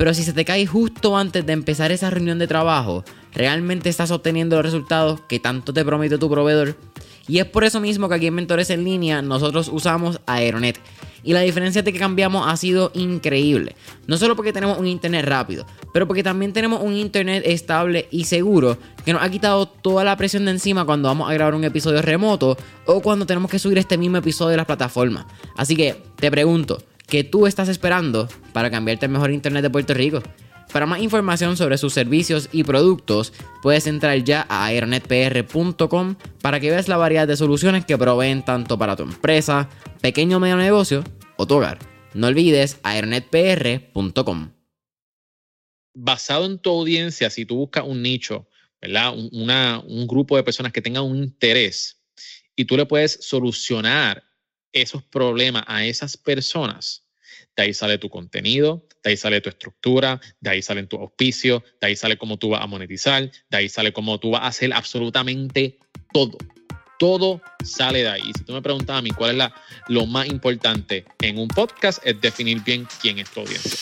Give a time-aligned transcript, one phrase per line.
[0.00, 3.04] pero si se te cae justo antes de empezar esa reunión de trabajo,
[3.34, 6.74] ¿realmente estás obteniendo los resultados que tanto te promete tu proveedor?
[7.28, 10.80] Y es por eso mismo que aquí en Mentores en Línea nosotros usamos Aeronet.
[11.22, 13.76] Y la diferencia de que cambiamos ha sido increíble.
[14.06, 18.24] No solo porque tenemos un internet rápido, pero porque también tenemos un internet estable y
[18.24, 21.64] seguro que nos ha quitado toda la presión de encima cuando vamos a grabar un
[21.64, 22.56] episodio remoto
[22.86, 25.26] o cuando tenemos que subir este mismo episodio de las plataformas.
[25.58, 26.78] Así que te pregunto,
[27.10, 30.22] ¿qué tú estás esperando para cambiarte el mejor internet de Puerto Rico?
[30.72, 36.70] Para más información sobre sus servicios y productos, puedes entrar ya a aeronetpr.com para que
[36.70, 39.68] veas la variedad de soluciones que proveen tanto para tu empresa,
[40.00, 41.02] pequeño o medio negocio
[41.36, 41.80] o tu hogar.
[42.14, 44.52] No olvides aeronetpr.com.
[45.92, 48.48] Basado en tu audiencia, si tú buscas un nicho,
[48.80, 49.12] ¿verdad?
[49.16, 52.00] Un grupo de personas que tengan un interés
[52.54, 54.22] y tú le puedes solucionar
[54.72, 57.04] esos problemas a esas personas,
[57.56, 61.62] de ahí sale tu contenido, de ahí sale tu estructura, de ahí salen tus auspicios,
[61.80, 64.46] de ahí sale cómo tú vas a monetizar, de ahí sale cómo tú vas a
[64.46, 65.78] hacer absolutamente
[66.12, 66.38] todo.
[66.98, 68.30] Todo sale de ahí.
[68.36, 69.54] Si tú me preguntas a mí cuál es la,
[69.88, 73.78] lo más importante en un podcast, es definir bien quién es tu audiencia.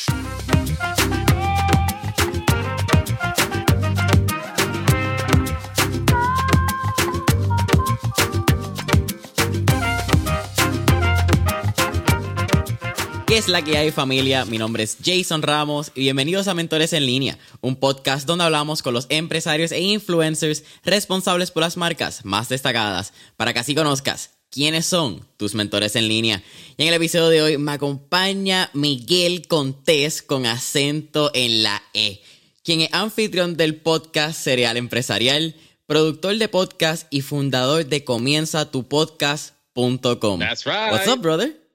[13.28, 14.46] ¿Qué es la que hay familia?
[14.46, 18.80] Mi nombre es Jason Ramos y bienvenidos a Mentores en Línea, un podcast donde hablamos
[18.80, 24.30] con los empresarios e influencers responsables por las marcas más destacadas, para que así conozcas
[24.50, 26.42] quiénes son tus mentores en línea.
[26.78, 32.22] Y en el episodio de hoy me acompaña Miguel Contés con acento en la E,
[32.62, 40.40] quien es anfitrión del podcast Serial Empresarial, productor de podcast y fundador de comienzatupodcast.com.
[40.40, 40.92] That's right.
[40.92, 41.67] What's up, brother?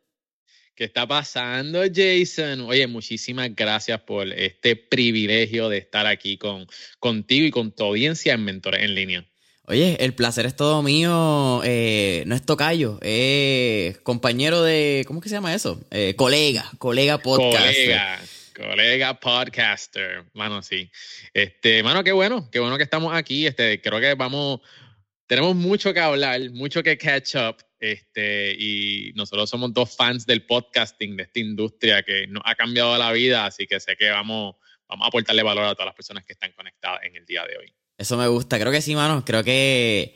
[0.76, 2.62] ¿Qué está pasando, Jason?
[2.62, 6.66] Oye, muchísimas gracias por este privilegio de estar aquí con,
[6.98, 9.26] contigo y con tu audiencia en Mentores en Línea.
[9.68, 11.62] Oye, el placer es todo mío.
[11.64, 15.04] Eh, no es tocayo, es compañero de.
[15.06, 15.80] ¿Cómo que se llama eso?
[15.92, 17.74] Eh, colega, colega podcaster.
[17.76, 18.20] Colega,
[18.56, 20.26] colega podcaster.
[20.34, 20.90] Mano, sí.
[21.36, 23.46] Este, mano, qué bueno, qué bueno que estamos aquí.
[23.46, 24.60] Este, creo que vamos.
[25.28, 27.58] Tenemos mucho que hablar, mucho que catch up.
[27.84, 32.98] Este, y nosotros somos dos fans del podcasting, de esta industria que nos ha cambiado
[32.98, 34.56] la vida, así que sé que vamos,
[34.88, 37.58] vamos a aportarle valor a todas las personas que están conectadas en el día de
[37.58, 37.74] hoy.
[37.98, 40.16] Eso me gusta, creo que sí, mano, creo que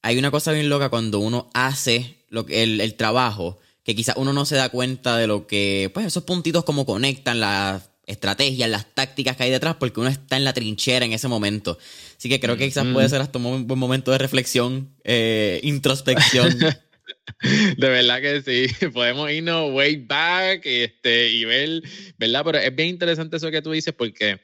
[0.00, 4.16] hay una cosa bien loca cuando uno hace lo que, el, el trabajo, que quizás
[4.16, 8.70] uno no se da cuenta de lo que, pues esos puntitos como conectan las estrategias,
[8.70, 11.76] las tácticas que hay detrás, porque uno está en la trinchera en ese momento.
[12.16, 16.56] Así que creo que quizás puede ser hasta un buen momento de reflexión, eh, introspección.
[17.76, 21.82] De verdad que sí, podemos irnos way back este, y ver,
[22.18, 22.42] ¿verdad?
[22.44, 24.40] Pero es bien interesante eso que tú dices porque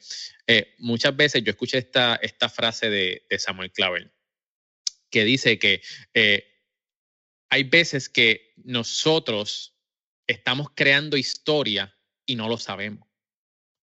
[0.47, 4.13] eh, muchas veces yo escuché esta, esta frase de, Samuel Clavel
[5.11, 5.81] que dice que
[6.15, 6.45] eh,
[7.51, 9.75] hay veces que nosotros
[10.27, 11.97] estamos creando historia
[12.27, 13.09] y no lo sabemos.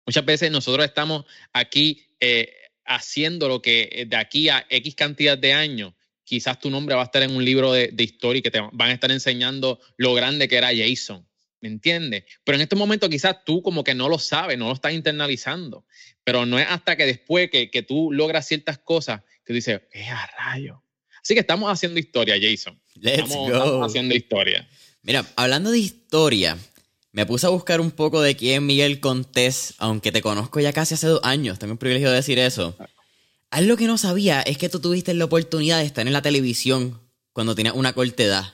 [0.05, 2.53] Muchas veces nosotros estamos aquí eh,
[2.85, 5.93] haciendo lo que de aquí a X cantidad de años
[6.29, 8.59] quizás tu nombre va a estar en un libro de, de, historia y que te
[8.59, 11.27] van a estar enseñando lo grande que era Jason.
[11.59, 12.23] ¿Me entiendes?
[12.43, 15.85] Pero en estos momentos quizás tú como que no lo sabes, no lo estás internalizando.
[16.23, 19.81] Pero no es hasta que después que, que tú logras ciertas cosas que tú dices,
[19.91, 20.83] ¡eh, a rayo!
[21.21, 22.79] Así que estamos haciendo historia, Jason.
[22.95, 23.57] Let's estamos, go.
[23.57, 24.69] estamos haciendo historia.
[25.01, 26.57] Mira, hablando de historia,
[27.11, 30.71] me puse a buscar un poco de quién es Miguel Contés, aunque te conozco ya
[30.73, 31.57] casi hace dos años.
[31.57, 32.77] Tengo el privilegio de decir eso.
[33.51, 37.01] Algo que no sabía es que tú tuviste la oportunidad de estar en la televisión
[37.33, 38.53] cuando tenías una corta edad.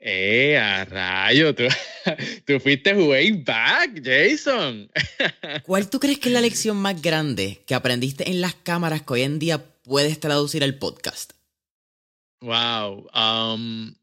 [0.00, 1.54] ¡Eh, a rayo!
[1.54, 1.64] Tú,
[2.46, 4.90] tú fuiste way back, Jason.
[5.64, 9.12] ¿Cuál tú crees que es la lección más grande que aprendiste en las cámaras que
[9.12, 11.32] hoy en día puedes traducir al podcast?
[12.40, 13.08] Wow.
[13.14, 13.94] Um,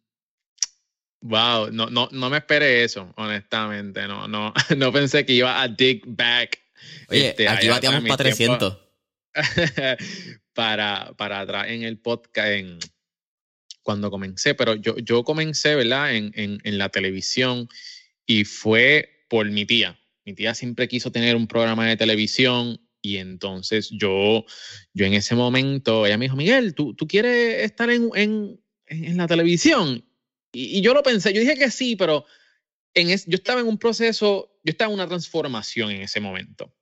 [1.21, 1.71] wow.
[1.71, 4.07] No, no, no me esperé eso, honestamente.
[4.07, 6.59] No, no, no pensé que iba a dig back.
[7.07, 8.84] Oye, este, aquí bateamos para 300.
[10.53, 12.79] para, para atrás en el podcast, en,
[13.83, 16.15] cuando comencé, pero yo, yo comencé, ¿verdad?
[16.15, 17.69] En, en, en, la televisión
[18.25, 19.99] y fue por mi tía.
[20.25, 24.45] mi tía siempre quiso tener un programa de televisión y entonces yo,
[24.93, 29.17] yo en ese momento, ella me dijo, Miguel, ¿tú, tú quieres estar en, en, en
[29.17, 30.03] la televisión?
[30.51, 32.25] Y, y, yo lo pensé, yo dije que sí, pero
[32.95, 36.73] en es, yo estaba en un proceso, yo estaba en una transformación en ese momento.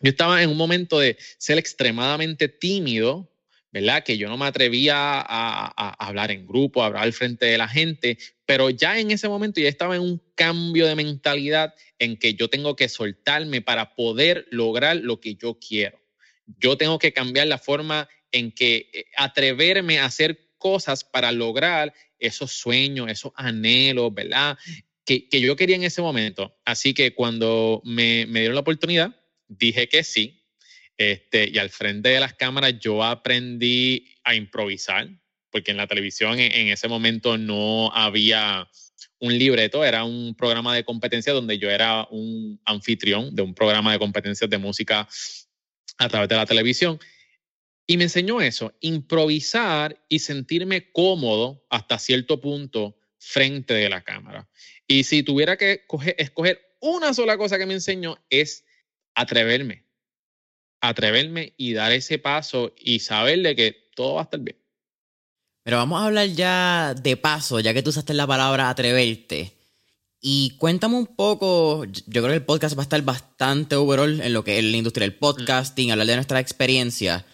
[0.00, 3.30] Yo estaba en un momento de ser extremadamente tímido,
[3.72, 4.04] ¿verdad?
[4.04, 7.68] Que yo no me atrevía a, hablar en grupo, a hablar al frente de la
[7.68, 12.34] gente, pero ya en ese momento ya estaba en un cambio de mentalidad en que
[12.34, 16.00] yo tengo que soltarme para poder lograr lo que yo quiero.
[16.58, 21.92] Yo tengo que cambiar la forma en que eh, atreverme a hacer cosas para lograr
[22.18, 24.56] esos sueños, esos anhelos, ¿verdad?
[25.04, 26.56] Que, que yo quería en ese momento.
[26.64, 29.17] Así que cuando me, me dieron la oportunidad,
[29.48, 30.44] dije que sí.
[30.96, 35.08] Este, y al frente de las cámaras yo aprendí a improvisar,
[35.50, 38.68] porque en la televisión en, ese momento no había
[39.20, 43.92] un libreto, era un programa de competencia donde yo era un anfitrión de un programa
[43.92, 45.08] de competencias de música
[45.98, 46.98] a través de la televisión.
[47.86, 54.48] Y me enseñó eso, improvisar y sentirme cómodo hasta cierto punto frente de la cámara.
[54.86, 58.64] Y si tuviera que escoger, escoger una sola cosa que me enseñó es
[59.18, 59.84] atreverme,
[60.80, 64.56] atreverme y dar ese paso y saberle que todo va a estar bien.
[65.64, 69.52] Pero vamos a hablar ya de paso, ya que tú usaste la palabra atreverte.
[70.20, 74.32] Y cuéntame un poco, yo creo que el podcast va a estar bastante overall en
[74.32, 77.24] lo que es la industria del podcasting, hablar de nuestra experiencia.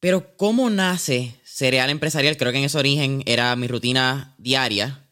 [0.00, 2.36] Pero ¿cómo nace Cereal Empresarial?
[2.36, 5.08] Creo que en ese origen era mi rutina diaria.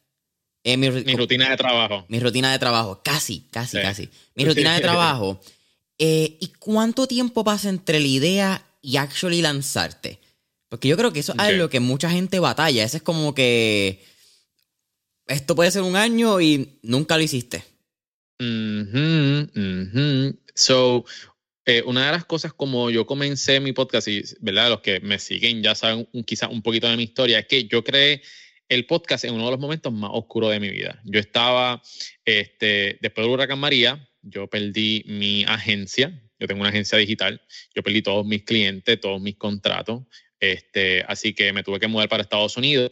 [0.65, 2.05] Eh, mi, mi, rutina de trabajo.
[2.09, 3.83] Mi rutina de trabajo, casi, casi, sí.
[3.83, 4.11] casi.
[4.35, 5.41] Mi rutina de trabajo.
[5.99, 10.19] Eh, ¿Y cuánto tiempo pasa entre la idea y actually lanzarte?
[10.69, 11.53] Porque yo creo que eso okay.
[11.53, 12.85] es lo que mucha gente batalla.
[12.85, 14.05] Ese es como que
[15.27, 17.65] esto puede ser un año y nunca lo hiciste.
[18.39, 20.39] Mm -hmm, mm -hmm.
[20.55, 21.05] So,
[21.65, 24.71] eh, una de las cosas como yo comencé mi podcast, y ¿verdad?
[24.71, 27.85] los que me siguen ya saben quizás un poquito de mi historia, es que yo
[27.85, 28.21] creé
[28.69, 31.01] el podcast en uno de los momentos más oscuros de mi vida.
[31.05, 31.83] Yo estaba,
[32.25, 37.41] este, después del huracán María, yo perdí mi agencia, yo tengo una agencia digital,
[37.75, 40.05] yo perdí todos mis clientes, todos mis contratos,
[40.41, 42.89] este, así que me tuve que mudar para Estados Unidos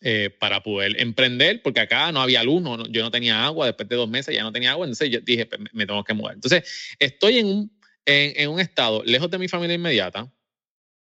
[0.00, 3.88] eh, para poder emprender, porque acá no había luz, no, yo no tenía agua, después
[3.88, 6.34] de dos meses ya no tenía agua, entonces yo dije, me, me tengo que mudar.
[6.34, 10.32] Entonces, estoy en un, en un estado lejos de mi familia inmediata,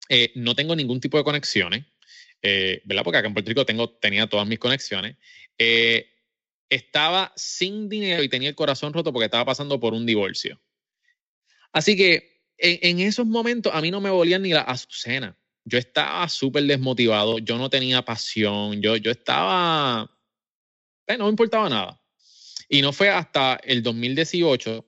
[0.08, 1.84] eh, no tengo ningún tipo de conexiones,
[2.42, 3.04] eh, ¿verdad?
[3.04, 5.16] Porque acá en Puerto Rico tengo, tenía todas mis conexiones.
[5.58, 6.08] Eh,
[6.68, 10.60] estaba sin dinero y tenía el corazón roto porque estaba pasando por un divorcio.
[11.72, 15.36] Así que en, esos momentos a mí no me volían ni la azucena
[15.66, 20.08] yo estaba súper desmotivado, yo no tenía pasión, yo, yo estaba,
[21.08, 22.00] eh, no me importaba nada.
[22.68, 24.86] Y no fue hasta el 2018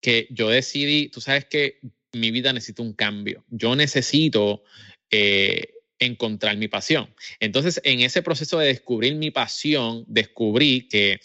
[0.00, 1.78] que yo decidí, tú sabes que
[2.14, 4.64] mi vida necesita un cambio, yo necesito
[5.10, 5.73] eh,
[6.04, 7.14] encontrar mi pasión.
[7.40, 11.20] Entonces, en ese proceso de descubrir mi pasión, descubrí que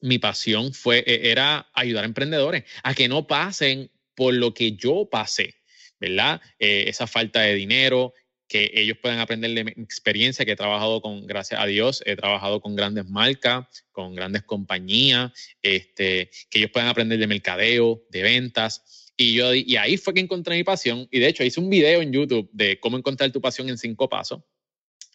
[0.00, 4.72] mi pasión fue, e, era ayudar a emprendedores a que no pasen por lo que
[4.72, 5.54] yo pasé.
[6.00, 6.40] ¿verdad?
[6.58, 8.14] Eh, esa falta de dinero,
[8.48, 12.16] que ellos puedan aprender de mi experiencia, que he trabajado con, gracias a Dios, he
[12.16, 15.30] trabajado con grandes marcas, con grandes compañías,
[15.62, 18.99] este, que ellos puedan aprender de mercadeo, de ventas.
[19.16, 21.06] Y, yo, y ahí fue que encontré mi pasión.
[21.10, 24.08] Y de hecho hice un video en YouTube de cómo encontrar tu pasión en cinco
[24.08, 24.42] pasos.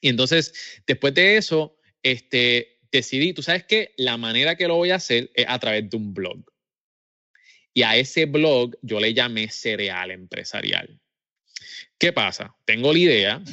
[0.02, 0.54] Y entonces,
[0.86, 5.32] después de eso, este, decidí, tú sabes que la manera que lo voy a hacer
[5.34, 6.44] es a través de un blog.
[7.74, 11.00] Y a ese blog yo le llamé Cereal Empresarial.
[11.98, 12.56] ¿Qué pasa?
[12.66, 13.44] Tengo la idea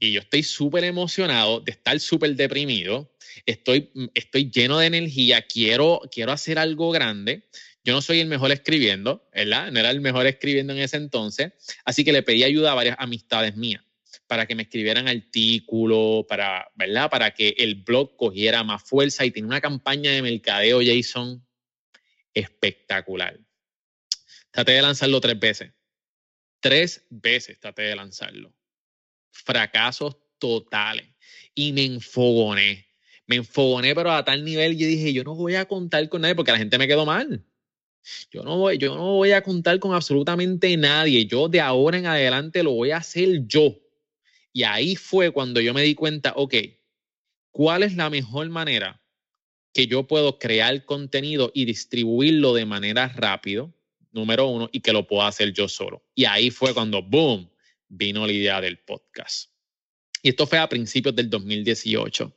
[0.00, 3.14] y yo estoy súper emocionado de estar súper deprimido.
[3.46, 7.48] Estoy, estoy lleno de energía, quiero, quiero hacer algo grande.
[7.84, 9.70] Yo no soy el mejor escribiendo, ¿verdad?
[9.70, 11.52] No era el mejor escribiendo en ese entonces.
[11.84, 13.82] Así que le pedí ayuda a varias amistades mías
[14.26, 17.10] para que me escribieran artículos, para, ¿verdad?
[17.10, 21.44] Para que el blog cogiera más fuerza y tenía una campaña de mercadeo, Jason,
[22.34, 23.40] espectacular.
[24.50, 25.72] Traté de lanzarlo tres veces.
[26.60, 28.54] Tres veces traté de lanzarlo.
[29.30, 31.06] Fracasos totales.
[31.54, 32.86] Y me enfogoné.
[33.26, 36.34] Me enfogoné, pero a tal nivel yo dije, yo no voy a contar con nadie
[36.34, 37.44] porque la gente me quedó mal.
[38.30, 41.26] Yo no, voy, yo no voy a contar con absolutamente nadie.
[41.26, 43.76] Yo de ahora en adelante lo voy a hacer yo.
[44.52, 46.54] Y ahí fue cuando yo me di cuenta, ok,
[47.50, 49.00] ¿cuál es la mejor manera
[49.72, 53.72] que yo puedo crear contenido y distribuirlo de manera rápido,
[54.10, 56.02] número uno, y que lo pueda hacer yo solo.
[56.14, 57.48] Y ahí fue cuando, boom,
[57.88, 59.50] vino la idea del podcast.
[60.22, 62.34] Y esto fue a principios del 2018.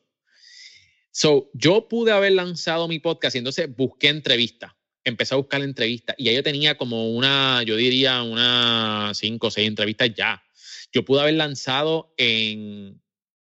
[1.12, 4.72] So, yo pude haber lanzado mi podcast y entonces busqué entrevistas.
[5.04, 9.52] Empecé a buscar entrevistas y ya yo tenía como una, yo diría, una cinco o
[9.52, 10.44] seis entrevistas ya.
[10.92, 13.02] Yo pude haber lanzado en,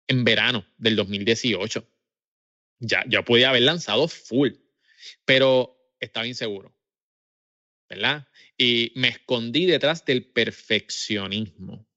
[0.07, 1.87] en verano del 2018.
[2.79, 4.51] Ya, ya pude haber lanzado full,
[5.25, 6.75] pero estaba inseguro,
[7.89, 8.27] ¿verdad?
[8.57, 11.87] Y me escondí detrás del perfeccionismo.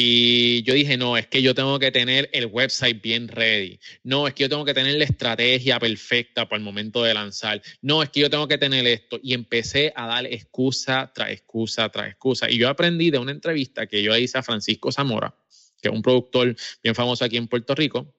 [0.00, 3.80] Y yo dije, no, es que yo tengo que tener el website bien ready.
[4.04, 7.60] No, es que yo tengo que tener la estrategia perfecta para el momento de lanzar.
[7.82, 9.18] No, es que yo tengo que tener esto.
[9.20, 12.48] Y empecé a dar excusa tras excusa tras excusa.
[12.48, 15.34] Y yo aprendí de una entrevista que yo hice a Francisco Zamora,
[15.82, 18.14] que es un productor bien famoso aquí en Puerto Rico.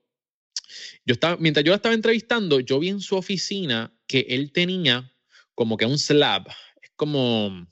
[1.05, 5.13] Yo estaba, mientras yo estaba entrevistando, yo vi en su oficina que él tenía
[5.55, 6.45] como que un slab,
[6.81, 7.67] es como un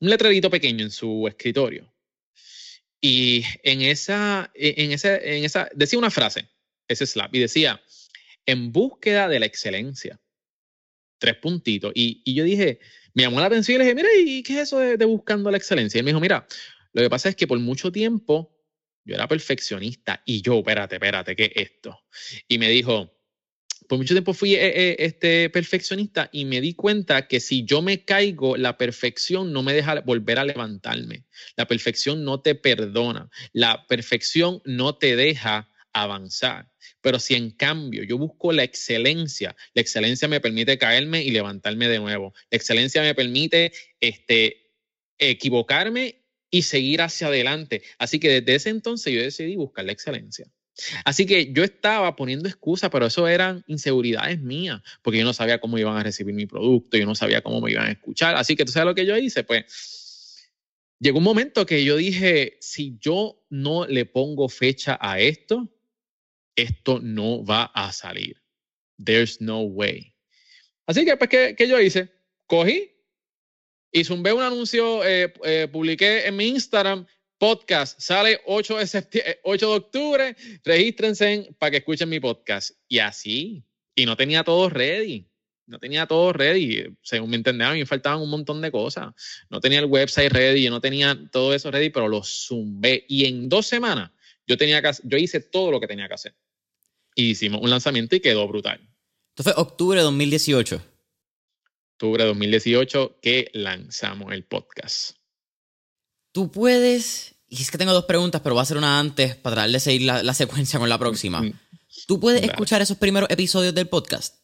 [0.00, 1.91] letrerito pequeño en su escritorio
[3.04, 6.48] y en esa, en ese, en esa, decía una frase,
[6.86, 7.82] ese slap, y decía,
[8.46, 10.20] en búsqueda de la excelencia.
[11.18, 11.92] Tres puntitos.
[11.94, 12.78] Y, y yo dije,
[13.14, 15.50] me llamó la atención y le dije, mira, ¿y qué es eso de, de, buscando
[15.50, 15.98] la excelencia?
[15.98, 16.46] Y él me dijo, mira,
[16.92, 18.56] lo que pasa es que por mucho tiempo
[19.04, 22.04] yo era perfeccionista y yo, espérate, espérate, ¿qué es esto?
[22.46, 23.12] Y me dijo,
[23.88, 27.82] por mucho tiempo fui eh, eh, este perfeccionista y me di cuenta que si yo
[27.82, 31.24] me caigo, la perfección no me deja volver a levantarme.
[31.56, 33.30] La perfección no te perdona.
[33.52, 36.70] La perfección no te deja avanzar.
[37.00, 41.88] Pero si en cambio yo busco la excelencia, la excelencia me permite caerme y levantarme
[41.88, 42.34] de nuevo.
[42.50, 44.72] La excelencia me permite este,
[45.18, 47.82] equivocarme y seguir hacia adelante.
[47.98, 50.46] Así que desde ese entonces yo decidí buscar la excelencia.
[51.04, 55.60] Así que yo estaba poniendo excusas, pero eso eran inseguridades mías, porque yo no sabía
[55.60, 58.36] cómo iban a recibir mi producto, yo no sabía cómo me iban a escuchar.
[58.36, 60.50] Así que tú sabes lo que yo hice, pues
[60.98, 65.68] llegó un momento que yo dije, si yo no le pongo fecha a esto,
[66.56, 68.40] esto no va a salir.
[69.02, 70.14] There's no way.
[70.86, 72.12] Así que, pues, ¿qué, qué yo hice?
[72.46, 72.92] Cogí
[73.90, 77.06] y zumbé un anuncio, eh, eh, publiqué en mi Instagram
[77.42, 80.36] podcast sale 8 de, 8 de octubre.
[80.62, 82.70] Regístrense para que escuchen mi podcast.
[82.86, 83.64] Y así.
[83.96, 85.28] Y no tenía todo ready.
[85.66, 86.96] No tenía todo ready.
[87.02, 89.12] Según me entendía, a mí me faltaban un montón de cosas.
[89.50, 93.04] No tenía el website ready, yo no tenía todo eso ready, pero lo zumbé.
[93.08, 94.12] Y en dos semanas
[94.46, 96.36] yo, tenía que, yo hice todo lo que tenía que hacer.
[97.16, 98.88] Y hicimos un lanzamiento y quedó brutal.
[99.30, 100.80] Esto fue octubre de 2018.
[101.94, 105.16] Octubre de 2018 que lanzamos el podcast.
[106.32, 109.56] Tú puedes y es que tengo dos preguntas, pero voy a hacer una antes para
[109.56, 111.42] tratar de seguir la, secuencia con la próxima.
[112.06, 114.38] ¿Tú puedes escuchar esos primeros episodios del podcast?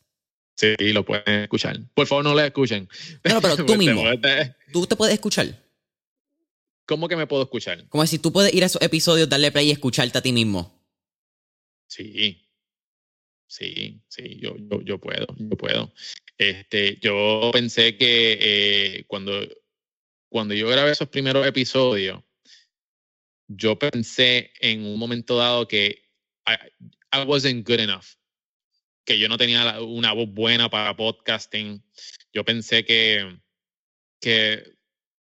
[0.54, 1.80] Sí, lo pueden escuchar.
[1.94, 2.86] Por favor, no lo escuchen.
[3.24, 4.04] No, pero tú mismo.
[4.74, 5.58] ¿Tú te puedes escuchar?
[6.84, 7.88] ¿Cómo que me puedo escuchar?
[7.88, 10.78] Como si tú puedes ir a esos episodios, darle play y escucharte a ti mismo.
[11.86, 12.46] Sí.
[13.46, 15.94] Sí, sí, yo, yo, puedo, yo puedo.
[16.36, 19.40] Este, yo pensé que eh, cuando,
[20.28, 22.22] cuando yo grabé esos primeros episodios,
[23.48, 26.04] yo pensé en un momento dado que
[26.46, 28.04] I, wasn't good enough,
[29.04, 31.82] que yo no tenía una voz buena para podcasting.
[32.32, 33.40] Yo pensé que,
[34.20, 34.76] que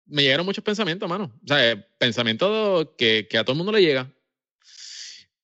[0.05, 1.37] me llegaron muchos pensamientos, mano.
[1.43, 4.11] O sea, pensamientos que, que a todo el mundo le llega.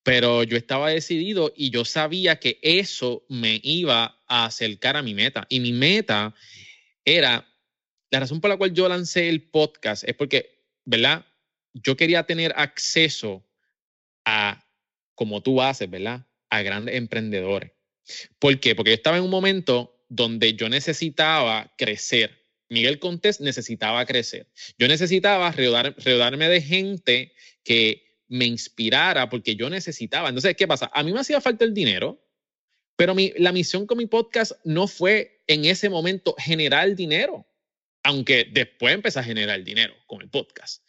[0.02, 5.12] Pero yo estaba decidido y yo sabía que eso me iba a acercar a mi
[5.12, 5.46] meta.
[5.50, 6.34] Y mi meta
[7.04, 7.46] era,
[8.10, 11.26] la razón por la cual yo lancé el podcast es porque, ¿verdad?
[11.72, 13.46] Yo quería tener acceso
[14.24, 14.66] a,
[15.14, 16.26] como tú haces, ¿verdad?
[16.50, 17.72] A grandes emprendedores.
[18.38, 18.74] ¿Por qué?
[18.74, 22.40] Porque yo estaba en un momento donde yo necesitaba crecer.
[22.68, 24.48] Miguel Contés necesitaba crecer.
[24.78, 27.32] Yo necesitaba rodearme de gente
[27.64, 30.28] que me inspirara porque yo necesitaba.
[30.28, 30.90] Entonces, ¿qué pasa?
[30.94, 32.24] A mí me hacía falta el dinero,
[32.96, 37.46] pero mi, la misión con mi podcast no fue en ese momento generar dinero,
[38.04, 40.84] aunque después empecé a generar dinero con el podcast.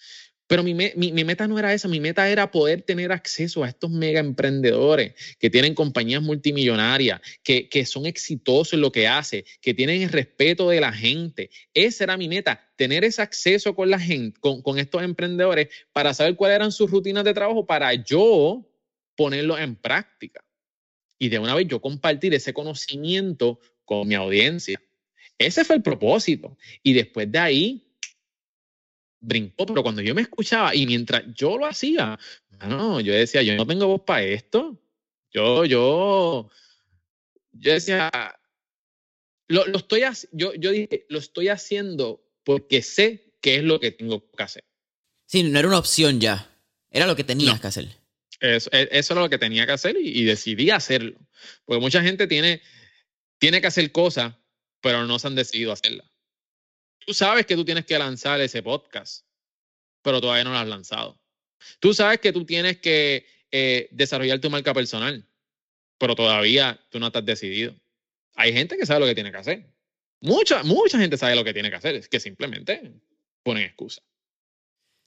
[0.52, 4.20] Pero mi, meta no era esa, mi meta era poder tener acceso a estos mega
[4.20, 10.10] emprendedores que tienen compañías multimillonarias, que, son exitosos en lo que hacen, que tienen el
[10.10, 11.52] respeto de la gente.
[11.74, 16.14] Esa era mi meta, tener ese acceso con la gente, con, con estos emprendedores para
[16.14, 18.70] saber cuáles eran sus rutinas de trabajo para yo
[19.16, 20.44] ponerlo en práctica.
[21.18, 24.82] Y de una vez yo compartir ese conocimiento con mi audiencia.
[25.38, 26.58] Ese fue el propósito.
[26.84, 27.91] Y después de ahí,
[29.22, 32.20] brincó, pero cuando yo me escuchaba y mientras yo lo hacía,
[32.68, 34.78] no, yo decía, yo no tengo voz para esto.
[35.32, 36.50] Yo, yo,
[37.54, 38.12] yo decía,
[39.48, 40.02] lo, lo estoy,
[40.34, 44.66] yo, yo dije, lo estoy haciendo porque sé qué es lo que tengo que hacer.
[45.26, 46.54] Sí, no era una opción ya,
[46.90, 47.88] era lo que tenías que hacer.
[48.42, 51.18] Eso, e, eso, era lo que tenía que hacer y, y, decidí hacerlo.
[51.64, 52.62] Porque mucha gente tiene,
[53.38, 54.34] tiene que hacer cosas
[54.82, 56.11] pero no se han decidido hacerla.
[57.06, 59.26] Tú sabes que tú tienes que lanzar ese podcast,
[60.02, 61.20] pero todavía no lo has lanzado.
[61.80, 65.28] Tú sabes que tú tienes que eh, desarrollar tu marca personal,
[65.98, 67.76] pero todavía tú no estás decidido.
[68.36, 69.66] Hay gente que sabe lo que tiene que hacer.
[70.22, 72.94] Mucha, mucha gente sabe lo que tiene que hacer, es que simplemente
[73.44, 74.02] ponen excusa.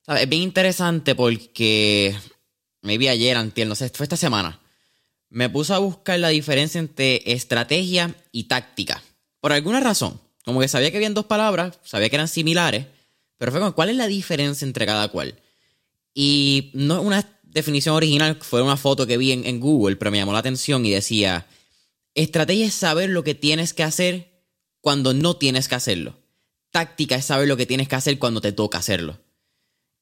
[0.07, 2.15] Es bien interesante porque
[2.83, 4.61] maybe ayer, antier, no sé, fue esta semana.
[5.31, 9.03] Me puse a buscar la diferencia entre estrategia y táctica.
[9.41, 10.21] Por alguna razón.
[10.45, 12.87] Como que sabía que habían dos palabras, sabía que eran similares,
[13.39, 15.41] pero fue como, ¿cuál es la diferencia entre cada cual?
[16.13, 20.19] Y no una definición original, fue una foto que vi en, en Google, pero me
[20.19, 21.47] llamó la atención y decía,
[22.15, 24.35] estrategia es saber lo que tienes que hacer
[24.81, 26.19] cuando no tienes que hacerlo.
[26.71, 29.19] Táctica es saber lo que tienes que hacer cuando te toca hacerlo.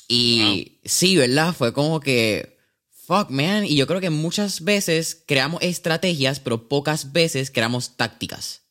[0.08, 1.54] Y sí, ¿verdad?
[1.54, 2.58] Fue como que,
[2.90, 3.64] fuck, man.
[3.64, 8.61] Y yo creo que muchas veces creamos estrategias, pero pocas veces creamos tácticas.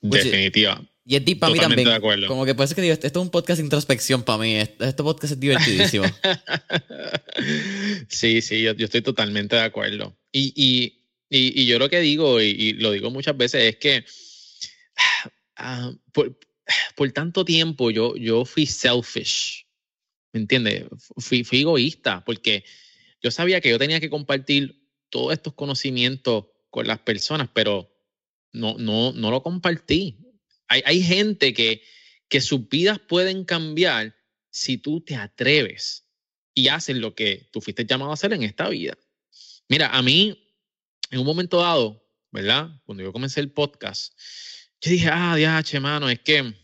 [0.00, 0.82] Definitiva.
[1.04, 1.88] Y es deep para mí también.
[1.88, 2.28] De acuerdo.
[2.28, 4.54] Como que parece que digo, esto es un podcast de introspección para mí.
[4.54, 6.04] Este podcast es divertidísimo.
[8.08, 10.16] sí, sí, yo, estoy totalmente de acuerdo.
[10.30, 14.04] Y, y, y, yo lo que digo, y, lo digo muchas veces, es que
[15.56, 16.38] ah, por,
[16.94, 19.66] por, tanto tiempo yo, yo fui selfish.
[20.32, 20.84] ¿Me entiendes?
[21.18, 22.64] Fui, fui egoísta porque
[23.20, 27.91] yo sabía que yo tenía que compartir todos estos conocimientos con las personas, pero
[28.52, 30.18] no, no, no lo compartí.
[30.68, 31.82] Hay, hay gente que,
[32.28, 34.14] que sus vidas pueden cambiar
[34.50, 36.06] si tú te atreves
[36.54, 38.96] y haces lo que tú fuiste llamado a hacer en esta vida.
[39.68, 40.52] Mira, a mí,
[41.10, 42.70] en un momento dado, ¿verdad?
[42.84, 44.18] Cuando yo comencé el podcast,
[44.80, 46.54] yo dije, ah, diache, mano, es que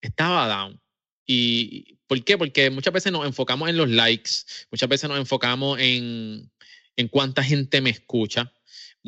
[0.00, 0.80] estaba down.
[1.26, 2.38] ¿Y por qué?
[2.38, 4.30] Porque muchas veces nos enfocamos en los likes,
[4.70, 6.50] muchas veces nos enfocamos en,
[6.96, 8.52] en cuánta gente me escucha,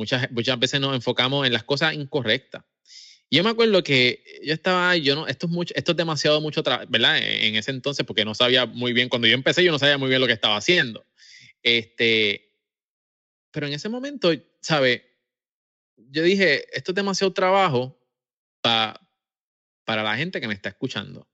[0.00, 2.64] Muchas, muchas veces nos enfocamos en las cosas incorrectas.
[3.30, 6.62] Yo me acuerdo que yo estaba, yo no, esto es mucho, esto es demasiado mucho,
[6.88, 7.18] ¿verdad?
[7.18, 10.08] En ese entonces, porque no sabía muy bien, cuando yo empecé, yo no sabía muy
[10.08, 11.06] bien lo que estaba haciendo.
[11.62, 12.56] Este,
[13.50, 14.32] pero en ese momento,
[14.62, 15.18] ¿sabe?
[15.96, 18.00] Yo dije, esto es demasiado trabajo
[18.62, 18.98] para
[19.90, 21.28] para la gente que me está escuchando.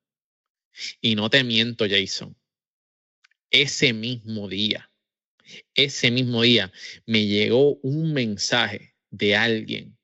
[1.03, 2.35] Y no te miento, Jason.
[3.51, 4.91] Ese mismo día
[5.75, 6.73] ese mismo día
[7.07, 9.97] me llegó un mensaje de alguien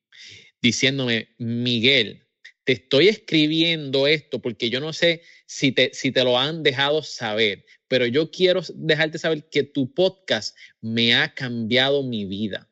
[0.61, 2.27] diciéndome, Miguel,
[2.65, 7.03] te estoy escribiendo esto porque yo no sé si te, si te lo han dejado
[7.03, 12.71] saber, pero yo quiero dejarte saber que tu podcast me ha cambiado mi vida.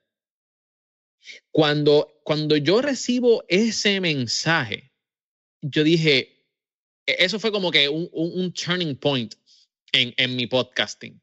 [1.50, 4.92] Cuando, cuando yo recibo ese mensaje,
[5.60, 6.46] yo dije,
[7.06, 9.34] e-, eso fue como que un, un, turning point
[9.92, 11.20] en, en mi podcasting.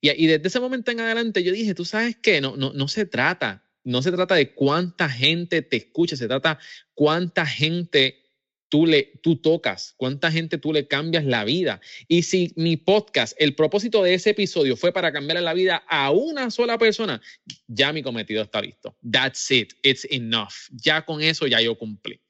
[0.00, 3.04] Y, desde ese momento en adelante yo dije, tú sabes qué, no, no, no se
[3.04, 6.58] trata, no se trata de cuánta gente te escucha, se trata
[6.94, 8.28] cuánta gente
[8.68, 11.80] tú, le, tú tocas, cuánta gente tú le cambias la vida.
[12.06, 16.10] Y si mi podcast, el propósito de ese episodio fue para cambiarle la vida a
[16.10, 17.20] una sola persona,
[17.66, 18.96] ya mi cometido está listo.
[19.10, 20.68] That's it, it's enough.
[20.70, 22.20] Ya con eso ya yo cumplí.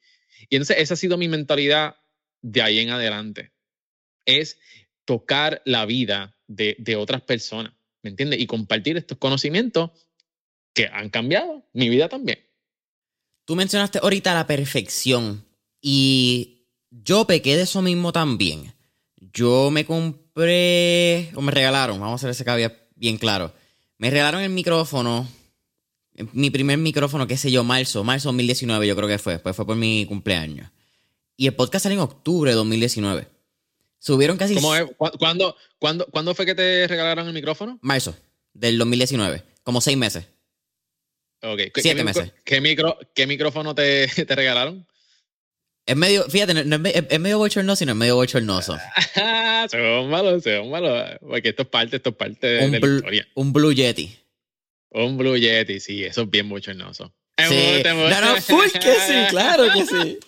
[0.49, 1.97] Y entonces esa ha sido mi mentalidad
[2.41, 3.51] de ahí en adelante.
[4.25, 4.57] Es
[5.05, 8.39] tocar la vida de, otras personas, ¿me entiendes?
[8.39, 9.91] Y compartir estos conocimientos
[10.73, 12.39] que han cambiado mi vida también.
[13.45, 15.45] Tú mencionaste ahorita la perfección
[15.81, 18.73] y yo pequé de eso mismo también.
[19.15, 23.53] Yo me compré, o me regalaron, vamos a hacer ese caveat bien claro.
[23.97, 25.27] Me regalaron el micrófono,
[26.33, 29.65] mi primer micrófono, qué sé yo, marzo, marzo 2019 yo creo que fue, pues fue
[29.65, 30.71] por mi cumpleaños.
[31.37, 33.38] Y el podcast salió en octubre de 2019.
[33.99, 34.55] Subieron casi...
[34.55, 34.85] ¿Cómo es?
[34.97, 37.77] ¿Cuándo, cuándo, fue que te regalaron el micrófono?
[37.81, 38.15] Marzo
[38.53, 39.43] del 2019.
[39.63, 40.25] Como seis meses.
[41.41, 41.59] Ok.
[41.75, 42.33] Siete ¿Qué, meses.
[42.43, 44.87] ¿qué, micro, ¿Qué micrófono te, te regalaron?
[45.85, 48.77] Es medio, fíjate, no, es, medio bochornoso, sino es medio bochornoso.
[49.71, 51.17] son malos, son malos.
[51.19, 53.27] Porque esto es parte, esto es parte de, un la historia.
[53.33, 54.15] Un Blue Yeti.
[54.91, 57.11] Un Blue Yeti, sí, eso es bien bochornoso.
[57.47, 57.83] Sí.
[57.83, 60.19] No, no, full que sí, claro que sí.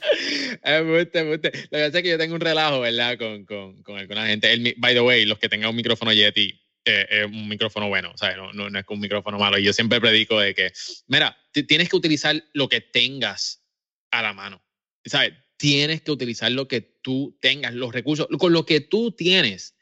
[0.64, 1.50] Es mucho, es mucho.
[1.50, 3.18] Lo que pasa es que yo tengo un relajo, ¿verdad?
[3.18, 4.52] Con, con, con alguna gente.
[4.52, 8.14] El, by the way, los que tengan un micrófono Yeti, eh, es un micrófono bueno,
[8.16, 8.38] ¿sabes?
[8.38, 9.58] No, no, no, es un micrófono malo.
[9.58, 10.72] Y yo siempre predico de que,
[11.08, 13.64] mira, tienes que utilizar lo que tengas
[14.12, 14.64] a la mano,
[15.06, 15.34] ¿sabes?
[15.58, 19.76] Tienes que utilizar lo que tú tengas, los recursos, con lo que tú tienes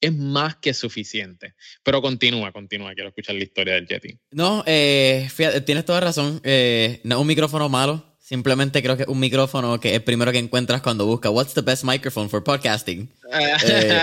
[0.00, 1.54] es más que suficiente.
[1.82, 4.18] Pero continúa, continúa, quiero escuchar la historia del Yeti.
[4.30, 6.40] No, eh, fíjate, tienes toda razón.
[6.44, 8.04] Eh, no es un micrófono malo.
[8.20, 11.54] Simplemente creo que es un micrófono que es el primero que encuentras cuando buscas What's
[11.54, 13.10] the best microphone for podcasting.
[13.32, 14.00] Eh,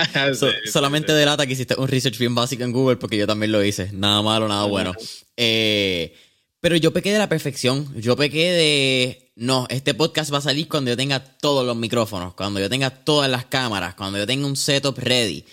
[0.72, 3.90] solamente delata que hiciste un research bien básico en Google porque yo también lo hice.
[3.92, 4.94] Nada malo, nada bueno.
[5.36, 6.12] pero
[6.60, 7.88] Pero yo pequé de la perfección.
[8.00, 9.32] Yo pequé de.
[9.36, 12.90] No, este podcast va a salir cuando yo tenga todos los micrófonos, cuando yo tenga
[12.90, 15.44] todas las cámaras, cuando yo tenga un setup ready.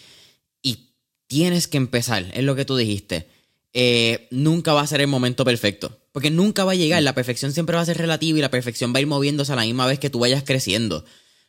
[1.34, 3.28] Tienes que empezar, es lo que tú dijiste.
[3.74, 6.00] Eh, nunca va a ser el momento perfecto.
[6.12, 7.02] Porque nunca va a llegar.
[7.02, 9.56] La perfección siempre va a ser relativa y la perfección va a ir moviéndose a
[9.56, 11.04] la misma vez que tú vayas creciendo.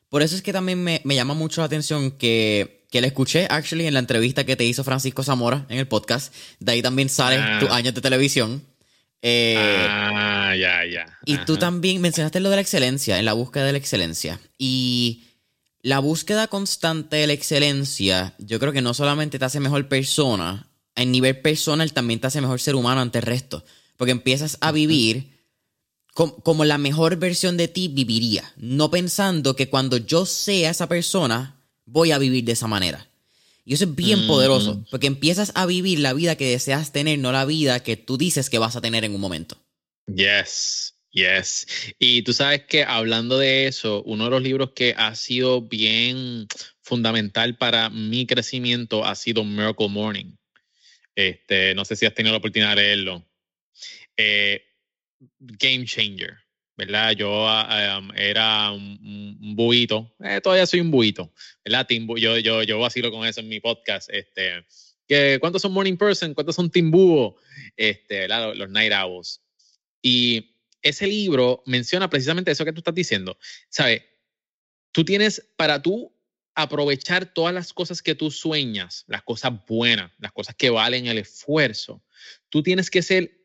[0.08, 3.86] Por eso es que también me, llama mucho la atención que, que le escuché, actually,
[3.86, 6.32] en la entrevista que te hizo Francisco Zamora en el podcast.
[6.60, 7.58] De ahí también sale ah.
[7.60, 8.62] tus años de televisión.
[9.20, 11.18] Eh, ah, ya, ya.
[11.26, 14.40] Y tú también mencionaste lo de la excelencia, en la búsqueda de la excelencia.
[14.56, 15.24] Y
[15.84, 20.70] la búsqueda constante de la excelencia, yo creo que no solamente te hace mejor persona,
[20.96, 23.62] en nivel personal también te hace mejor ser humano ante el resto.
[23.98, 25.44] Porque empiezas a vivir
[26.14, 28.50] como, la mejor versión de ti viviría.
[28.56, 33.06] No pensando que cuando yo sea esa persona, voy a vivir de esa manera.
[33.66, 37.30] Y eso es bien poderoso, porque empiezas a vivir la vida que deseas tener, no
[37.30, 39.58] la vida que tú dices que vas a tener en un momento.
[40.06, 41.94] Yes, yes.
[41.98, 46.46] Y tú sabes que hablando de eso, uno de los libros que ha sido bien
[46.82, 50.36] fundamental para mi crecimiento ha sido Miracle Morning.
[51.14, 53.24] Este, no sé si has tenido la oportunidad de leerlo.
[54.16, 54.62] Eh,
[55.38, 56.44] game changer.
[56.76, 57.12] ¿verdad?
[57.12, 61.32] Yo ah, era un, un buito, eh, todavía soy un buito,
[61.64, 61.86] ¿verdad?
[62.16, 64.64] yo, yo, yo vacilo con eso en mi podcast, este,
[65.06, 66.34] que, ¿cuántos son morning person?
[66.34, 67.36] ¿Cuántos son timbuo?
[67.76, 68.54] Este, ¿verdad?
[68.54, 69.42] Los, night owls.
[70.02, 70.53] Y
[70.84, 73.36] ese libro menciona precisamente eso que tú estás diciendo,
[73.68, 74.02] ¿sabes?
[74.92, 76.14] Tú tienes, para tú
[76.54, 81.18] aprovechar todas las cosas que tú sueñas, las cosas buenas, las cosas que valen el
[81.18, 82.04] esfuerzo,
[82.48, 83.36] tú tienes que ser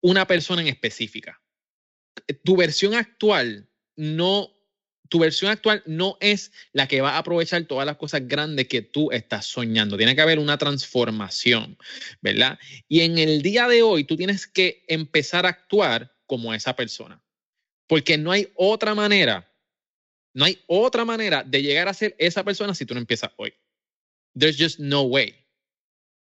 [0.00, 1.40] una persona en específica
[2.44, 4.50] tu versión actual no,
[5.08, 8.82] tu versión actual no es la que va a aprovechar todas las cosas grandes que
[8.82, 9.96] tú estás soñando.
[9.96, 11.76] Tiene que haber una transformación,
[12.20, 12.58] ¿verdad?
[12.86, 17.20] Y en el día de hoy tú tienes que empezar a actuar como esa persona,
[17.88, 19.52] porque no hay otra manera,
[20.34, 23.52] no hay otra manera de llegar a ser esa persona si tú no empiezas hoy.
[24.38, 25.34] There's just no way.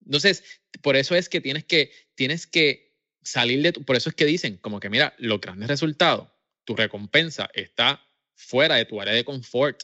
[0.05, 0.45] Entonces,
[0.81, 4.57] por eso es que tienes que, tienes que salir de, por eso es que dicen
[4.59, 6.29] como que mira, los grandes resultados,
[6.65, 8.01] tu recompensa está
[8.37, 9.83] fuera de tu área de confort,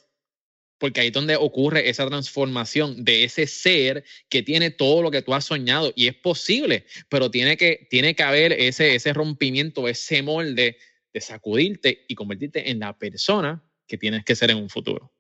[0.83, 5.23] porque ahí es donde ocurre esa transformación de ese ser que tiene todo lo que
[5.23, 9.87] tú has soñado y es posible, pero tiene que, tiene que haber ese, ese rompimiento,
[9.87, 10.77] ese molde
[11.12, 15.12] de sacudirte y convertirte en la persona que tienes que ser en un futuro.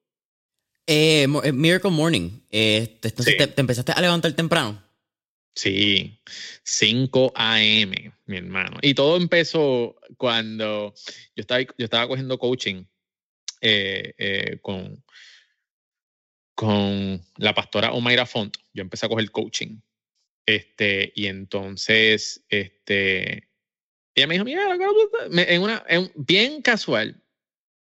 [0.84, 4.82] Eh, eh, Miracle Morning, eh, entonces te, empezaste a levantar temprano.
[5.54, 6.18] Sí,
[6.64, 8.78] 5 a.m., mi hermano.
[8.82, 10.92] Y todo empezó cuando
[11.36, 12.82] yo estaba, yo estaba cogiendo coaching
[13.64, 15.04] eh, eh, con,
[16.54, 18.56] con la pastora Omaira Font.
[18.72, 19.80] Yo empecé a coger coaching.
[20.46, 23.48] Este, y entonces, este,
[24.14, 24.62] ella me dijo, mira,
[25.30, 27.22] en una, en, bien casual,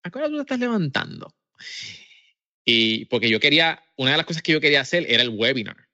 [0.02, 1.34] ¿a qué tú te estás levantando?
[2.64, 5.86] Y porque yo quería, una de las cosas que yo quería hacer era el webinar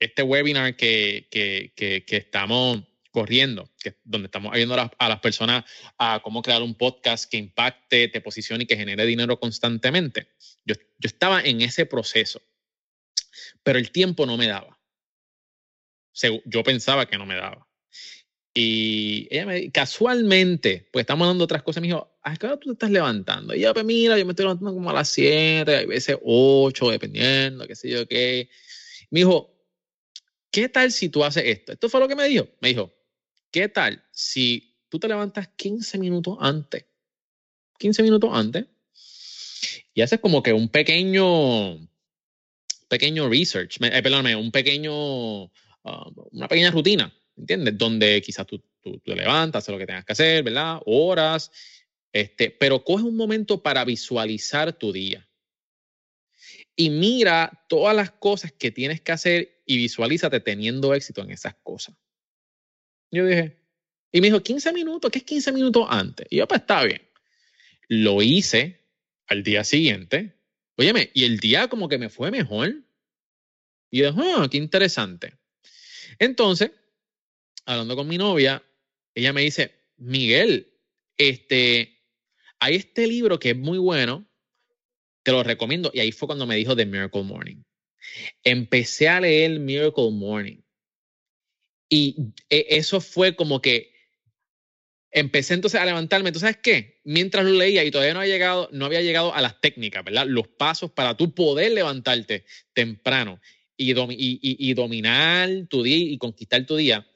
[0.00, 2.84] este webinar que, que, que, estamos
[3.18, 5.64] corriendo, que, donde estamos ayudando a las, personas
[5.98, 10.28] a cómo crear un podcast que impacte, te posicione y que genere dinero constantemente.
[10.64, 12.40] Yo, yo estaba en ese proceso,
[13.64, 14.78] pero el tiempo no me daba.
[16.44, 17.66] Yo pensaba que no me daba.
[18.54, 22.68] Y ella me casualmente, pues estamos dando otras cosas, me dijo, ¿a qué hora tú
[22.68, 23.52] te estás levantando?
[23.52, 26.90] Y yo, pues mira, yo me estoy levantando como a las 7, a veces 8,
[26.90, 28.48] dependiendo, qué sé yo qué.
[29.10, 29.58] Me dijo,
[30.50, 31.72] ¿qué tal si tú haces esto?
[31.72, 32.48] Esto fue lo que me dijo.
[32.60, 32.97] Me dijo,
[33.50, 36.84] ¿qué tal si tú te levantas 15 minutos antes?
[37.78, 38.66] 15 minutos antes
[39.94, 41.78] y haces como que un pequeño,
[42.88, 45.50] pequeño research, eh, perdóname, un pequeño, um,
[46.30, 47.76] una pequeña rutina, ¿entiendes?
[47.76, 50.80] Donde quizás tú, te levantas, haces lo que tengas que hacer, ¿verdad?
[50.86, 51.50] Horas,
[52.12, 55.28] este, pero coge un momento para visualizar tu día
[56.76, 61.56] y mira todas las cosas que tienes que hacer y visualízate teniendo éxito en esas
[61.62, 61.96] cosas.
[63.10, 63.56] Yo dije,
[64.12, 66.26] y me dijo, 15 minutos, ¿qué es 15 minutos antes?
[66.30, 67.02] Y yo, pues está bien.
[67.88, 68.84] Lo hice
[69.26, 70.34] al día siguiente.
[70.76, 72.74] Óyeme, y el día como que me fue mejor.
[73.90, 75.34] Y yo, ah, qué interesante.
[76.18, 76.70] Entonces,
[77.66, 78.62] hablando con mi novia,
[79.14, 80.72] ella me dice, Miguel,
[81.16, 81.98] este,
[82.60, 84.26] hay este libro que es muy bueno,
[85.22, 85.90] te lo recomiendo.
[85.92, 87.62] Y ahí fue cuando me dijo de Miracle Morning.
[88.42, 90.60] Empecé a leer Miracle Morning.
[91.88, 93.92] Y e, eso fue como que
[95.10, 96.32] empecé entonces a levantarme.
[96.32, 97.00] ¿Tú sabes qué?
[97.04, 100.26] Mientras lo leía y todavía no había llegado, no había llegado a las técnicas, ¿verdad?
[100.26, 103.40] Los pasos para tú poder levantarte temprano
[103.76, 107.06] y, y, y dominar tu día y conquistar tu día.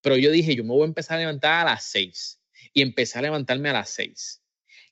[0.00, 2.40] pero yo dije, yo me voy a empezar a levantar a las 6
[2.74, 4.42] y empecé a levantarme a las 6.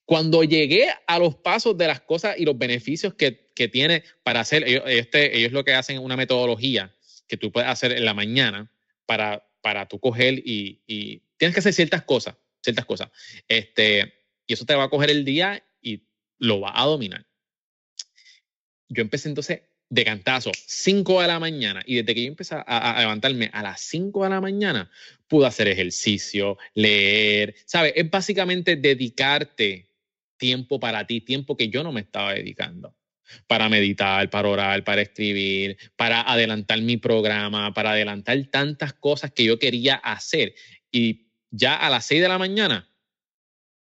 [0.05, 4.41] Cuando llegué a los pasos de las cosas y los beneficios que, que tiene para
[4.41, 6.95] hacer, ellos, este, ellos lo que hacen es una metodología
[7.27, 8.71] que tú puedes hacer en la mañana
[9.07, 13.11] para, para tú coger y, tienes que hacer ciertas cosas, ciertas cosas.
[13.49, 14.15] Este,
[14.47, 16.03] y eso te va a coger el día y
[16.39, 17.27] lo va a dominar.
[18.89, 22.97] Yo empecé entonces de cantazo, 5 de la mañana, y desde que yo empecé a,
[23.01, 24.91] levantarme a las 5 de la mañana,
[25.29, 27.93] pude hacer ejercicio, leer, ¿sabes?
[27.95, 29.89] Es básicamente dedicarte
[30.37, 32.95] tiempo para ti, tiempo que yo no me estaba dedicando.
[33.47, 39.45] Para meditar, para orar, para escribir, para adelantar mi programa, para adelantar tantas cosas que
[39.45, 40.55] yo quería hacer.
[40.91, 42.89] Y ya a las 6 de la mañana,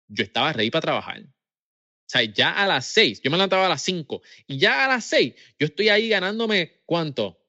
[0.08, 1.22] yo estaba ready para trabajar.
[1.22, 4.88] O sea, ya a las 6, yo me levantaba a las 5 y ya a
[4.88, 7.40] las 6, yo estoy ahí ganándome, ¿cuánto?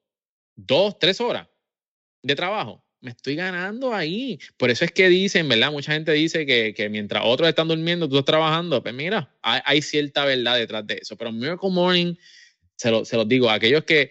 [0.55, 1.49] Dos, tres horas
[2.23, 2.85] de trabajo.
[3.01, 4.39] Me estoy ganando ahí.
[4.57, 5.73] Por eso es que dicen, ¿verdad?
[5.73, 8.83] Mucha gente dice que, que mientras otros están durmiendo, tú estás trabajando.
[8.83, 11.17] Pues mira, hay, cierta verdad detrás de eso.
[11.17, 12.15] Pero Miracle Morning,
[12.77, 14.11] se, lo, se los digo, a aquellos que,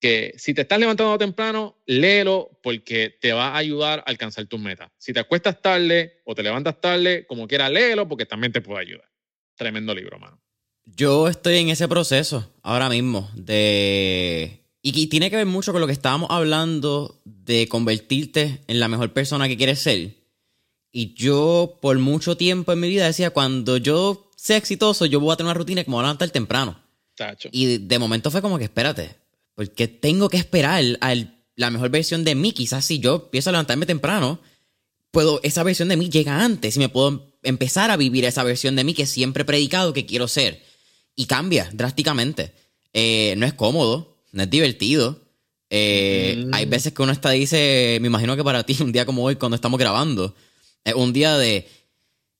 [0.00, 4.60] que si te estás levantando temprano, léelo porque te va a ayudar a alcanzar tus
[4.60, 4.90] metas.
[4.98, 8.82] Si te acuestas tarde o te levantas tarde, como quiera, léelo porque también te puede
[8.82, 9.08] ayudar.
[9.56, 10.40] Tremendo libro, mano.
[10.84, 14.64] Yo estoy en ese proceso ahora mismo de...
[14.80, 19.12] Y, tiene que ver mucho con lo que estábamos hablando de convertirte en la mejor
[19.12, 20.14] persona que quieres ser.
[20.92, 25.32] Y yo por mucho tiempo en mi vida decía, cuando yo sea exitoso, yo voy
[25.32, 26.80] a tener una rutina que me voy a levantar temprano.
[27.50, 29.16] Y de, momento fue como que, espérate,
[29.54, 31.14] porque tengo que esperar a
[31.56, 32.52] la mejor versión de mí.
[32.52, 34.40] Quizás si yo empiezo a levantarme temprano,
[35.10, 38.76] puedo, esa versión de mí llega antes y me puedo empezar a vivir esa versión
[38.76, 40.62] de mí que siempre he predicado que quiero ser.
[41.16, 42.54] Y cambia drásticamente.
[42.92, 45.20] Eh, no es cómodo, no es divertido.
[45.70, 46.70] Eh, hay mm.
[46.70, 49.56] veces que uno está dice, me imagino que para ti, un día como hoy, cuando
[49.56, 50.34] estamos grabando,
[50.84, 51.68] es un día de,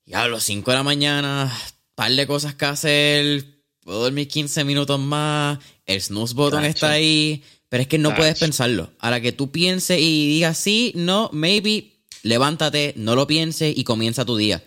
[0.07, 1.53] ya a las 5 de la mañana,
[1.95, 3.45] par de cosas que hacer,
[3.81, 8.39] puedo dormir 15 minutos más, el snooze button está ahí, pero es que no puedes
[8.39, 8.93] pensarlo.
[8.99, 13.85] A la que tú pienses y digas sí, no, maybe, levántate, no lo pienses y
[13.85, 14.63] comienza tu día.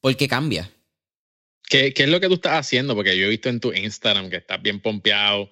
[0.00, 0.70] Porque cambia.
[1.68, 2.94] ¿Qué, es lo que tú estás haciendo?
[2.94, 5.50] Porque yo he visto en tu Instagram que estás bien pompeado,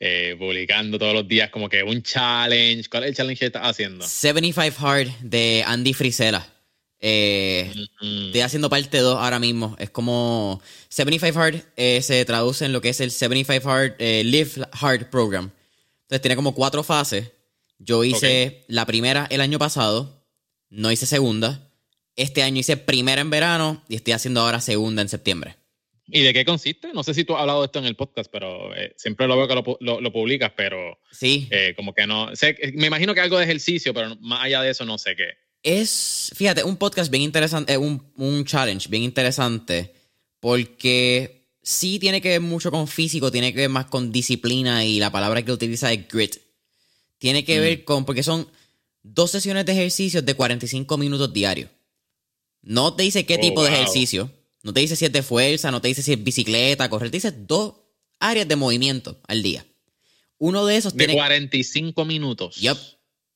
[0.00, 2.88] eh, publicando todos los días como que un challenge.
[2.90, 4.06] ¿Cuál es el challenge que estás haciendo?
[4.06, 6.46] 75 Hard de Andy Frisella.
[7.04, 9.76] Eh, Estoy haciendo parte 2 ahora mismo.
[9.78, 14.22] Es como 75 Hard eh, se traduce en lo que es el 75 Hard eh,
[14.24, 15.50] Live Hard Program.
[16.02, 17.32] Entonces tiene como cuatro fases.
[17.78, 20.24] Yo hice la primera el año pasado,
[20.70, 21.71] no hice segunda.
[22.16, 25.56] Este año hice primera en verano y estoy haciendo ahora segunda en septiembre.
[26.06, 26.92] ¿Y de qué consiste?
[26.92, 29.36] No sé si tú has hablado de esto en el podcast, pero eh, siempre lo
[29.36, 31.48] veo que lo, publicas, pero sí.
[31.50, 32.34] Eh, como que no.
[32.36, 35.30] Sé, me imagino que algo de ejercicio, pero más allá de eso no sé qué.
[35.62, 39.94] Es, fíjate, un podcast bien interesante, un, un challenge bien interesante,
[40.40, 44.98] porque sí tiene que ver mucho con físico, tiene que ver más con disciplina y
[44.98, 46.36] la palabra que utiliza es grit.
[47.18, 47.60] Tiene que mm.
[47.62, 48.48] ver con, porque son
[49.02, 51.70] dos sesiones de ejercicios de 45 minutos diarios.
[52.62, 54.30] No te dice qué oh, tipo de ejercicio.
[54.62, 57.10] No te dice si es de fuerza, no te dice si es bicicleta, correr.
[57.10, 57.74] Te dice dos
[58.20, 59.66] áreas de movimiento al día.
[60.38, 61.14] Uno de esos de tiene.
[61.14, 62.56] 45 minutos.
[62.56, 62.78] Yup.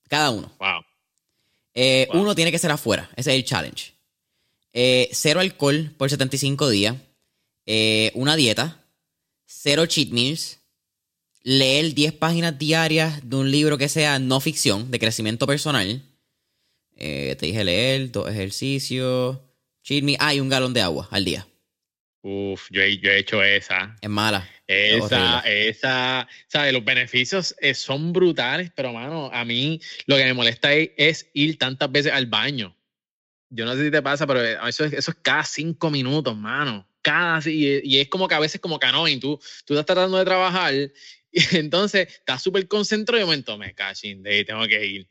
[0.09, 0.53] Cada uno.
[1.75, 2.23] Eh, wow.
[2.23, 3.11] Uno tiene que ser afuera.
[3.17, 3.95] Ese es el challenge.
[4.73, 6.97] Eh, cero alcohol por 75 días.
[7.67, 8.85] Eh, una dieta.
[9.45, 10.61] Cero cheat meals.
[11.43, 16.03] Leer 10 páginas diarias de un libro que sea no ficción, de crecimiento personal
[16.97, 19.39] eh, te dije leer, dos ejercicios,
[19.83, 20.17] cheat me.
[20.19, 21.47] Ah, un galón de agua al día.
[22.23, 23.97] Uf, yo he, hecho esa.
[24.01, 24.49] Es mala.
[24.67, 26.73] Esa, esa, ¿sabes?
[26.73, 31.57] Los beneficios eh, son brutales, pero, mano, a mí lo que me molesta es, ir
[31.57, 32.77] tantas veces al baño.
[33.49, 36.89] Yo no sé si te pasa, pero eso es, eso es cada cinco minutos, mano.
[37.01, 40.25] Cada, y, y es como que a veces como canoing, tú, tú estás tratando de
[40.25, 40.75] trabajar
[41.31, 45.09] y entonces estás súper concentrado y de momento me cachín de tengo que ir.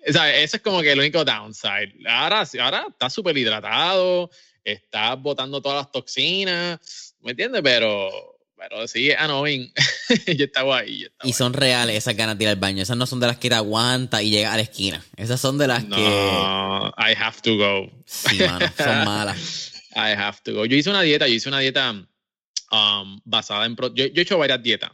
[0.00, 1.92] Eso es como que el único downside.
[2.06, 4.30] Ahora, ahora está súper hidratado,
[4.64, 7.62] está botando todas las toxinas, ¿me entiendes?
[7.62, 8.10] Pero,
[8.56, 9.72] pero sí, annoying.
[10.36, 11.06] yo estaba ahí.
[11.22, 12.82] y son reales esas ganas de ir al baño.
[12.82, 15.04] Esas no son de las que te aguanta y llega a la esquina.
[15.16, 15.90] Esas son de las que.
[15.90, 17.90] No, I have to go.
[18.06, 19.72] Sí, mano, son malas.
[19.94, 20.64] I have to go.
[20.64, 23.76] Yo hice una dieta, yo hice una dieta um, basada en.
[23.76, 24.90] Yo, yo, he hecho varias dietas.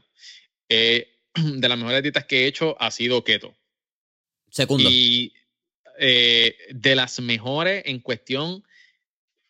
[0.68, 3.54] Eh, de las mejores dietas que he hecho ha sido keto.
[4.54, 4.88] Segundo.
[4.88, 5.32] Y
[5.98, 8.62] eh, de las mejores en cuestión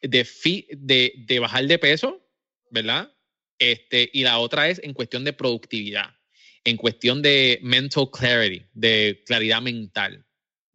[0.01, 0.27] de,
[0.71, 2.27] de, de, bajar de peso,
[2.71, 3.13] ¿verdad?
[3.59, 6.17] Este, y la otra es en cuestión de productividad,
[6.65, 10.25] en cuestión de mental clarity, de claridad mental,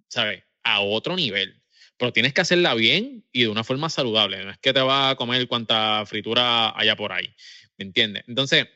[0.07, 0.43] ¿sabes?
[0.63, 1.63] A otro nivel.
[1.97, 4.43] Pero tienes que hacerla bien y de una forma saludable.
[4.43, 7.33] No es que te va a comer cuanta fritura haya por ahí.
[7.77, 8.23] ¿Me entiendes?
[8.27, 8.67] Entonces,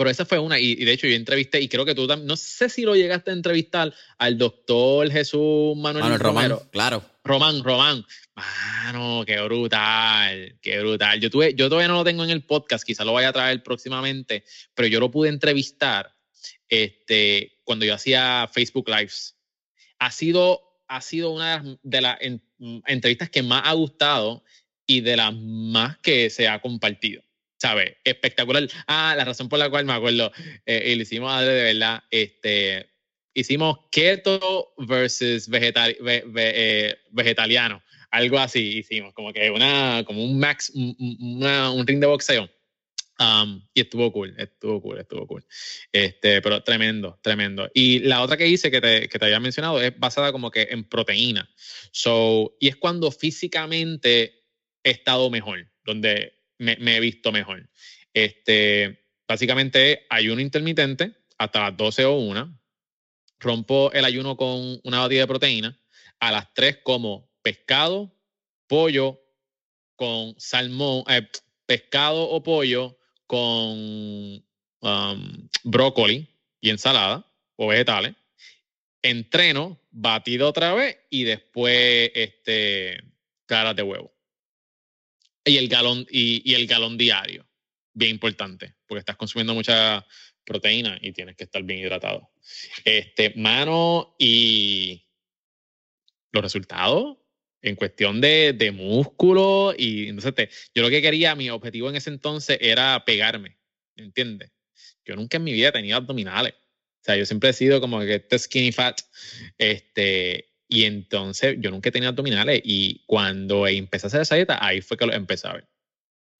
[0.00, 2.34] pero esa fue una, y, de hecho yo entrevisté, y creo que tú también, no
[2.34, 7.04] sé si lo llegaste a entrevistar al doctor Jesús Manuel, Manuel Román, claro.
[7.22, 8.06] Román, Román.
[8.34, 11.20] Mano, qué brutal, qué brutal.
[11.20, 13.62] Yo, tuve, yo todavía no lo tengo en el podcast, quizá lo vaya a traer
[13.62, 14.42] próximamente,
[14.74, 16.16] pero yo lo pude entrevistar
[16.66, 19.36] este, cuando yo hacía Facebook Lives.
[19.98, 22.16] Ha sido, ha sido una de las
[22.86, 24.44] entrevistas que más ha gustado
[24.86, 27.22] y de las más que se ha compartido.
[27.60, 27.96] ¿Sabes?
[28.04, 28.66] Espectacular.
[28.86, 30.32] Ah, la razón por la cual me acuerdo,
[30.64, 32.90] eh, y lo hicimos de verdad, este,
[33.34, 37.82] hicimos keto versus vegetal, eh, vegetariano.
[38.10, 42.48] Algo así hicimos, como que una, como un max, un ring de boxeo.
[43.20, 45.44] Um, y estuvo cool, estuvo cool, estuvo cool.
[45.92, 47.70] Este, pero tremendo, tremendo.
[47.74, 50.68] Y la otra que hice que te, que te había mencionado es basada como que
[50.70, 51.50] en proteína.
[51.92, 54.46] So, y es cuando físicamente
[54.82, 57.68] he estado mejor, donde me, he visto mejor.
[58.12, 62.58] Este, básicamente ayuno intermitente hasta las 12 o 1.
[63.38, 65.80] Rompo el ayuno con una batida de proteína.
[66.20, 68.14] A las 3 como pescado,
[68.66, 69.20] pollo
[69.96, 71.26] con salmón, eh,
[71.66, 73.78] pescado o pollo con
[74.80, 76.28] um, brócoli
[76.60, 78.14] y ensalada o vegetales.
[79.02, 83.00] Entreno, batido otra vez y después este,
[83.46, 84.12] claras de huevo.
[85.44, 87.46] Y el galón, y, el galón diario.
[87.92, 90.06] Bien importante, porque estás consumiendo mucha
[90.44, 92.30] proteína y tienes que estar bien hidratado.
[92.84, 95.06] Este, mano, y
[96.32, 97.18] los resultados
[97.62, 102.10] en cuestión de, de músculo y entonces yo lo que quería, mi objetivo en ese
[102.10, 103.58] entonces era pegarme,
[103.96, 104.50] ¿entiendes?
[105.04, 106.54] Yo nunca en mi vida tenido abdominales.
[106.54, 109.00] O sea, yo siempre he sido como que este skinny fat,
[109.56, 114.64] este, y entonces yo nunca he tenido abdominales y cuando empecé a hacer esa dieta,
[114.64, 115.68] ahí fue que lo empecé a ver.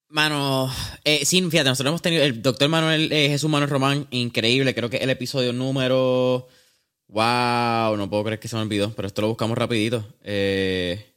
[0.08, 0.72] Mano,
[1.04, 4.88] eh, sí, fíjate, nosotros hemos tenido el doctor Manuel eh, Jesús Manuel Román, increíble, creo
[4.88, 6.48] que el episodio número...
[7.08, 10.06] Wow, no puedo creer que se me olvidó, pero esto lo buscamos rapidito.
[10.22, 11.10] Eh,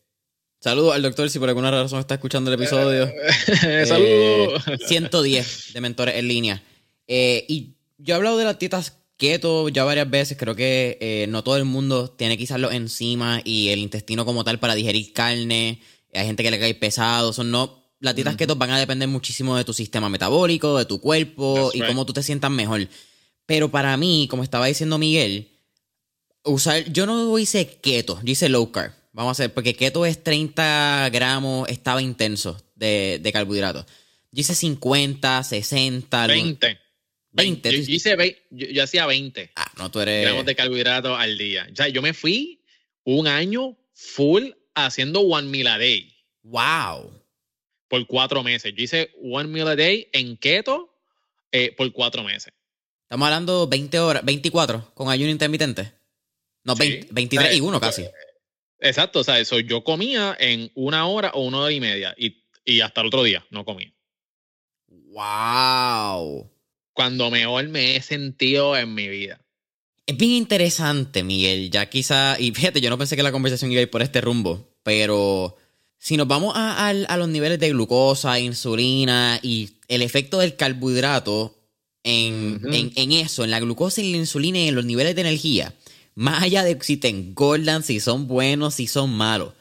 [0.63, 3.11] Saludos al doctor si por alguna razón está escuchando el episodio.
[3.67, 4.63] Eh, Saludos.
[4.87, 6.63] 110 de mentores en línea.
[7.05, 10.37] Eh, y yo he hablado de las dietas keto ya varias veces.
[10.37, 14.43] Creo que eh, no todo el mundo tiene quizás los enzimas y el intestino como
[14.43, 15.81] tal para digerir carne.
[16.13, 17.33] Hay gente que le cae pesado.
[17.33, 20.99] Son no, las dietas keto van a depender muchísimo de tu sistema metabólico, de tu
[20.99, 22.87] cuerpo y cómo tú te sientas mejor.
[23.45, 25.51] Pero para mí, como estaba diciendo Miguel,
[26.43, 28.93] usar, yo no hice keto, yo hice low carb.
[29.11, 33.85] Vamos a hacer, porque keto es 30 gramos, estaba intenso de, de carbohidratos.
[34.31, 36.27] Yo hice 50, 60.
[36.27, 36.79] 20.
[37.33, 37.71] 20.
[37.71, 40.23] Yo, hice yo, hacía 20 ah, no, tú eres...
[40.23, 41.67] gramos de carbohidratos al día.
[41.71, 42.61] O sea, yo me fui
[43.03, 46.15] un año full haciendo one meal a day.
[46.43, 47.21] ¡Wow!
[47.87, 48.73] Por cuatro meses.
[48.75, 50.95] Yo hice one meal a day en keto
[51.51, 52.53] eh, por cuatro meses.
[53.03, 55.91] Estamos hablando 20 horas, 24 con ayuno intermitente.
[56.63, 58.05] No, 23 y uno casi.
[58.79, 62.43] Exacto, o sea, eso yo comía en una hora o una hora y media y,
[62.65, 63.93] y hasta el otro día no comía.
[64.87, 66.52] ¡Wow!
[66.93, 69.41] Cuando mejor me he sentido en mi vida.
[70.05, 71.71] Es bien interesante, Miguel.
[71.71, 74.21] Ya quizá, y fíjate, yo no pensé que la conversación iba a ir por este
[74.21, 75.55] rumbo, pero
[75.97, 81.55] si nos vamos a, los niveles de glucosa, insulina y el efecto del carbohidrato
[82.03, 85.21] en, en, en, eso, en la glucosa y la insulina y en los niveles de
[85.21, 85.73] energía,
[86.15, 89.53] más allá de si te engordan, si son buenos, si son malos.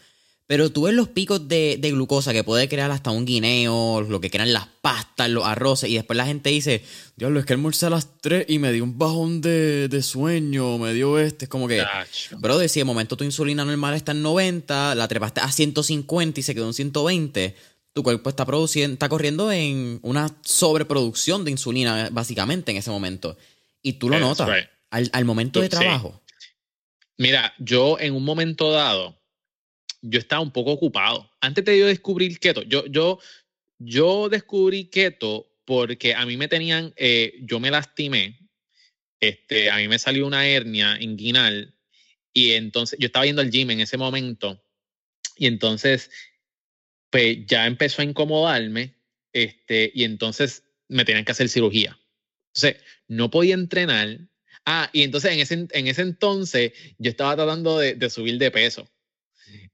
[0.53, 4.29] Pero tú ves los picos de, glucosa que puede crear hasta un guineo, lo que
[4.29, 6.85] crean las pastas, los arroces, y después la gente dice,
[7.17, 10.93] Diablo, es que almorcé a las 3 y me dio un bajón de, sueño, me
[10.93, 11.47] dio este.
[11.47, 11.83] Es como que,
[12.33, 16.41] bro, de si de momento tu insulina normal está en 90, la trepaste a 150
[16.41, 17.57] y se quedó en 120,
[17.95, 23.39] tu cuerpo está produciendo, está corriendo en una sobreproducción de insulina, básicamente, en ese momento.
[23.81, 24.51] Y tú lo notas
[24.91, 26.23] al, momento de trabajo.
[27.17, 29.22] Mira, yo en un momento dado,
[30.03, 31.31] yo estaba un poco ocupado.
[31.41, 33.19] Antes de yo descubrir keto, yo, yo,
[33.79, 38.39] yo descubrí keto porque a mí me tenían, eh, yo me lastimé,
[39.21, 41.75] este, a mí me salió una hernia inguinal
[42.33, 44.63] y entonces yo estaba yendo al gym en ese momento
[45.37, 46.11] y entonces
[47.11, 48.95] pues ya empezó a incomodarme
[49.33, 51.99] este, y entonces me tenían que hacer cirugía.
[52.55, 54.19] Entonces no podía entrenar
[54.65, 58.89] Ah, y entonces en ese, en ese entonces yo estaba tratando de, subir de peso.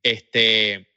[0.03, 0.89] Este,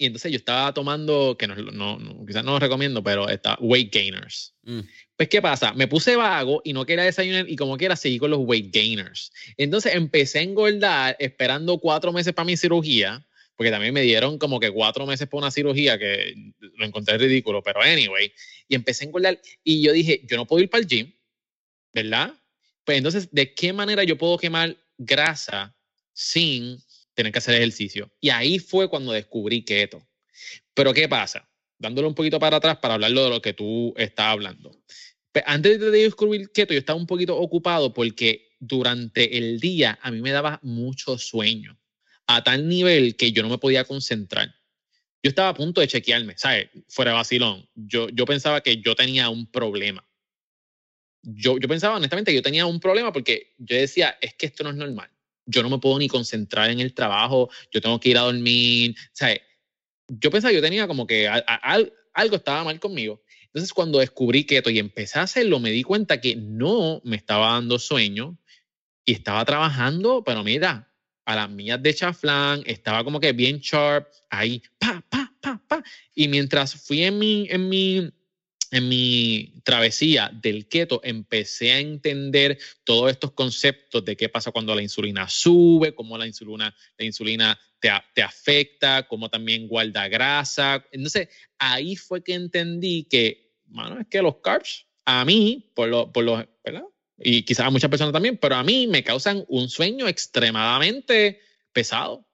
[0.00, 3.92] y entonces yo estaba tomando, que no, no, quizás no lo recomiendo, pero está weight
[3.92, 4.54] gainers.
[4.62, 4.80] Mm.
[5.14, 5.74] Pues, ¿qué pasa?
[5.74, 9.30] Me puse vago y no quería desayunar y como quiera seguir con los weight gainers.
[9.58, 13.26] Entonces empecé a engordar esperando cuatro meses para mi cirugía,
[13.56, 17.62] porque también me dieron como que cuatro meses para una cirugía que lo encontré ridículo,
[17.62, 18.32] pero anyway,
[18.68, 21.12] y empecé a engordar y yo dije, yo no puedo ir para el gym,
[21.92, 22.32] ¿verdad?
[22.84, 25.76] Pues entonces, ¿de qué manera yo puedo quemar grasa
[26.14, 26.78] sin
[27.20, 28.10] tener que hacer ejercicio.
[28.20, 30.06] Y ahí fue cuando descubrí keto.
[30.74, 31.48] Pero ¿qué pasa?
[31.78, 34.70] Dándole un poquito para atrás para hablarlo de lo que tú estás hablando.
[35.32, 40.10] Pues, antes de descubrir keto, yo estaba un poquito ocupado porque durante el día a
[40.10, 41.78] mí me daba mucho sueño,
[42.26, 44.54] a tal nivel que yo no me podía concentrar.
[45.22, 46.70] Yo estaba a punto de chequearme, ¿sabes?
[46.88, 47.68] Fuera de vacilón.
[47.74, 50.06] Yo, yo pensaba que yo tenía un problema.
[51.22, 54.64] Yo, yo pensaba honestamente que yo tenía un problema porque yo decía, es que esto
[54.64, 55.10] no es normal
[55.50, 58.94] yo no me puedo ni concentrar en el trabajo, yo tengo que ir a dormir.
[58.98, 59.36] O sea,
[60.08, 63.22] yo pensaba yo tenía como que algo estaba mal conmigo.
[63.46, 67.52] Entonces, cuando descubrí keto y empecé a hacerlo, me di cuenta que no me estaba
[67.52, 68.38] dando sueño
[69.04, 70.92] y estaba trabajando, pero mira,
[71.24, 75.82] a las millas de chaflán, estaba como que bien sharp, ahí, pa, pa, pa, pa.
[76.14, 78.12] Y mientras fui en mi, en mi
[78.70, 84.74] en mi travesía del keto empecé a entender todos estos conceptos de qué pasa cuando
[84.74, 90.84] la insulina sube, cómo la insulina, la insulina te, te afecta, cómo también guarda grasa.
[90.92, 96.12] Entonces, ahí fue que entendí que, bueno, es que los carbs, a mí, por lo,
[96.12, 96.84] por lo, ¿verdad?
[97.18, 101.40] Y quizás a muchas personas también, pero a mí me causan un sueño extremadamente
[101.72, 102.26] pesado.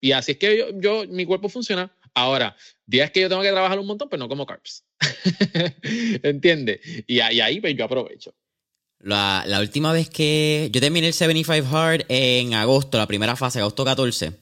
[0.00, 1.92] Y así es que yo, yo mi cuerpo funciona.
[2.14, 2.56] Ahora,
[2.86, 4.84] días que yo tengo que trabajar un montón, pero no como carbs.
[6.22, 6.80] ¿Entiendes?
[7.06, 8.34] Y, ahí pues, yo aprovecho.
[8.98, 13.60] La, la, última vez que yo terminé el 75 Hard en agosto, la primera fase,
[13.60, 14.32] agosto 14,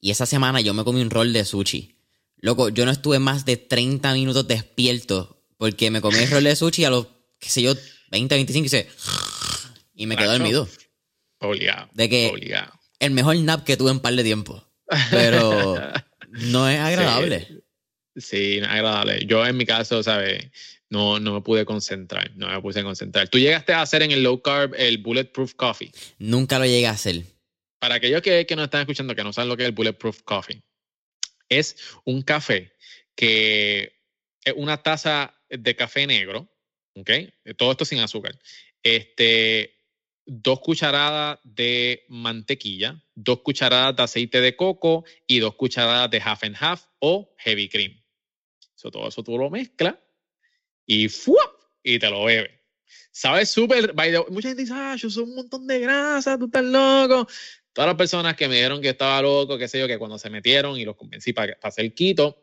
[0.00, 1.96] y esa semana yo me comí un rol de sushi.
[2.38, 6.56] Loco, yo no estuve más de 30 minutos despierto porque me comí el rol de
[6.56, 7.06] sushi a los,
[7.38, 7.74] qué sé yo,
[8.10, 8.88] 20, 25 y se...
[9.94, 10.68] Y me quedé dormido.
[11.38, 11.88] Obligado.
[11.94, 12.32] De que
[12.98, 14.62] el mejor nap que tuve en un par de tiempo.
[15.10, 15.76] Pero
[16.36, 17.62] no es agradable.
[18.16, 19.26] Sí, agradable.
[19.26, 20.50] Yo en mi caso, ¿sabes?
[20.88, 23.28] No, no me pude concentrar, no me pude concentrar.
[23.28, 25.92] ¿Tú llegaste a hacer en el low carb el bulletproof coffee?
[26.18, 27.22] Nunca lo llegué a hacer.
[27.78, 30.22] Para aquellos que, que nos están escuchando, que no saben lo que es el bulletproof
[30.22, 30.62] coffee,
[31.48, 32.72] es un café
[33.14, 33.92] que
[34.44, 36.48] es una taza de café negro,
[36.94, 37.10] ¿ok?
[37.56, 38.38] Todo esto sin azúcar.
[38.82, 39.76] Este,
[40.24, 46.44] dos cucharadas de mantequilla, dos cucharadas de aceite de coco y dos cucharadas de half
[46.44, 48.00] and half o heavy cream
[48.90, 49.96] todo eso tú lo mezclas
[50.86, 51.56] y ¡fuap!
[51.82, 52.50] y te lo bebes.
[53.12, 53.48] ¿Sabes?
[53.48, 53.94] Súper.
[54.28, 57.26] Mucha gente dice, ah, yo soy un montón de grasa, tú estás loco.
[57.72, 60.30] Todas las personas que me dijeron que estaba loco, qué sé yo, que cuando se
[60.30, 62.42] metieron y los convencí para, hacer keto,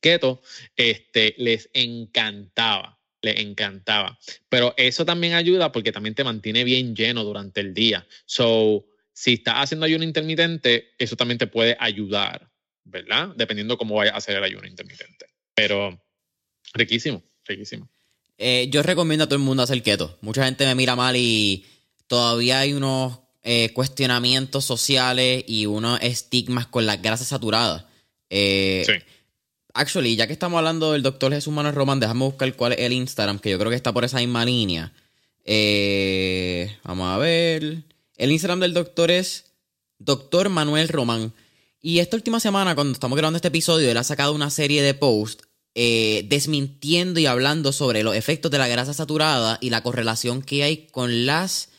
[0.00, 0.42] keto,
[0.76, 4.18] este, les encantaba, les encantaba.
[4.48, 8.06] Pero eso también ayuda porque también te mantiene bien lleno durante el día.
[8.24, 12.50] So, si estás haciendo ayuno intermitente, eso también te puede ayudar,
[12.84, 13.28] ¿verdad?
[13.36, 15.26] Dependiendo cómo vaya a hacer el ayuno intermitente.
[15.54, 16.02] Pero
[16.74, 17.88] riquísimo, riquísimo.
[18.38, 20.18] Eh, yo recomiendo a todo el mundo hacer keto.
[20.20, 21.66] Mucha gente me mira mal y
[22.06, 27.84] todavía hay unos eh, cuestionamientos sociales y unos estigmas con las grasas saturadas.
[28.30, 28.94] Eh, sí.
[29.74, 32.92] Actually, ya que estamos hablando del doctor Jesús Manuel Román, déjame buscar cuál es el
[32.92, 34.92] Instagram, que yo creo que está por esa misma línea.
[36.84, 37.84] vamos a ver.
[38.22, 39.46] El Instagram del doctor es
[39.98, 41.32] Doctor Manuel Román.
[41.80, 44.94] Y esta última semana, cuando estamos grabando este episodio, él ha sacado una serie de
[44.94, 50.40] posts eh, desmintiendo y hablando sobre los efectos de la grasa saturada y la correlación
[50.40, 51.70] que hay con las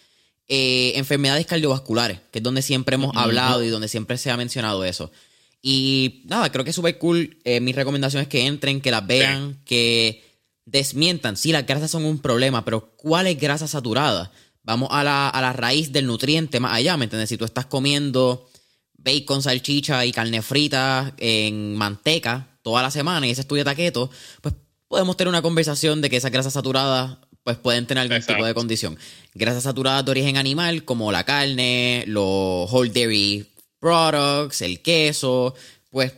[0.49, 4.83] eh, enfermedades cardiovasculares, que es donde siempre hemos hablado y donde siempre se ha mencionado
[4.83, 5.13] eso.
[5.61, 7.37] Y nada, creo que es súper cool.
[7.45, 10.21] Eh, mi recomendación es que entren, que las vean, que
[10.65, 11.37] desmientan.
[11.37, 14.33] Sí, las grasas son un problema, pero ¿cuál es grasa saturada?
[14.64, 17.30] Vamos a la, a la raíz del nutriente más allá, ¿me entiendes?
[17.30, 18.49] Si tú estás comiendo
[18.97, 23.76] bacon, salchicha y carne frita en manteca toda la semana y ese es tu dieta
[23.76, 24.09] keto,
[24.41, 24.55] pues
[24.88, 28.53] podemos tener una conversación de que esas grasas saturadas pues pueden tener algún tipo de
[28.53, 28.97] condición.
[29.34, 33.45] Grasas saturadas de origen animal como la carne, los whole dairy
[33.80, 35.53] products, el queso,
[35.89, 36.14] pues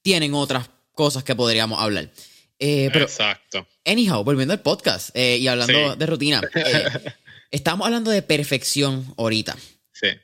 [0.00, 2.10] tienen otras cosas que podríamos hablar.
[2.58, 3.66] Eh, pero, Exacto.
[3.84, 6.84] Anyhow, volviendo al podcast eh, y hablando de rutina, eh,
[7.50, 9.56] estamos hablando de perfección ahorita.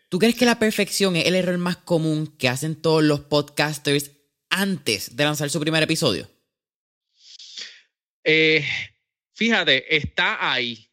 [0.09, 4.11] ¿Tú crees que la perfección es el error más común que hacen todos los podcasters
[4.49, 6.31] antes de lanzar su primer episodio?
[8.25, 8.65] Eh,
[9.35, 10.91] fíjate, está ahí,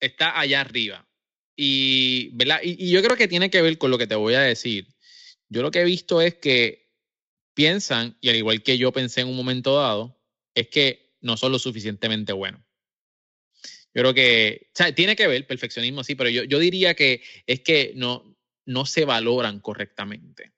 [0.00, 1.06] está allá arriba.
[1.56, 2.60] Y, ¿verdad?
[2.62, 4.88] Y, yo creo que tiene que ver con lo que te voy a decir.
[5.48, 6.90] Yo lo que he visto es que
[7.54, 10.20] piensan, y al igual que yo pensé en un momento dado,
[10.54, 12.62] es que no son lo suficientemente buenos.
[13.94, 17.92] Yo creo que, tiene que ver, perfeccionismo sí, pero yo, yo diría que es que
[17.96, 20.52] no, no se valoran correctamente.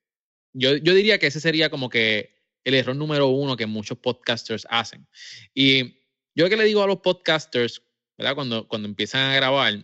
[0.52, 4.66] Yo, yo diría que ese sería como que el error número uno que muchos podcasters
[4.68, 5.08] hacen.
[5.54, 5.96] Y
[6.34, 7.82] yo que le digo a los podcasters,
[8.18, 8.34] ¿verdad?
[8.34, 9.82] Cuando, cuando empiezan a grabar,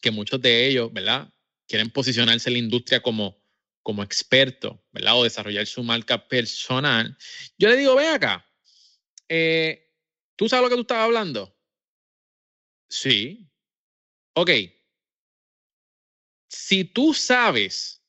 [0.00, 1.32] que muchos de ellos, ¿verdad?
[1.66, 3.42] Quieren posicionarse en la industria como,
[3.82, 5.16] como experto, ¿verdad?
[5.16, 7.16] O desarrollar su marca personal.
[7.58, 8.46] Yo le digo, ven acá,
[9.28, 9.92] eh,
[10.36, 11.55] ¿tú sabes lo que tú estabas hablando?
[12.88, 13.48] Sí.
[14.34, 14.50] Ok.
[16.48, 18.02] Si tú sabes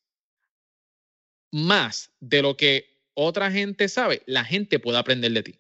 [1.52, 5.60] más de lo que otra gente sabe, la gente puede aprender de ti.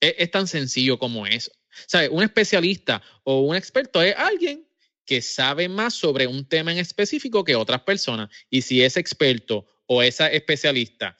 [0.00, 1.52] Es, tan sencillo como eso.
[1.86, 2.10] ¿Sabes?
[2.10, 4.66] Un especialista o un experto es alguien
[5.04, 8.30] que sabe más sobre un tema en específico que otras personas.
[8.48, 11.16] Y si ese experto o esa especialista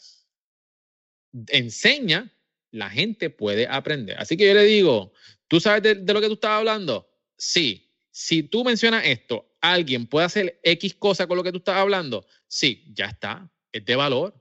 [1.49, 2.33] enseña,
[2.71, 4.19] la gente puede aprender.
[4.19, 5.13] Así que yo le digo,
[5.49, 7.14] ¿tú sabes de, de lo que tú estabas hablando?
[7.37, 7.91] Sí.
[8.11, 12.27] Si tú mencionas esto, alguien puede hacer X cosa con lo que tú estás hablando.
[12.47, 13.51] Sí, ya está.
[13.73, 14.35] Es de valor.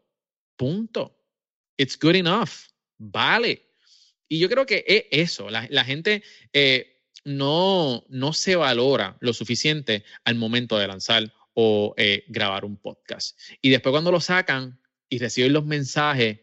[0.55, 1.17] Punto.
[1.77, 2.51] It's good enough.
[2.97, 3.69] Vale.
[4.27, 5.49] Y yo creo que es eso.
[5.49, 6.23] La, gente
[6.53, 12.77] eh, no, no se valora lo suficiente al momento de lanzar o eh, grabar un
[12.77, 13.39] podcast.
[13.61, 14.79] Y después cuando lo sacan
[15.09, 16.39] y reciben los mensajes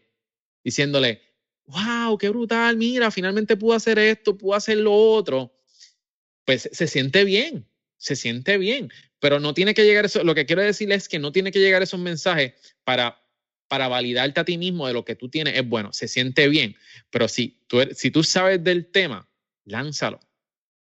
[0.63, 1.21] diciéndole,
[1.65, 5.53] wow, qué brutal, mira, finalmente pude hacer esto, pude hacer lo otro,
[6.51, 10.45] pues se siente bien, se siente bien, pero no tiene que llegar eso, lo que
[10.45, 13.17] quiero decirle es que no tiene que llegar esos mensajes para
[13.69, 16.75] para validarte a ti mismo de lo que tú tienes es bueno, se siente bien,
[17.09, 19.29] pero si tú, si tú sabes del tema,
[19.63, 20.19] lánzalo,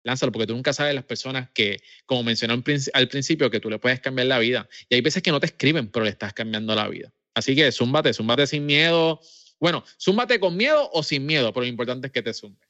[0.02, 2.54] lánzalo, porque tú nunca sabes las personas que, como mencioné
[2.94, 4.66] al principio, que tú le puedes cambiar la vida.
[4.88, 7.12] Y hay veces que no te escriben, pero le estás cambiando la vida.
[7.34, 9.20] Así que zúmbate, zúmbate sin miedo,
[9.58, 12.70] bueno, zúmbate con miedo o sin miedo, pero lo importante es que te zumbe.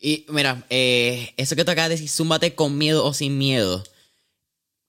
[0.00, 3.82] Y mira, eh, eso que tú acabas de decir, zúmbate con miedo o sin miedo,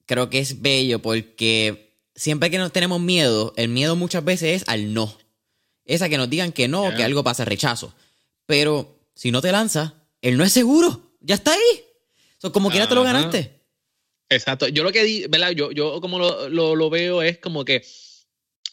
[0.05, 4.69] creo que es bello porque siempre que nos tenemos miedo, el miedo muchas veces es
[4.69, 5.17] al no.
[5.85, 6.97] Es a que nos digan que no, yeah.
[6.97, 7.95] que algo pasa, rechazo.
[8.45, 11.83] Pero si no te lanzas, él no es seguro, ya está ahí.
[12.37, 13.59] So, como quiera te lo ganaste.
[14.29, 14.67] Exacto.
[14.67, 15.51] Yo lo que di, ¿verdad?
[15.51, 17.83] Yo, yo como lo, lo, lo veo es como que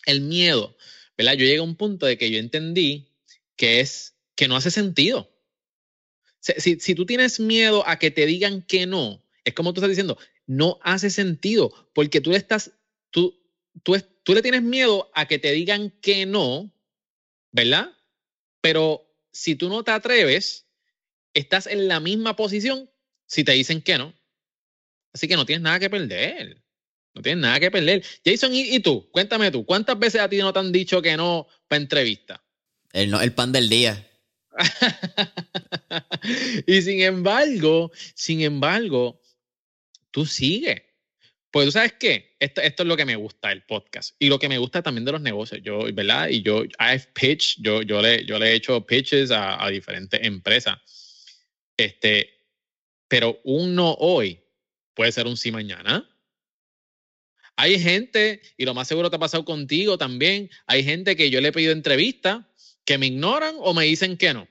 [0.05, 0.77] el miedo
[1.17, 1.33] ¿verdad?
[1.35, 3.09] Yo llegué a un punto de que yo entendí
[3.57, 5.31] que es que no hace sentido.
[6.59, 10.17] Si, tú tienes miedo a que te digan que no, es como tú estás diciendo,
[10.47, 12.71] no hace sentido, porque tú le estás,
[13.11, 13.37] tú,
[13.83, 16.73] tú, le tienes miedo a que te digan que no,
[17.51, 17.93] ¿verdad?
[18.61, 20.67] Pero si tú no te atreves,
[21.35, 22.89] estás en la misma posición
[23.27, 24.15] si te dicen que no.
[25.13, 26.63] Así que no tienes nada que perder.
[27.15, 28.05] No tienes nada que perder.
[28.25, 29.11] Jason, ¿y, ¿y, tú?
[29.11, 32.45] Cuéntame tú, ¿cuántas veces a ti no te han dicho que no para entrevista?
[32.93, 34.06] El pan del día.
[36.67, 39.21] y sin embargo, sin embargo,
[40.11, 40.83] tú sigues.
[41.51, 44.49] Pues tú sabes qué, esto, es lo que me gusta del podcast y lo que
[44.49, 46.29] me gusta también de los negocios, yo, ¿verdad?
[46.29, 50.77] Y yo, I've pitched, yo, yo, le, yo le he hecho pitches a, diferentes empresas.
[51.77, 52.31] Este,
[53.09, 54.43] pero un no hoy
[54.93, 56.07] puede ser un sí mañana.
[57.57, 61.41] Hay gente, y lo más seguro te ha pasado contigo también, hay gente que yo
[61.41, 62.47] le he pedido entrevista
[62.87, 64.49] que me ignoran o me dicen que no.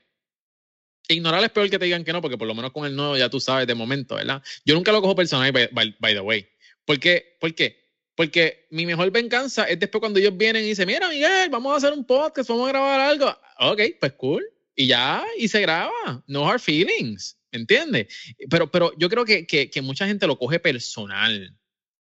[1.08, 3.16] Ignorar es peor que te digan que no, porque por lo menos con el no
[3.16, 4.42] ya tú sabes de momento, ¿verdad?
[4.64, 6.46] Yo nunca lo cojo personal, by, by, by the way.
[6.84, 7.36] ¿Por qué?
[7.40, 7.84] ¿Por qué?
[8.14, 11.76] Porque mi mejor venganza es después cuando ellos vienen y dicen, mira, Miguel, vamos a
[11.76, 13.36] hacer un podcast, vamos a grabar algo.
[13.58, 14.44] Ok, pues cool.
[14.74, 16.22] Y ya, y se graba.
[16.26, 18.08] No hard feelings, ¿entiendes?
[18.50, 21.56] Pero, pero yo creo que, que, que mucha gente lo coge personal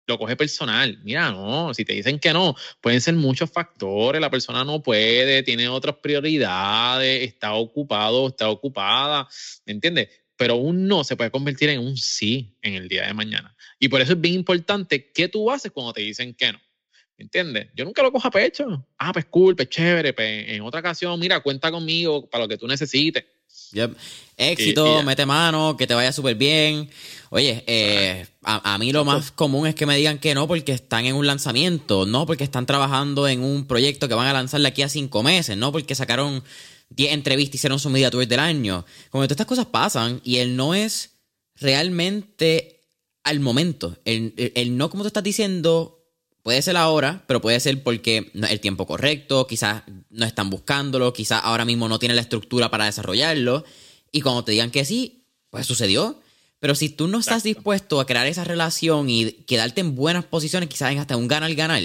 [0.06, 0.98] lo coge personal.
[1.02, 5.42] Mira, no, si te dicen que no, pueden ser muchos factores, la persona no puede,
[5.42, 9.28] tiene otras prioridades, está ocupado, está ocupada,
[9.64, 10.08] ¿me entiendes?
[10.36, 13.54] Pero un no se puede convertir en un sí en el día de mañana.
[13.78, 16.60] Y por eso es bien importante qué tú haces cuando te dicen que no.
[17.18, 17.68] ¿Me entiendes?
[17.74, 18.86] Yo nunca lo cojo a pecho.
[18.98, 22.56] Ah, pues cool, pues chévere, pues en otra ocasión, mira, cuenta conmigo para lo que
[22.56, 23.24] tú necesites.
[23.72, 23.96] Yep.
[24.36, 26.90] Éxito, y, y mete mano, que te vaya súper bien.
[27.34, 30.72] Oye, eh, a, a, mí lo más común es que me digan que no porque
[30.72, 34.60] están en un lanzamiento, no porque están trabajando en un proyecto que van a lanzar
[34.60, 36.44] de aquí a cinco meses, no porque sacaron
[36.90, 38.84] 10 entrevistas y hicieron su media tour del año.
[39.08, 41.12] Como que todas estas cosas pasan y el no es
[41.56, 42.82] realmente
[43.24, 43.96] al momento.
[44.04, 46.02] El, el, el no, como tú estás diciendo,
[46.42, 50.50] Puede ser ahora, pero puede ser porque no es el tiempo correcto, quizás no están
[50.50, 53.64] buscándolo, quizás ahora mismo no tienen la estructura para desarrollarlo.
[54.10, 56.20] Y cuando te digan que sí, pues sucedió.
[56.62, 60.68] Pero si tú no estás dispuesto a crear esa relación y quedarte en buenas posiciones,
[60.68, 61.82] quizás hasta un ganar-ganar,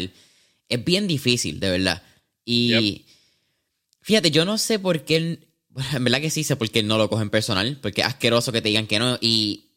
[0.70, 2.04] es bien difícil, de verdad.
[2.46, 3.08] Y yep.
[4.02, 5.48] Fíjate, yo no sé por qué él,
[5.94, 8.08] en verdad que sí sé por qué él no lo coge en personal, porque es
[8.08, 9.72] asqueroso que te digan que no y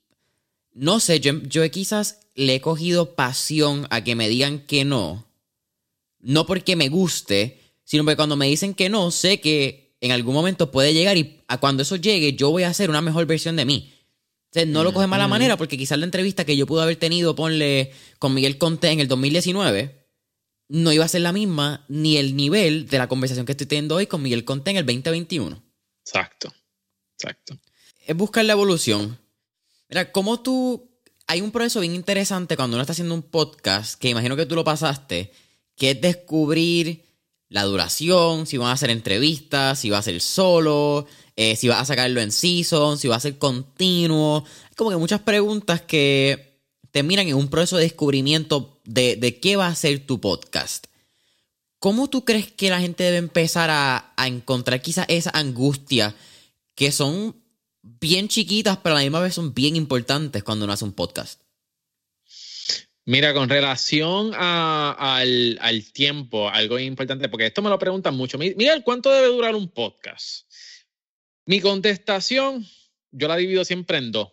[0.74, 5.26] no sé, yo, yo quizás le he cogido pasión a que me digan que no,
[6.18, 10.34] no porque me guste, sino porque cuando me dicen que no, sé que en algún
[10.34, 13.56] momento puede llegar y a cuando eso llegue yo voy a hacer una mejor versión
[13.56, 13.94] de mí.
[14.54, 16.96] O no lo coge de mala manera porque quizás la entrevista que yo pude haber
[16.96, 20.08] tenido, ponle, con Miguel Conté en el 2019,
[20.68, 23.96] no iba a ser la misma ni el nivel de la conversación que estoy teniendo
[23.96, 25.62] hoy con Miguel Conté en el 2021.
[26.04, 26.52] Exacto,
[27.14, 27.58] exacto.
[28.06, 29.18] Es buscar la evolución.
[29.88, 30.88] Mira, ¿cómo tú...
[31.26, 34.56] Hay un proceso bien interesante cuando uno está haciendo un podcast, que imagino que tú
[34.56, 35.32] lo pasaste,
[35.76, 37.04] que es descubrir
[37.48, 41.06] la duración, si van a hacer entrevistas, si va a ser solo,
[41.42, 44.44] eh, si vas a sacarlo en season, si va a ser continuo.
[44.76, 46.60] Como que muchas preguntas que
[46.90, 50.88] terminan en un proceso de descubrimiento de, de qué va a ser tu podcast.
[51.78, 56.14] ¿Cómo tú crees que la gente debe empezar a, a encontrar quizás esa angustia
[56.74, 57.34] que son
[57.80, 61.40] bien chiquitas, pero a la misma vez son bien importantes cuando uno hace un podcast?
[63.06, 68.36] Mira, con relación al, al, tiempo, algo importante, porque esto me lo preguntan mucho.
[68.36, 70.49] Miguel, ¿cuánto debe durar un podcast?
[71.50, 72.64] Mi contestación,
[73.10, 74.32] yo la divido siempre en dos.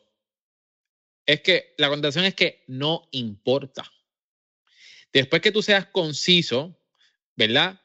[1.26, 3.92] Es que la contestación es que no importa.
[5.12, 6.80] Después que tú seas conciso,
[7.36, 7.82] ¿verdad?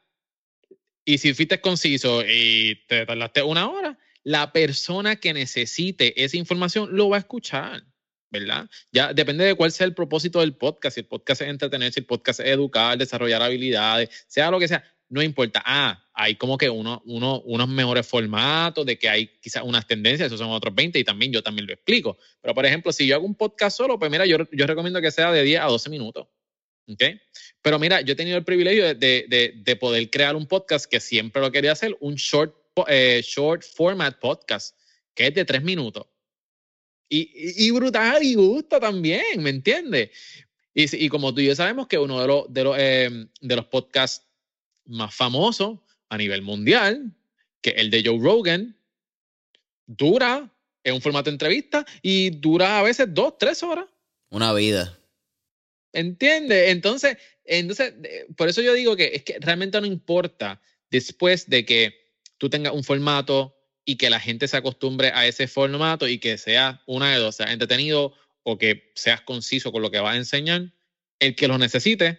[1.07, 6.95] Y si fuiste conciso y te tardaste una hora, la persona que necesite esa información
[6.95, 7.87] lo va a escuchar.
[8.29, 8.69] ¿verdad?
[8.93, 10.95] Ya depende de cuál sea el propósito del podcast.
[10.95, 14.69] Si el podcast es entretener, si el podcast es educar, desarrollar habilidades, sea lo que
[14.69, 15.63] sea, no importa.
[15.67, 20.29] Ah, hay como que uno, uno, unos mejores formatos, de que hay quizás unas tendencias,
[20.29, 22.17] esos son otros 20 y también yo también lo explico.
[22.41, 25.11] Pero por ejemplo, si yo hago un podcast solo, pues mira, yo, yo recomiendo que
[25.11, 26.29] sea de 10 a 12 minutos.
[26.89, 27.03] ¿Ok?
[27.61, 30.99] Pero mira, yo he tenido el privilegio de, de, de, poder crear un podcast que
[30.99, 32.57] siempre lo quería hacer, un short,
[32.89, 34.75] eh, short format podcast,
[35.15, 36.07] que es de 3 minutos.
[37.11, 37.31] Y,
[37.67, 40.11] y, brutal y gusta también, ¿me entiendes?
[40.73, 43.57] Y, y, como tú y yo sabemos que uno de los, de los, eh, de
[43.57, 44.32] los podcasts
[44.87, 45.79] más famosos
[46.09, 47.15] a nivel mundial,
[47.61, 48.77] que el de Joe Rogan,
[49.87, 50.53] dura
[50.85, 53.87] en un formato de entrevista y dura a veces dos, tres horas.
[54.31, 54.99] Una vida.
[55.93, 56.71] ¿Entiendes?
[56.71, 57.95] Entonces, entonces,
[58.37, 60.61] por eso yo digo que es que realmente no importa
[60.91, 61.95] después de que
[62.39, 66.39] tú tengas un formato y que la gente se acostumbre a ese formato y que
[66.39, 70.19] sea una de dos, sea entretenido o que seas conciso con lo que vas a
[70.19, 70.73] enseñar,
[71.19, 72.19] el que lo necesite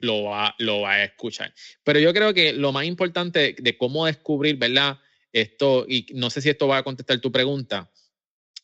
[0.00, 1.54] lo va, lo va a escuchar.
[1.84, 4.98] Pero yo creo que lo más importante de cómo descubrir, ¿verdad?
[5.32, 7.90] Esto, y no sé si esto va a contestar tu pregunta,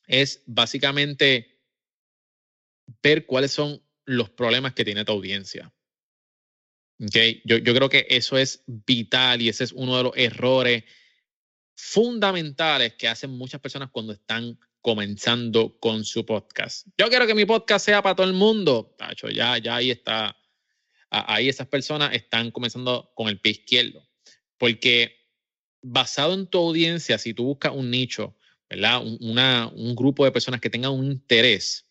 [0.06, 1.60] es básicamente
[3.02, 5.72] ver cuáles son los problemas que tiene tu audiencia.
[7.02, 7.42] Okay?
[7.44, 10.84] Yo, yo creo que eso es vital y ese es uno de los errores
[11.76, 16.86] fundamentales que hacen muchas personas cuando están comenzando con su podcast.
[16.98, 18.94] Yo quiero que mi podcast sea para todo el mundo.
[18.98, 20.36] Tacho, ya, ya ahí está
[21.14, 24.08] ahí esas personas están comenzando con el pie izquierdo.
[24.58, 25.16] Porque
[25.82, 28.36] basado en tu audiencia, si tú buscas un nicho,
[28.68, 29.02] ¿verdad?
[29.02, 29.38] Un,
[29.74, 31.86] un grupo de personas que tengan un interés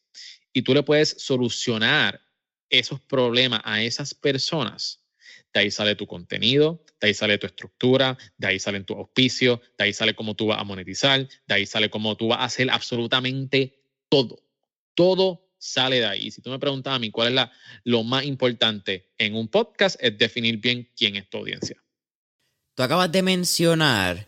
[0.51, 2.21] y tú le puedes solucionar
[2.69, 5.03] esos problemas a esas personas,
[5.53, 9.59] de ahí sale tu contenido, de ahí sale tu estructura, de ahí salen tus auspicios,
[9.77, 12.45] de ahí sale cómo tú vas a monetizar, de ahí sale cómo tú vas a
[12.45, 14.43] hacer absolutamente todo.
[14.95, 16.29] Todo sale de ahí.
[16.29, 17.51] Si tú me preguntas a mí cuál es la,
[17.85, 21.81] lo más importante en un podcast, es definir bien quién es tu audiencia.
[22.75, 24.27] Tú acabas de mencionar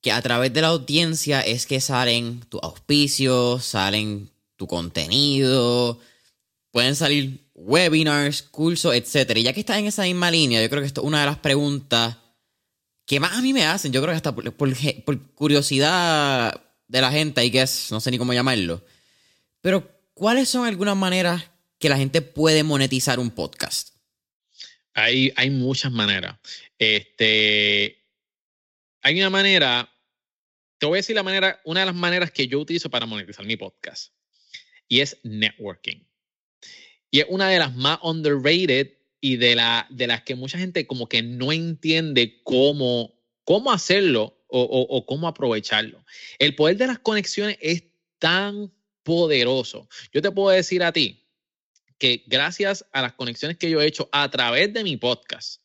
[0.00, 6.00] que a través de la audiencia es que salen tus auspicios, salen tu contenido,
[6.72, 9.36] pueden salir webinars, cursos, etc.
[9.36, 11.26] Y ya que estás en esa misma línea, yo creo que esto es una de
[11.26, 12.16] las preguntas
[13.04, 13.92] que más a mí me hacen.
[13.92, 18.10] Yo creo que hasta por, por curiosidad de la gente, y que es, no sé
[18.10, 18.84] ni cómo llamarlo.
[19.60, 23.90] Pero, ¿cuáles son algunas maneras que la gente puede monetizar un podcast?
[24.94, 26.38] Hay, hay muchas maneras.
[26.78, 28.02] Este,
[29.02, 29.92] hay una manera,
[30.78, 33.44] te voy a decir la manera, una de las maneras que yo utilizo para monetizar
[33.44, 34.14] mi podcast.
[34.88, 36.02] Y es networking.
[37.10, 40.86] Y es una de las más underrated y de, la, de las que mucha gente
[40.86, 46.02] como que no entiende cómo, cómo hacerlo o, o cómo aprovecharlo.
[46.38, 47.84] El poder de las conexiones es
[48.18, 48.72] tan
[49.06, 49.88] poderoso.
[50.12, 51.24] Yo te puedo decir a ti
[51.96, 55.62] que gracias a las conexiones que yo he hecho a través de mi podcast,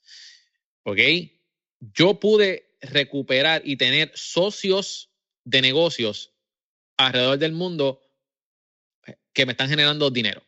[0.84, 1.00] ¿ok?
[1.80, 5.10] Yo pude recuperar y tener socios
[5.44, 6.32] de negocios
[6.98, 8.00] alrededor del mundo
[9.08, 10.44] eh, que me están generando dinero.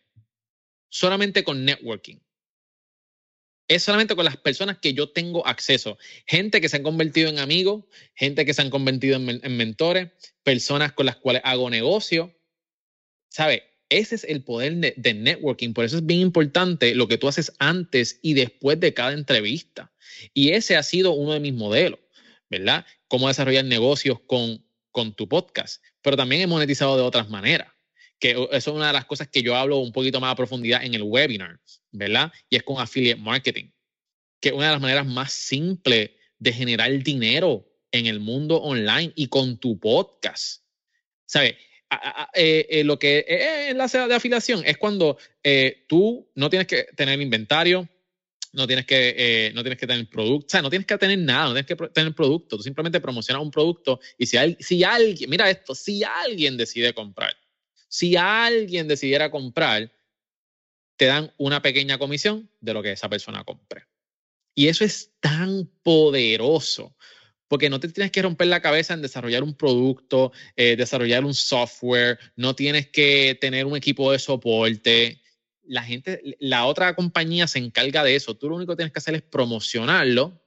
[0.89, 2.19] Solamente con networking.
[3.67, 5.97] es solamente con las personas que yo tengo acceso.
[6.27, 10.11] Gente que se han convertido en amigos, gente que se han convertido en, mentores,
[10.43, 12.35] personas con las cuales hago negocio.
[13.33, 13.63] ¿Sabe?
[13.89, 15.73] Ese es el poder de, networking.
[15.73, 19.91] Por eso es bien importante lo que tú haces antes y después de cada entrevista.
[20.35, 21.99] Y ese ha sido uno de mis modelos,
[22.49, 22.85] ¿verdad?
[23.07, 25.83] Cómo desarrollar negocios con, con tu podcast.
[26.01, 27.73] Pero también he monetizado de otras maneras
[28.19, 30.83] que eso es una de las cosas que yo hablo un poquito más a profundidad
[30.83, 31.59] en el webinar,
[31.91, 32.31] ¿verdad?
[32.49, 33.69] Y es con affiliate marketing,
[34.39, 39.27] que una de las maneras más simples de generar dinero en el mundo online y
[39.27, 40.63] con tu podcast.
[41.25, 41.55] ¿Sabes?
[42.33, 46.83] Eh, eh, lo que es enlace de afiliación es cuando eh, tú no tienes que
[46.95, 47.87] tener inventario,
[48.53, 51.47] no tienes que, no tienes que tener producto, o sea, no tienes que tener nada,
[51.47, 55.73] no tienes que tener producto, tú simplemente promocionas un producto y si alguien, mira esto,
[55.73, 57.35] si alguien decide comprar
[57.93, 59.93] si alguien decidiera comprar,
[60.97, 63.85] te dan una pequeña comisión de lo que esa persona compre.
[64.55, 66.95] Y eso es tan poderoso,
[67.47, 71.33] porque no te tienes que romper la cabeza en desarrollar un producto, eh, desarrollar un
[71.33, 75.21] software, no tienes que tener un equipo de soporte.
[75.63, 78.35] La gente, la otra compañía se encarga de eso.
[78.35, 80.41] Tú lo único que tienes que hacer es promocionarlo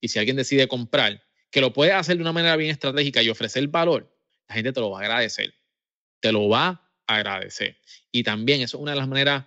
[0.00, 3.28] y si alguien decide comprar, que lo puedes hacer de una manera bien estratégica y
[3.28, 4.14] ofrecer valor,
[4.48, 5.54] la gente te lo va a agradecer.
[6.20, 7.76] Te lo va agradecer.
[8.12, 9.44] Y también eso es una de las maneras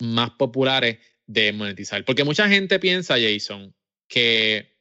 [0.00, 2.04] más populares de monetizar.
[2.04, 3.74] Porque mucha gente piensa, Jason,
[4.08, 4.75] que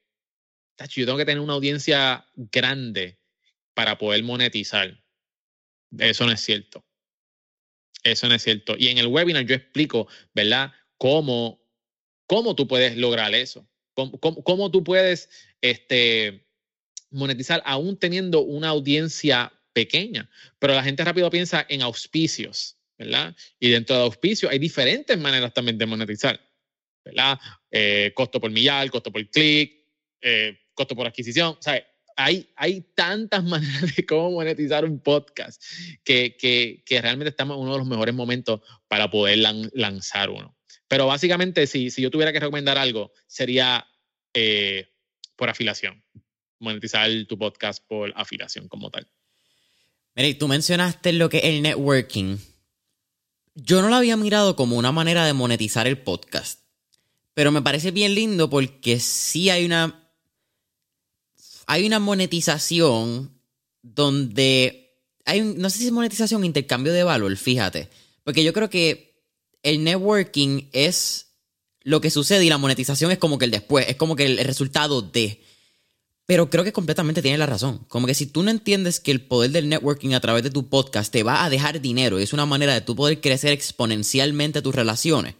[0.77, 3.19] yo tengo que tener una audiencia grande
[3.73, 5.01] para poder monetizar.
[5.97, 6.85] Eso no es cierto.
[8.03, 8.75] Eso no es cierto.
[8.77, 10.71] Y en el webinar yo explico, ¿verdad?
[10.97, 11.63] Cómo,
[12.27, 13.67] cómo tú puedes lograr eso.
[13.93, 15.29] Cómo, cómo tú puedes
[15.61, 16.45] este,
[17.09, 23.35] monetizar aún teniendo una audiencia pequeña, pero la gente rápido piensa en auspicios, ¿verdad?
[23.59, 26.39] Y dentro de auspicios hay diferentes maneras también de monetizar,
[27.03, 27.39] ¿verdad?
[27.71, 29.85] Eh, costo por millar, costo por clic,
[30.21, 31.83] eh, costo por adquisición, ¿sabes?
[32.17, 35.61] Hay, hay tantas maneras de cómo monetizar un podcast
[36.03, 39.39] que, que, realmente estamos en uno de los mejores momentos para poder
[39.73, 40.55] lanzar uno.
[40.87, 43.87] Pero básicamente, si, si yo tuviera que recomendar algo, sería
[44.33, 44.89] eh,
[45.35, 46.03] por afiliación,
[46.59, 49.09] monetizar tu podcast por afiliación como tal.
[50.15, 52.37] Mira, tú mencionaste lo que es el networking.
[53.55, 56.61] Yo no lo había mirado como una manera de monetizar el podcast.
[57.33, 60.04] Pero me parece bien lindo porque sí hay una.
[61.67, 63.31] Hay una monetización
[63.81, 64.81] donde.
[65.25, 67.89] Hay no sé si es monetización intercambio de valor, fíjate.
[68.23, 69.23] Porque yo creo que
[69.63, 71.25] el networking es
[71.81, 74.37] lo que sucede y la monetización es como que el después, es como que el
[74.39, 75.41] resultado de.
[76.25, 77.85] Pero creo que completamente tiene la razón.
[77.87, 80.69] Como que si tú no entiendes que el poder del networking a través de tu
[80.69, 84.63] podcast te va a dejar dinero y es una manera de tú poder crecer exponencialmente
[84.63, 85.35] tus relaciones,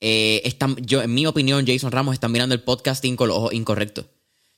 [0.00, 4.06] eh, yo, en mi opinión, Jason Ramos está mirando el podcasting con los ojos incorrectos.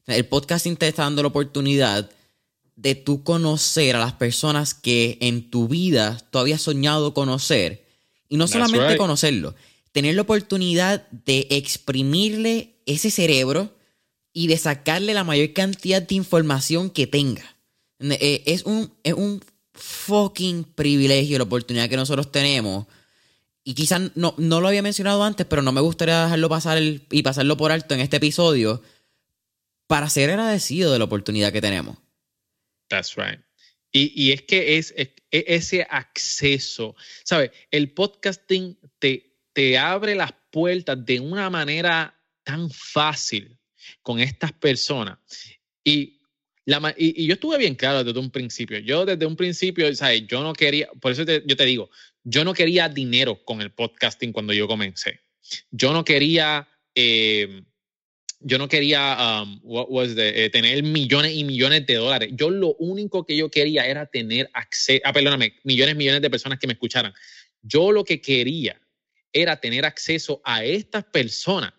[0.06, 2.10] El podcasting te está dando la oportunidad
[2.76, 7.86] de tú conocer a las personas que en tu vida tú habías soñado conocer.
[8.28, 9.54] Y no solamente conocerlo,
[9.92, 13.74] tener la oportunidad de exprimirle ese cerebro
[14.32, 17.56] y de sacarle la mayor cantidad de información que tenga.
[18.00, 19.40] Eh, es un, es un
[19.72, 22.86] fucking privilegio la oportunidad que nosotros tenemos.
[23.62, 27.22] Y quizás no, no lo había mencionado antes, pero no me gustaría dejarlo pasar y
[27.22, 28.82] pasarlo por alto en este episodio
[29.86, 31.98] para ser agradecido de la oportunidad que tenemos.
[32.88, 33.40] That's right.
[33.96, 37.52] Y, es que es, es, ese acceso, ¿sabes?
[37.70, 43.56] El podcasting te, te abre las puertas de una manera tan fácil
[44.02, 45.18] con estas personas.
[45.84, 46.20] Y,
[46.64, 48.80] la, y, yo estuve bien claro desde un principio.
[48.80, 50.26] Yo desde un principio, ¿sabes?
[50.26, 51.88] Yo no quería, por eso yo te digo,
[52.24, 55.20] yo no quería dinero con el podcasting cuando yo comencé.
[55.70, 56.68] Yo no quería...
[56.96, 57.62] Eh,
[58.44, 59.60] yo no quería um,
[60.18, 62.28] eh, tener millones y millones de dólares.
[62.32, 65.12] Yo lo único que yo quería era tener acceso, ah,
[65.64, 67.14] millones y millones de personas que me escucharan.
[67.62, 68.78] Yo lo que quería
[69.32, 71.72] era tener acceso a estas personas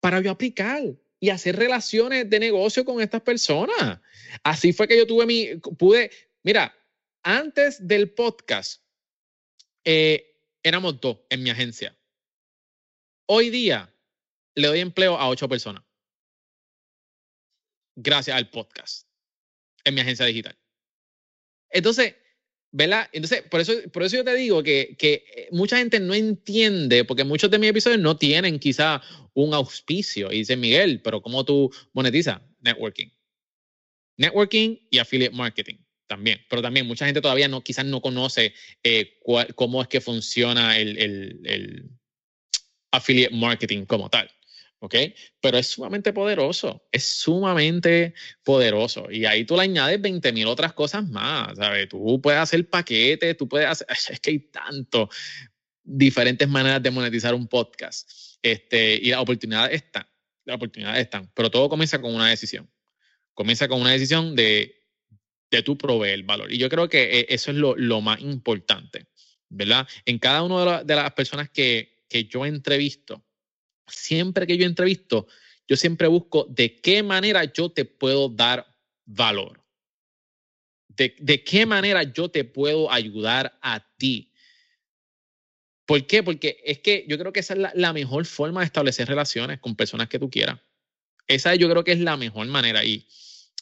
[0.00, 0.82] para yo aplicar
[1.20, 4.00] y hacer relaciones de negocio con estas personas.
[4.42, 6.10] Así fue que yo tuve mi, pude,
[6.42, 6.74] mira,
[7.22, 8.82] antes del podcast,
[9.84, 11.94] eh, éramos dos en mi agencia.
[13.26, 13.93] Hoy día
[14.54, 15.82] le doy empleo a ocho personas.
[17.96, 19.08] Gracias al podcast
[19.84, 20.56] en mi agencia digital.
[21.70, 22.14] Entonces,
[22.72, 23.08] ¿verdad?
[23.12, 27.04] Entonces, por eso, por eso yo te digo que, que, eh, mucha gente no entiende,
[27.04, 29.00] porque muchos de mis episodios no tienen quizá
[29.34, 30.32] un auspicio.
[30.32, 32.40] Y dice Miguel, pero ¿cómo tú monetizas?
[32.60, 33.08] Networking.
[34.16, 35.76] Networking y affiliate marketing
[36.06, 36.40] también.
[36.48, 39.18] Pero también mucha gente todavía no, quizás no conoce eh,
[39.54, 41.90] cómo es que funciona el, el, el
[42.90, 44.30] affiliate marketing como tal.
[44.84, 44.94] ¿Ok?
[45.40, 48.12] Pero es sumamente poderoso, es sumamente
[48.42, 49.10] poderoso.
[49.10, 51.88] Y ahí tú le añades 20 mil otras cosas más, ¿sabes?
[51.88, 55.08] Tú puedes hacer paquetes, tú puedes hacer, es que hay tanto
[55.82, 58.10] diferentes maneras de monetizar un podcast.
[58.42, 60.06] Este, y las oportunidades están,
[60.44, 62.70] las oportunidades están, pero todo comienza con una decisión.
[63.32, 64.82] Comienza con una decisión de,
[65.50, 66.52] de tú proveer valor.
[66.52, 69.06] Y yo creo que eh, eso es lo, lo más importante,
[69.48, 69.88] ¿verdad?
[70.04, 73.24] En cada una de, de las personas que, que yo entrevisto,
[73.86, 75.26] siempre que yo entrevisto,
[75.66, 78.66] yo siempre busco de qué manera yo te puedo dar
[79.04, 79.62] valor.
[80.88, 84.30] De, de, qué manera yo te puedo ayudar a ti.
[85.86, 86.22] ¿Por qué?
[86.22, 89.74] Porque es que yo creo que esa es la, mejor forma de establecer relaciones con
[89.74, 90.60] personas que tú quieras.
[91.26, 92.84] Esa yo creo que es la mejor manera.
[92.84, 93.06] Y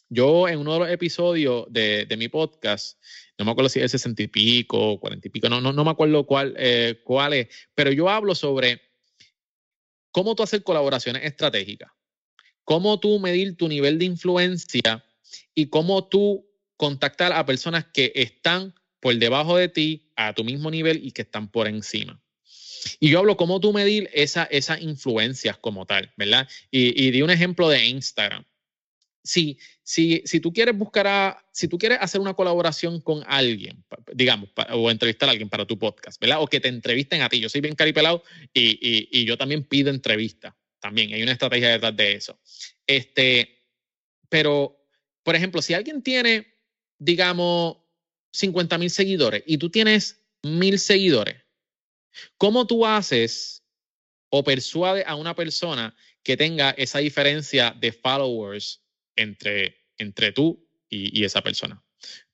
[0.08, 3.00] yo en uno de los episodios de, de mi podcast,
[3.38, 5.84] no me acuerdo si es el sesenta y pico, cuarenta y pico, no, no, no
[5.84, 8.91] me acuerdo cuál, eh, cuál es, pero yo hablo sobre
[10.12, 11.90] cómo tú hacer colaboraciones estratégicas,
[12.64, 15.04] cómo tú medir tu nivel de influencia
[15.54, 16.46] y cómo tú
[16.76, 21.22] contactar a personas que están por debajo de ti, a tu mismo nivel y que
[21.22, 22.22] están por encima.
[23.00, 26.48] Y yo hablo cómo tú medir esa, esas influencias como tal, ¿verdad?
[26.70, 28.44] Y, y di un ejemplo de Instagram.
[29.24, 33.84] Si, si, si tú quieres buscar a, si tú quieres hacer una colaboración con alguien,
[34.12, 36.42] digamos, o entrevistar a alguien para tu podcast, ¿verdad?
[36.42, 37.38] O que te entrevisten a ti.
[37.38, 40.56] Yo soy bien caripelado y, y, y yo también pido entrevista.
[40.80, 42.40] También hay una estrategia detrás de eso.
[42.86, 43.62] Este,
[44.28, 44.84] pero,
[45.22, 46.54] por ejemplo, si alguien tiene,
[46.98, 47.76] digamos,
[48.32, 51.36] 50 mil seguidores y tú tienes mil seguidores,
[52.36, 53.62] ¿cómo tú haces
[54.30, 58.81] o persuades a una persona que tenga esa diferencia de followers
[59.16, 61.82] entre, entre tú y, y, esa persona.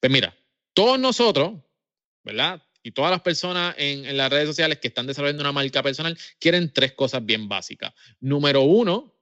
[0.01, 0.37] Pues mira,
[0.73, 1.61] todos nosotros,
[2.23, 2.63] ¿verdad?
[2.83, 6.17] Y todas las personas en, en, las redes sociales que están desarrollando una marca personal
[6.39, 7.93] quieren tres cosas bien básicas.
[8.21, 9.19] Número uno,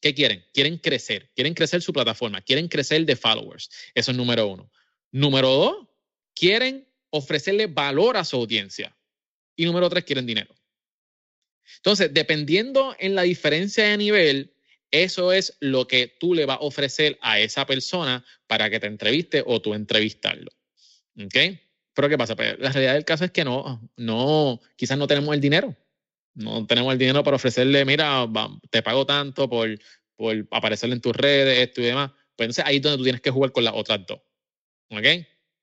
[0.00, 0.44] ¿qué quieren?
[0.52, 3.70] Quieren crecer, quieren crecer su plataforma, quieren crecer de followers.
[3.94, 4.70] Eso es número uno.
[5.12, 5.88] Número dos,
[6.34, 8.96] quieren ofrecerle valor a su audiencia.
[9.54, 10.54] Y número tres, quieren dinero.
[11.76, 14.54] Entonces, dependiendo en la diferencia de nivel,
[14.92, 18.86] eso es lo que tú le vas a ofrecer a esa persona para que te
[18.86, 20.52] entreviste o tú entrevistarlo.
[21.18, 21.34] ¿Ok?
[21.94, 22.36] Pero ¿qué pasa?
[22.36, 25.76] Pues la realidad del caso es que no, no, quizás no tenemos el dinero.
[26.34, 28.26] No tenemos el dinero para ofrecerle, mira,
[28.70, 29.78] te pago tanto por,
[30.16, 32.10] por aparecer en tus redes, esto y demás.
[32.36, 34.20] Pues entonces ahí donde tú tienes que jugar con las otras dos.
[34.90, 35.06] ¿Ok?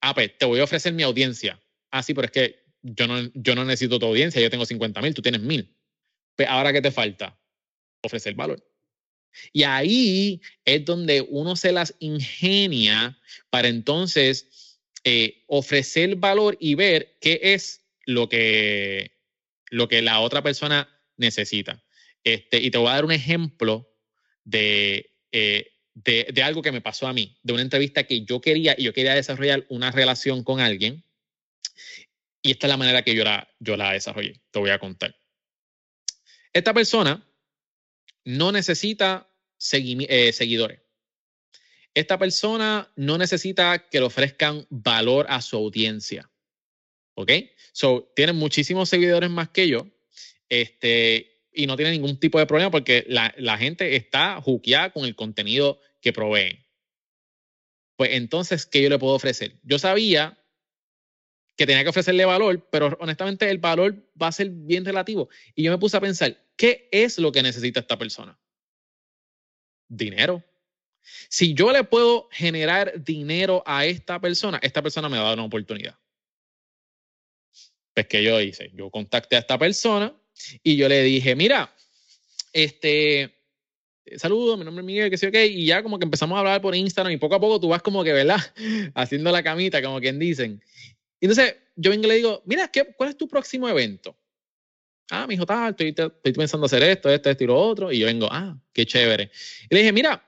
[0.02, 1.60] Ah, pues te voy a ofrecer mi audiencia.
[1.92, 5.02] Ah, sí, pero es que yo no, yo no necesito tu audiencia, yo tengo 50
[5.02, 5.76] mil, tú tienes mil.
[6.36, 7.40] Pues ahora, ¿qué te falta?
[8.04, 8.64] Ofrecer valor.
[9.54, 13.18] Y ahí es donde uno se las ingenia
[13.50, 19.12] para entonces eh, ofrecer valor y ver qué es lo que,
[19.70, 21.84] lo que la otra persona necesita.
[22.24, 23.90] Este, y te voy a dar un ejemplo
[24.44, 28.42] de, eh, de, de, algo que me pasó a mí, de una entrevista que yo
[28.42, 31.04] quería y yo quería desarrollar una relación con alguien.
[32.42, 34.42] Y esta es la manera que yo la, yo la desarrollé.
[34.52, 35.16] Te voy a contar.
[36.54, 37.29] Esta persona
[38.30, 39.28] no necesita
[39.72, 40.80] eh, seguidores.
[41.96, 46.30] Esta persona no necesita que le ofrezcan valor a su audiencia.
[47.16, 47.32] ¿Ok?
[47.72, 49.88] So, tienen muchísimos seguidores más que yo.
[50.48, 55.06] Este, y no tiene ningún tipo de problema porque la, la gente está juqueada con
[55.06, 56.64] el contenido que proveen.
[57.96, 59.60] Pues entonces, ¿qué yo le puedo ofrecer?
[59.64, 60.38] Yo sabía
[61.58, 65.30] que tenía que ofrecerle valor, pero honestamente el valor va a ser bien relativo.
[65.56, 68.38] Y yo me puse a pensar, ¿qué es lo que necesita esta persona?
[69.89, 70.43] dinero.
[71.28, 75.38] Si yo le puedo generar dinero a esta persona, esta persona me va a dar
[75.38, 75.97] una oportunidad.
[77.93, 80.16] Pues que yo hice, yo contacté a esta persona
[80.64, 81.76] y yo le dije, mira,
[82.53, 83.36] este,
[84.18, 86.62] saludo, mi nombre es Miguel, que sé, ok, y ya como que empezamos a hablar
[86.62, 88.39] por Instagram y poco a poco tú vas como que, ¿verdad?
[88.93, 90.64] Haciendo la camita, como quien dicen.
[91.20, 94.16] Entonces yo vengo y le digo, mira, ¿qué, ¿cuál es tu próximo evento?
[95.10, 97.91] Ah, mi hijo tal, estoy, estoy pensando hacer esto, esto, esto y lo otro.
[97.91, 99.32] Y yo vengo, ah, qué chévere.
[99.70, 100.24] Y le dije, mira,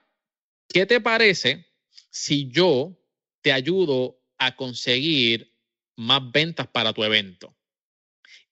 [0.68, 1.68] ¿qué te parece
[2.10, 2.98] si yo
[3.42, 5.54] te ayudo a conseguir
[5.96, 7.56] más ventas para tu evento?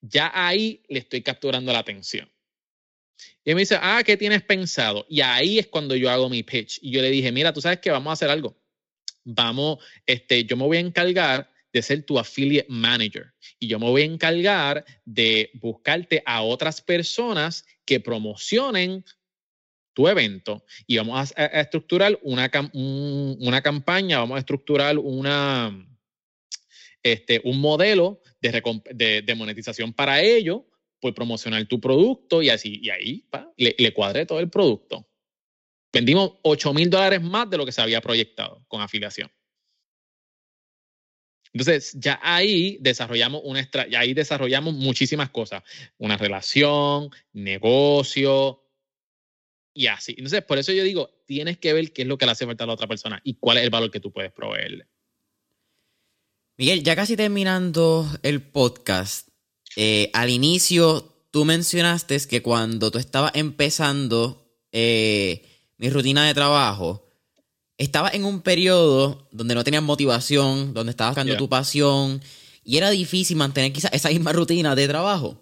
[0.01, 2.30] Ya ahí le estoy capturando la atención.
[3.43, 5.05] Y él me dice, ah, ¿qué tienes pensado?
[5.09, 6.80] Y ahí es cuando yo hago mi pitch.
[6.82, 8.55] Y yo le dije, mira, tú sabes que vamos a hacer algo.
[9.23, 13.34] Vamos, este, yo me voy a encargar de ser tu affiliate manager.
[13.59, 19.03] Y yo me voy a encargar de buscarte a otras personas que promocionen
[19.93, 25.88] tu evento y vamos a, a estructurar una, un, una, campaña, vamos a estructurar una,
[27.03, 30.65] este, un modelo de, de, monetización para ello
[31.01, 33.26] por promocionar tu producto y así, y ahí
[33.57, 35.07] le, le cuadré todo el producto.
[35.91, 39.32] Vendimos 8 mil dólares más de lo que se había proyectado con afiliación.
[41.54, 45.64] Entonces, ya ahí desarrollamos una ya ahí desarrollamos muchísimas cosas,
[45.97, 48.64] una relación, negocio
[49.74, 50.14] y así.
[50.18, 52.66] Entonces, por eso yo digo, tienes que ver qué es lo que le hace falta
[52.66, 54.88] a la otra persona y cuál es el valor que tú puedes proveerle.
[56.58, 59.30] Miguel, ya casi terminando el podcast,
[59.76, 65.45] eh, al inicio tú mencionaste que cuando tú estabas empezando eh,
[65.78, 67.09] mi rutina de trabajo,
[67.80, 72.21] estabas en un periodo donde no tenías motivación, donde estabas buscando tu pasión
[72.63, 75.41] y era difícil mantener quizás esa misma rutina de trabajo.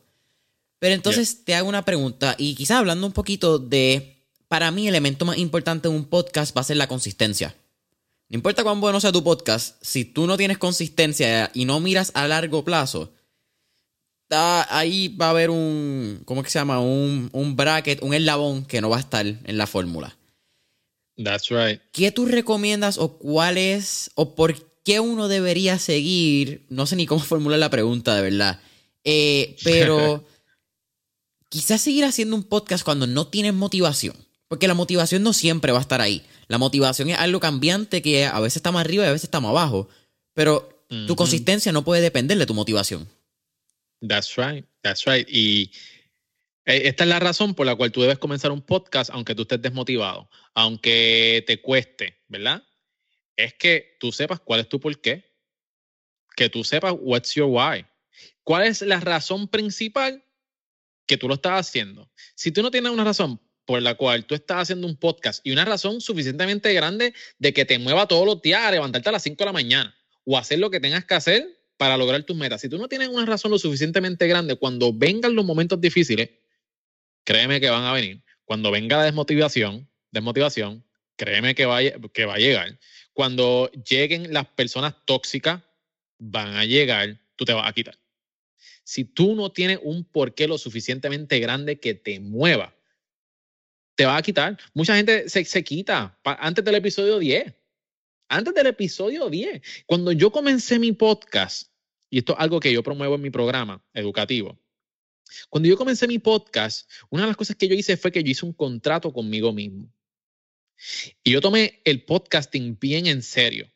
[0.79, 4.93] Pero entonces te hago una pregunta y quizás hablando un poquito de, para mí el
[4.93, 7.55] elemento más importante en un podcast va a ser la consistencia.
[8.29, 12.11] No importa cuán bueno sea tu podcast, si tú no tienes consistencia y no miras
[12.13, 13.11] a largo plazo,
[14.29, 16.81] ahí va a haber un, ¿cómo que se llama?
[16.81, 20.16] Un, un bracket, un eslabón que no va a estar en la fórmula.
[21.17, 21.81] That's right.
[21.91, 26.65] ¿Qué tú recomiendas o cuál es o por qué uno debería seguir?
[26.69, 28.61] No sé ni cómo formular la pregunta, de verdad.
[29.03, 30.25] Eh, pero
[31.49, 34.15] quizás seguir haciendo un podcast cuando no tienes motivación.
[34.47, 36.23] Porque la motivación no siempre va a estar ahí.
[36.47, 39.41] La motivación es algo cambiante que a veces está más arriba y a veces está
[39.41, 39.89] más abajo.
[40.33, 43.09] Pero tu consistencia no puede depender de tu motivación.
[44.07, 45.27] That's right, that's right.
[45.29, 45.71] Y
[46.67, 49.61] esta es la razón por la cual tú debes comenzar un podcast aunque tú estés
[49.61, 52.61] desmotivado, aunque te cueste, ¿verdad?
[53.37, 55.31] Es que tú sepas cuál es tu por qué,
[56.35, 57.85] que tú sepas what's your why.
[58.43, 60.25] ¿Cuál es la razón principal
[61.05, 62.11] que tú lo estás haciendo?
[62.35, 65.51] Si tú no tienes una razón por la cual tú estás haciendo un podcast y
[65.51, 69.23] una razón suficientemente grande de que te mueva todos los días a levantarte a las
[69.23, 69.95] 5 de la mañana
[70.25, 71.47] o hacer lo que tengas que hacer
[71.77, 72.59] para lograr tus metas.
[72.59, 76.29] Si tú no tienes una razón lo suficientemente grande, cuando vengan los momentos difíciles,
[77.27, 78.23] créeme que van a venir.
[78.45, 80.85] Cuando venga la desmotivación, desmotivación,
[81.17, 82.79] créeme que va, a llegar.
[83.11, 85.61] Cuando lleguen las personas tóxicas,
[86.17, 87.99] van a llegar, tú te vas a quitar.
[88.85, 92.73] Si tú no tienes un porqué lo suficientemente grande que te mueva,
[93.95, 94.57] te va a quitar.
[94.73, 97.53] Mucha gente se, se quita antes del episodio 10.
[98.29, 99.61] Antes del episodio 10.
[99.85, 101.73] Cuando yo comencé mi podcast,
[102.09, 104.57] y esto es algo que yo promuevo en mi programa educativo,
[105.49, 108.31] cuando yo comencé mi podcast, una de las cosas que yo hice fue que yo
[108.31, 109.91] hice un contrato conmigo mismo.
[111.23, 113.71] Y yo tomé el podcasting bien en serio.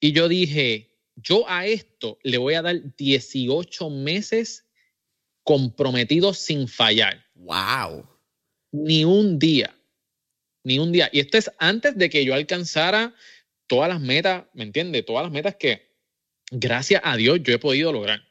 [0.00, 4.66] Y yo dije, yo a esto le voy a dar 18 meses
[5.42, 7.24] comprometidos sin fallar.
[7.34, 8.08] ¡Wow!
[8.72, 9.76] Ni un día.
[10.64, 11.08] Ni un día.
[11.12, 13.14] Y esto es antes de que yo alcanzara
[13.66, 15.04] todas las metas, ¿me entiendes?
[15.04, 15.94] Todas las metas que,
[16.50, 18.22] gracias a Dios, yo he podido lograr.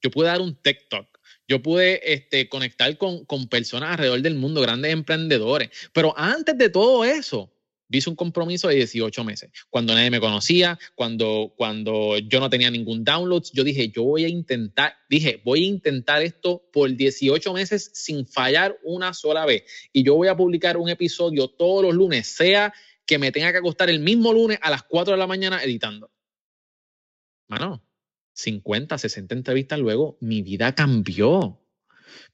[0.00, 1.11] Yo pude dar un TikTok
[1.48, 5.70] yo pude este, conectar con, con personas alrededor del mundo, grandes emprendedores.
[5.92, 7.52] Pero antes de todo eso,
[7.98, 9.50] hice un compromiso de 18 meses.
[9.70, 14.24] Cuando nadie me conocía, cuando, cuando yo no tenía ningún download, yo dije, yo voy
[14.24, 19.64] a intentar, dije, voy a intentar esto por 18 meses sin fallar una sola vez.
[19.92, 22.72] Y yo voy a publicar un episodio todos los lunes, sea
[23.06, 26.10] que me tenga que acostar el mismo lunes a las 4 de la mañana editando.
[27.48, 27.82] Mano,
[28.34, 31.58] 50, 60 entrevistas luego, mi vida cambió.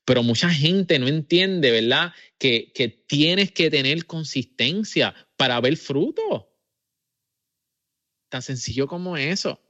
[0.05, 2.13] Pero mucha gente no entiende, ¿verdad?
[2.39, 6.51] Que, que tienes que tener consistencia para ver fruto.
[8.29, 9.61] Tan sencillo como eso.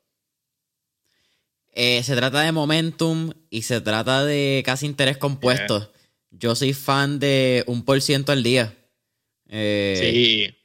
[1.73, 5.93] Eh, se trata de momentum y se trata de casi interés compuesto.
[6.31, 8.77] Yo soy fan de un por ciento al día.
[9.49, 10.58] Eh, sí.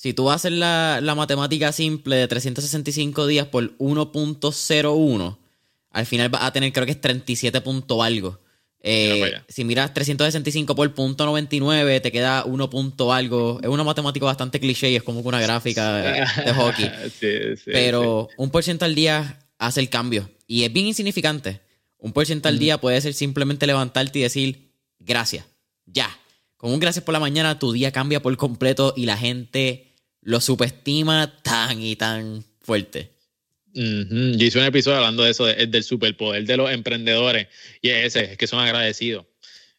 [0.00, 5.36] Si tú haces la, la matemática simple de 365 días por 1.01,
[5.90, 8.40] al final vas a tener creo que es 37 punto algo.
[8.80, 13.60] Eh, si miras 365 por punto 99, te queda 1 punto algo.
[13.62, 16.90] Es una matemática bastante cliché y es como una gráfica de, hockey.
[17.66, 20.30] Pero un por ciento al día hace el cambio.
[20.46, 21.60] Y es bien insignificante.
[21.98, 25.44] Un por ciento al día puede ser simplemente levantarte y decir gracias.
[25.84, 26.08] Ya.
[26.56, 29.89] Con un gracias por la mañana, tu día cambia por completo y la gente
[30.22, 33.10] lo subestima tan y tan fuerte.
[33.72, 37.46] Yo hice un episodio hablando de eso, del superpoder de los emprendedores,
[37.80, 39.26] y es ese, es que son agradecidos.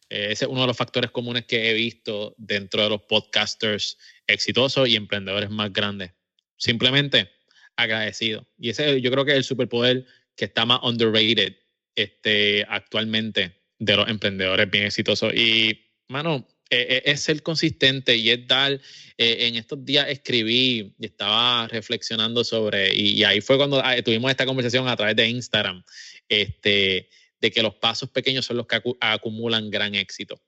[0.08, 3.98] Eh, ese es uno de los factores comunes que he visto dentro de los podcasters
[4.26, 6.12] exitosos y emprendedores más grandes.
[6.56, 7.30] Simplemente
[7.76, 8.46] agradecido.
[8.58, 11.56] Y ese yo creo que es el superpoder que está más underrated
[11.94, 15.34] este, actualmente de los emprendedores bien exitosos.
[15.34, 18.80] Y, mano, eh, eh, es ser consistente y es dar, eh,
[19.18, 24.46] en estos días escribí y estaba reflexionando sobre, y, ahí fue cuando ah, tuvimos esta
[24.46, 25.84] conversación a través de Instagram,
[26.30, 30.40] este, de que los pasos pequeños son los que acumulan gran éxito.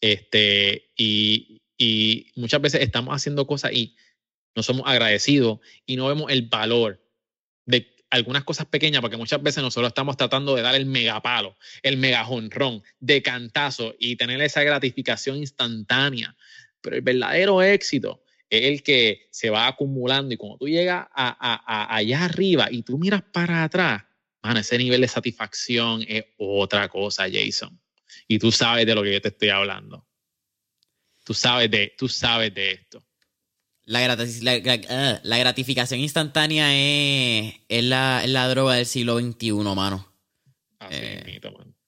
[0.00, 3.94] Este, y, y muchas veces estamos haciendo cosas y
[4.56, 7.00] no somos agradecidos y no vemos el valor
[7.66, 11.96] de algunas cosas pequeñas, porque muchas veces nosotros estamos tratando de dar el megapalo, el
[11.96, 16.36] megajonrón, de cantazo y tener esa gratificación instantánea.
[16.80, 21.96] Pero el verdadero éxito es el que se va acumulando y cuando tú llegas a,
[21.96, 24.04] allá arriba y tú miras para atrás,
[24.42, 27.80] man, ese nivel de satisfacción es otra cosa, Jason.
[28.28, 30.06] Y tú sabes de lo que yo te estoy hablando.
[31.24, 33.04] Tú sabes de, tú sabes de esto.
[33.86, 34.16] La,
[34.88, 40.10] ah, la, gratificación instantánea es, la, droga del siglo XXI, mano.
[40.90, 41.40] Eh,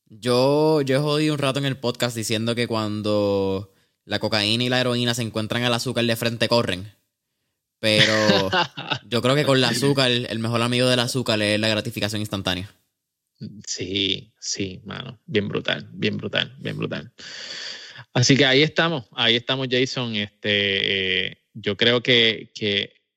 [0.09, 3.72] yo, yo he jodido un rato en el podcast diciendo que cuando
[4.05, 6.92] la cocaína y la heroína se encuentran al azúcar de frente corren.
[7.78, 8.12] Pero
[9.09, 12.74] yo creo que con el azúcar, el mejor amigo del azúcar es la gratificación instantánea.
[13.66, 15.20] Sí, sí, mano.
[15.26, 17.12] Bien brutal, bien brutal, bien brutal.
[18.12, 20.16] Así que ahí estamos, ahí estamos, Jason.
[20.16, 22.52] Este, eh, yo creo que,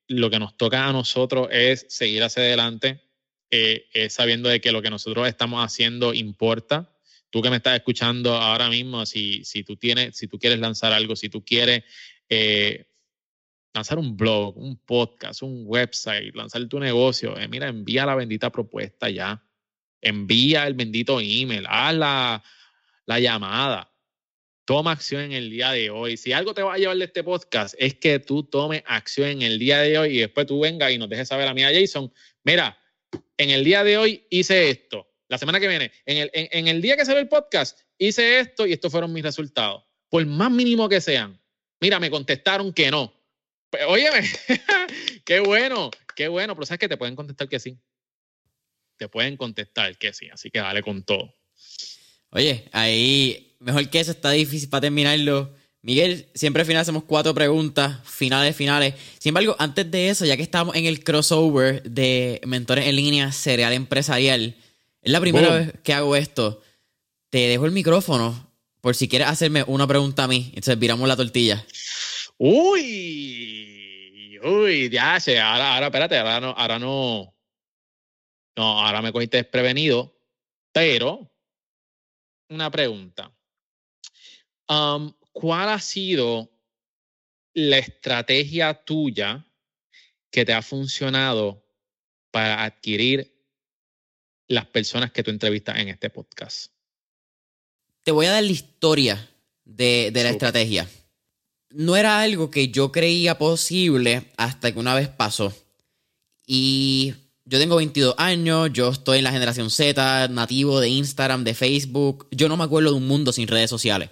[0.07, 3.01] lo que nos toca a nosotros es seguir hacia adelante,
[3.51, 6.95] eh, sabiendo de que lo que nosotros estamos haciendo importa.
[7.29, 10.93] Tú que me estás escuchando ahora mismo, si, si tú tienes, si tú quieres lanzar
[10.93, 11.83] algo, si tú quieres
[12.29, 12.87] eh,
[13.73, 18.49] lanzar un blog, un podcast, un website, lanzar tu negocio, eh, mira, envía la bendita
[18.51, 19.43] propuesta ya.
[20.01, 22.43] Envía el bendito email, haz la,
[23.05, 23.88] la llamada
[24.69, 26.15] toma acción en el día de hoy.
[26.15, 29.41] Si algo te va a llevar de este podcast es que tú tomes acción en
[29.41, 31.73] el día de hoy y después tú vengas y nos dejes saber a mí, a
[31.73, 32.13] Jason,
[32.43, 32.77] mira,
[33.37, 35.11] en el día de hoy hice esto.
[35.27, 38.67] La semana que viene, en el, en, el día que salió el podcast, hice esto
[38.67, 39.85] y estos fueron mis resultados.
[40.07, 41.41] Por más mínimo que sean.
[41.81, 43.11] Mira, me contestaron que no.
[43.71, 44.21] Pues, óyeme,
[45.25, 47.75] qué bueno, qué bueno, pero sabes que te pueden contestar que sí.
[48.97, 51.33] Te pueden contestar que sí, así que dale con todo.
[52.29, 55.53] Oye, ahí, mejor que eso, está difícil para terminarlo.
[55.81, 58.95] Miguel, siempre al final hacemos cuatro preguntas, finales, finales.
[59.17, 63.31] Sin embargo, antes de eso, ya que estamos en el crossover de mentores en línea
[63.31, 64.55] serial empresarial,
[65.01, 66.61] es la primera vez que hago esto.
[67.29, 68.51] Te dejo el micrófono
[68.81, 70.49] por si quieres hacerme una pregunta a mí.
[70.49, 71.65] Entonces viramos la tortilla.
[72.37, 77.33] Uy, uy, ya, ahora, ahora espérate, ahora no, ahora no.
[78.57, 80.13] No, ahora me cogiste desprevenido,
[80.73, 81.31] pero
[82.49, 83.31] una pregunta.
[84.69, 86.51] ¿Cuál ha sido
[87.53, 89.45] la estrategia tuya
[90.29, 91.65] que te ha funcionado
[92.29, 93.33] para adquirir
[94.47, 96.71] las personas que tú entrevistas en este podcast?
[98.03, 99.29] Te voy a dar la historia
[99.65, 100.87] de, de la estrategia.
[101.71, 105.53] No era algo que yo creía posible hasta que una vez pasó.
[106.45, 107.13] Y
[107.45, 112.27] yo tengo 22 años, yo estoy en la generación Z, nativo de Instagram, de Facebook.
[112.31, 114.09] Yo no me acuerdo de un mundo sin redes sociales.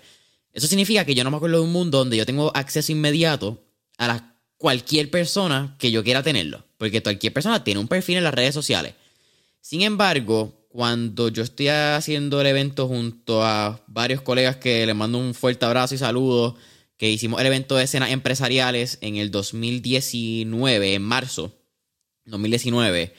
[0.57, 3.63] Eso significa que yo no me acuerdo de un mundo donde yo tengo acceso inmediato
[3.99, 6.65] a cualquier persona que yo quiera tenerlo.
[6.79, 8.95] Porque cualquier persona tiene un perfil en las redes sociales.
[9.61, 15.19] Sin embargo, cuando yo estoy haciendo el evento junto a varios colegas que les mando
[15.19, 16.55] un fuerte abrazo y saludos,
[16.97, 21.53] que hicimos el evento de escenas empresariales en el 2019, en marzo
[22.25, 23.13] 2019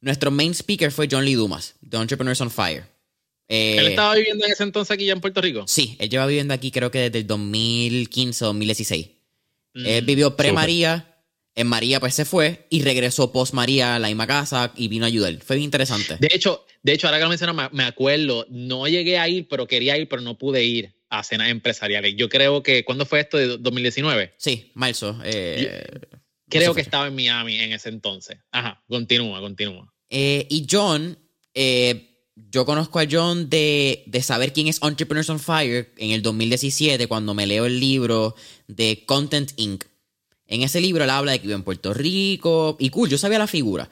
[0.00, 2.86] nuestro main speaker fue John Lee Dumas, The Entrepreneurs on Fire.
[3.48, 5.64] ¿Él eh, estaba viviendo en ese entonces aquí ya en Puerto Rico?
[5.66, 9.08] Sí, él lleva viviendo aquí creo que desde el 2015 o 2016.
[9.74, 11.24] él vivió pre-María,
[11.54, 15.08] en María pues se fue y regresó post-María a la misma casa y vino a
[15.08, 15.36] ayudar.
[15.42, 16.16] Fue bien interesante.
[16.20, 19.66] De hecho, de hecho ahora que lo mencionas me acuerdo, no llegué a ir, pero
[19.66, 22.14] quería ir, pero no pude ir a cenas empresariales.
[22.16, 23.38] Yo creo que, ¿cuándo fue esto?
[23.38, 24.34] ¿De 2019?
[24.36, 25.18] Sí, marzo.
[25.24, 25.84] Eh,
[26.48, 28.38] Creo que estaba en Miami en ese entonces.
[28.50, 29.92] Ajá, continúa, continúa.
[30.08, 31.18] Eh, y John,
[31.54, 32.07] eh,
[32.50, 37.06] yo conozco a John de, de, saber quién es Entrepreneurs on Fire en el 2017,
[37.06, 38.34] cuando me leo el libro
[38.66, 39.84] de Content Inc.
[40.46, 43.38] En ese libro él habla de que vive en Puerto Rico y cool, yo sabía
[43.38, 43.88] la figura.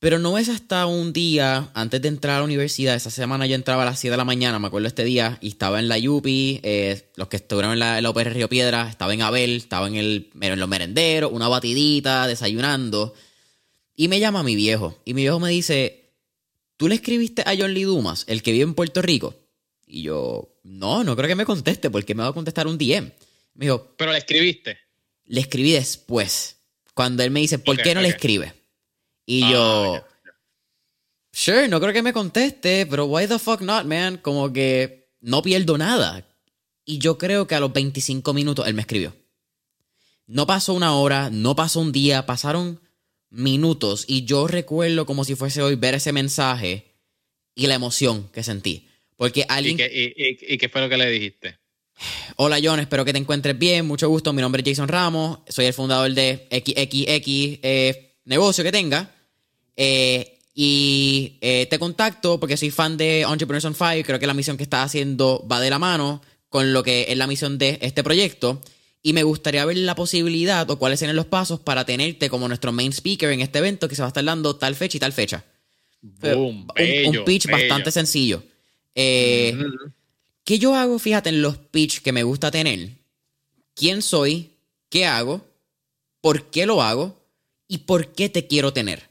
[0.00, 3.54] Pero no es hasta un día, antes de entrar a la universidad, esa semana yo
[3.54, 5.96] entraba a las 7 de la mañana, me acuerdo este día, y estaba en la
[5.96, 9.88] Yupi, eh, los que estuvieron en la, en UPR Río Piedra, estaba en Abel, estaba
[9.88, 13.14] en, el, en los merenderos, una batidita, desayunando.
[13.96, 16.03] Y me llama mi viejo, y mi viejo me dice,
[16.76, 19.34] ¿tú le escribiste a John Lee Dumas, el que vive en Puerto Rico?
[19.86, 23.12] Y yo, no, no creo que me conteste, porque me va a contestar un DM.
[23.54, 24.78] Me dijo, ¿pero le escribiste?
[25.26, 26.56] Le escribí después,
[26.94, 28.52] cuando él me dice, ¿por qué no le escribe?
[29.26, 30.04] Y ah, yo,
[31.32, 34.18] sure, no creo que me conteste, pero why the fuck not, man?
[34.18, 36.26] Como que no pierdo nada.
[36.84, 39.16] Y yo creo que a los 25 minutos él me escribió.
[40.26, 42.80] No pasó una hora, no pasó un día, pasaron
[43.34, 46.94] minutos y yo recuerdo como si fuese hoy ver ese mensaje
[47.54, 48.88] y la emoción que sentí.
[49.16, 49.78] Porque alguien...
[49.78, 51.58] ¿Y qué, fue lo que le dijiste?
[52.36, 55.66] Hola John, espero que te encuentres bien, mucho gusto, mi nombre es Jason Ramos, soy
[55.66, 59.14] el fundador de XXX eh, negocio que tenga.
[59.76, 64.34] Eh, y eh, te contacto porque soy fan de Entrepreneurs on Fire, creo que la
[64.34, 67.78] misión que estás haciendo va de la mano con lo que es la misión de
[67.82, 68.60] este proyecto.
[69.06, 72.72] Y me gustaría ver la posibilidad o cuáles serían los pasos para tenerte como nuestro
[72.72, 75.12] main speaker en este evento que se va a estar dando tal fecha y tal
[75.12, 75.44] fecha.
[76.02, 76.66] un,
[77.26, 78.42] pitch bastante sencillo.
[78.94, 79.54] Eh,
[80.42, 80.98] ¿Qué yo hago?
[80.98, 82.92] Fíjate en los pitch que me gusta tener.
[83.74, 84.52] ¿Quién soy?
[84.88, 85.46] ¿Qué hago?
[86.22, 87.20] ¿Por qué lo hago?
[87.68, 89.10] ¿Y por qué te quiero tener?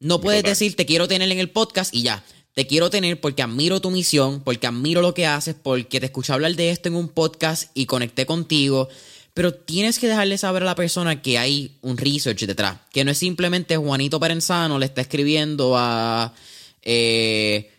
[0.00, 2.24] No puedes decir te quiero tener en el podcast y ya.
[2.56, 6.32] Te quiero tener porque admiro tu misión, porque admiro lo que haces, porque te escuché
[6.32, 8.88] hablar de esto en un podcast y conecté contigo.
[9.34, 12.78] Pero tienes que dejarle saber a la persona que hay un research detrás.
[12.90, 16.32] Que no es simplemente Juanito Perenzano le está escribiendo a.
[16.80, 17.70] Eh,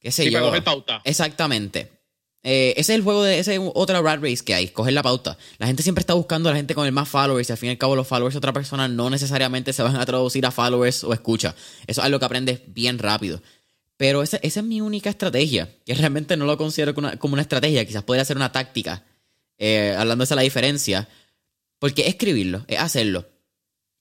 [0.00, 0.50] ¿Qué sé yo?
[0.64, 1.02] pauta.
[1.04, 1.92] Exactamente.
[2.42, 3.38] Eh, ese es el juego de.
[3.38, 5.36] Ese es otra rat race que hay, coger la pauta.
[5.58, 7.68] La gente siempre está buscando a la gente con el más followers y al fin
[7.68, 10.50] y al cabo los followers de otra persona no necesariamente se van a traducir a
[10.50, 11.54] followers o escucha.
[11.86, 13.42] Eso es algo que aprendes bien rápido.
[13.96, 18.02] Pero esa, es mi única estrategia, que realmente no lo considero como una, estrategia, quizás
[18.02, 19.04] podría ser una táctica,
[19.58, 21.08] eh, hablando de la diferencia,
[21.78, 23.28] porque escribirlo, es hacerlo.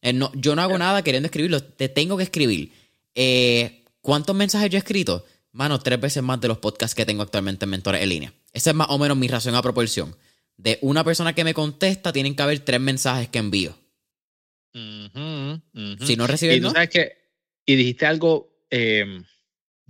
[0.02, 2.72] Eh, no, yo no hago nada queriendo escribirlo, te tengo que escribir.
[3.14, 5.26] Eh, ¿Cuántos mensajes yo he escrito?
[5.52, 8.34] Mano, tres veces más de los podcasts que tengo actualmente en Mentores en línea.
[8.54, 10.16] Esa es más o menos mi razón a proporción.
[10.58, 13.78] De una persona que me contesta, tienen que haber tres mensajes que envío.
[14.74, 17.18] Si no recibes, y sabes que,
[17.66, 18.50] y dijiste algo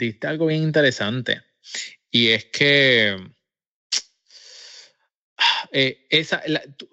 [0.05, 1.41] diste algo bien interesante.
[2.09, 3.17] Y es que
[5.71, 6.43] eh, esa,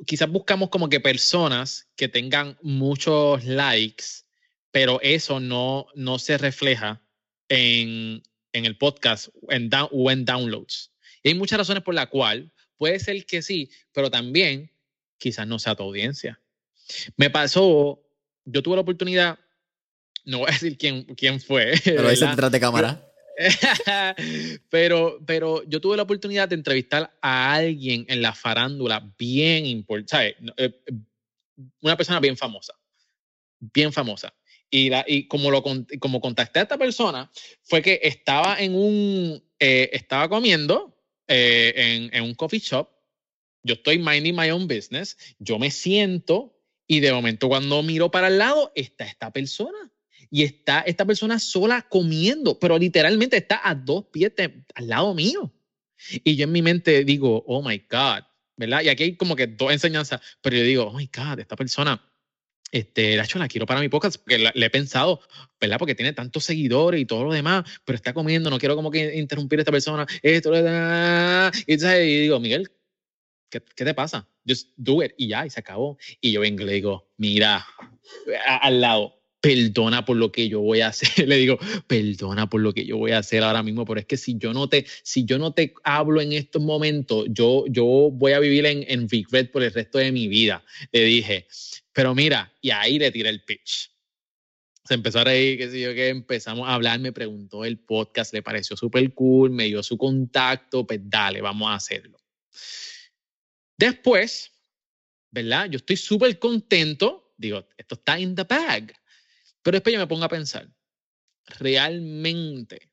[0.07, 4.05] quizás buscamos como que personas que tengan muchos likes,
[4.71, 7.03] pero eso no, no se refleja
[7.49, 8.23] en,
[8.53, 10.93] en el podcast en o en downloads.
[11.23, 14.71] Y hay muchas razones por la cual puede ser que sí, pero también
[15.19, 16.41] quizás no sea tu audiencia.
[17.17, 18.03] Me pasó,
[18.45, 19.39] yo tuve la oportunidad
[20.29, 21.73] no voy a decir quién, quién fue.
[21.85, 23.03] Pero dice detrás de cámara.
[24.69, 30.37] pero, pero yo tuve la oportunidad de entrevistar a alguien en la farándula bien importante,
[30.57, 30.81] eh,
[31.81, 32.75] una persona bien famosa,
[33.59, 34.35] bien famosa.
[34.71, 35.63] Y, la, y como, lo,
[35.99, 37.31] como contacté a esta persona,
[37.63, 40.95] fue que estaba en un, eh, estaba comiendo
[41.27, 42.91] eh, en, en un coffee shop,
[43.63, 48.29] yo estoy minding my own business, yo me siento y de momento cuando miro para
[48.29, 49.91] el lado está esta persona
[50.31, 54.33] y está esta persona sola comiendo, pero literalmente está a dos pies
[54.75, 55.53] al lado mío.
[56.25, 58.25] Y yo en mi mente digo, oh my God,
[58.57, 58.83] ¿verdad?
[58.83, 62.03] Y aquí hay como que dos enseñanzas, pero yo digo, oh my God, esta persona,
[62.71, 65.21] este, la la quiero para mi podcast, porque le he pensado,
[65.61, 65.79] ¿verdad?
[65.79, 69.17] Porque tiene tantos seguidores y todo lo demás, pero está comiendo, no quiero como que
[69.17, 72.71] interrumpir a esta persona, esto, y, y digo, Miguel,
[73.51, 74.29] ¿qué, ¿qué, te pasa?
[74.47, 75.99] Just do it, y ya, y se acabó.
[76.21, 77.67] Y yo vengo y le digo, mira,
[78.61, 81.09] al lado, perdona por lo que yo voy a hacer.
[81.29, 84.17] Le digo, perdona por lo que yo voy a hacer ahora mismo, pero es que
[84.17, 88.33] si yo no te, si yo no te hablo en estos momentos, yo, yo voy
[88.33, 90.65] a vivir en, en regret por el resto de mi vida.
[90.93, 91.47] Le dije,
[91.93, 93.91] pero mira, y ahí le tiré el pitch.
[94.85, 98.33] Se empezó a reír, qué sé yo, que empezamos a hablar, me preguntó el podcast,
[98.33, 102.19] le pareció súper cool, me dio su contacto, pues dale, vamos a hacerlo.
[103.77, 104.51] Después,
[105.31, 105.69] ¿verdad?
[105.71, 108.95] Yo estoy súper contento, digo, esto está in the bag
[109.63, 110.69] pero después yo me pongo a pensar,
[111.59, 112.91] realmente,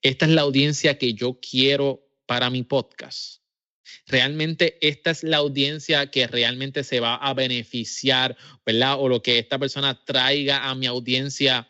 [0.00, 3.42] esta es la audiencia que yo quiero para mi podcast.
[4.06, 8.96] Realmente esta es la audiencia que realmente se va a beneficiar, ¿verdad?
[8.98, 11.68] O lo que esta persona traiga a mi audiencia,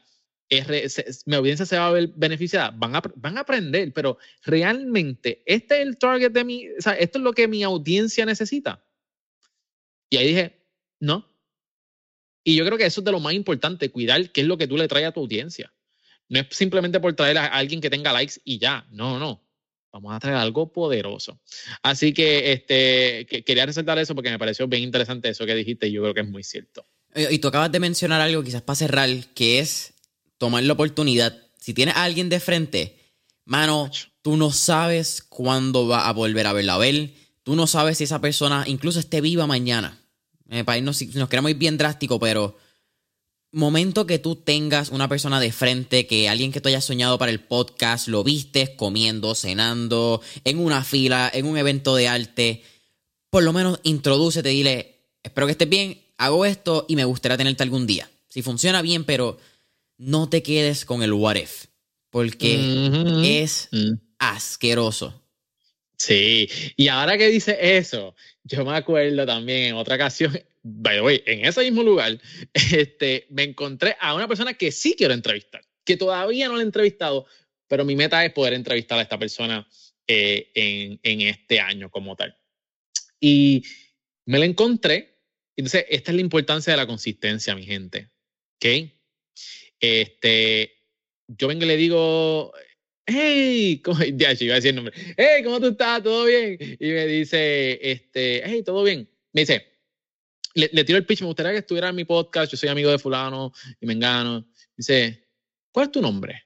[0.49, 2.70] es, mi audiencia se va a ver beneficiada.
[2.70, 6.93] Van a, van a aprender, pero realmente este es el target de mi, o sea,
[6.94, 8.85] esto es lo que mi audiencia necesita.
[10.11, 10.66] Y ahí dije,
[11.01, 11.32] no,
[12.44, 14.66] y yo creo que eso es de lo más importante, cuidar qué es lo que
[14.66, 15.73] tú le traes a tu audiencia.
[16.28, 18.86] No es simplemente por traer a alguien que tenga likes y ya.
[18.90, 19.43] No, no.
[19.93, 21.39] Vamos a traer algo poderoso.
[21.82, 25.93] Así que, este, quería resaltar eso porque me pareció bien interesante eso que dijiste y
[25.93, 26.86] yo creo que es muy cierto.
[27.14, 29.93] Y tú acabas de mencionar algo quizás para cerrar, que es
[30.39, 31.36] tomar la oportunidad.
[31.59, 32.98] Si tienes a alguien de frente,
[33.44, 33.90] mano,
[34.23, 37.10] tú no sabes cuándo va a volver a verla a ver.
[37.43, 40.02] Tú no sabes si esa persona incluso esté viva mañana.
[40.53, 42.59] Eh, para irnos, nos queremos ir bien drástico, pero
[43.53, 47.33] momento que tú tengas una persona de frente, que alguien que tú hayas soñado para
[47.33, 52.62] el podcast, lo vistes comiendo, cenando, en una fila, en un evento de arte,
[53.31, 57.62] por lo menos introdúcete, dile, espero que estés bien, hago esto y me gustaría tenerte
[57.62, 58.11] algún día.
[58.29, 59.39] Si funciona bien, pero
[59.97, 61.65] no te quedes con el what if.
[62.11, 63.93] porque es mm.
[64.19, 65.22] asqueroso.
[66.05, 71.01] Sí, y ahora que dice eso, yo me acuerdo también en otra ocasión, by the
[71.01, 72.20] way, en ese mismo lugar,
[72.53, 76.65] este, me encontré a una persona que sí quiero entrevistar, que todavía no la he
[76.65, 77.27] entrevistado,
[77.69, 79.65] pero mi meta es poder entrevistar a esta persona
[80.09, 80.51] eh,
[81.05, 82.37] en, este año como tal.
[83.20, 83.62] Y
[84.27, 85.20] me la encontré.
[85.55, 88.11] Entonces, esta es la importancia de la consistencia, mi gente.
[88.57, 88.91] ¿Ok?
[89.79, 90.73] Este,
[91.29, 92.53] yo vengo y le digo,
[93.07, 96.03] hey, ¿cómo, ya, iba a decir el nombre, hey, ¿cómo tú estás?
[96.03, 96.57] ¿Todo bien?
[96.61, 99.09] Y me dice, este, hey, ¿todo bien?
[99.33, 99.66] Me dice,
[100.55, 102.91] le, le tiro el pitch, me gustaría que estuviera en mi podcast, yo soy amigo
[102.91, 104.47] de fulano y me engano.
[104.77, 105.29] Dice,
[105.70, 106.45] ¿cuál es tu nombre?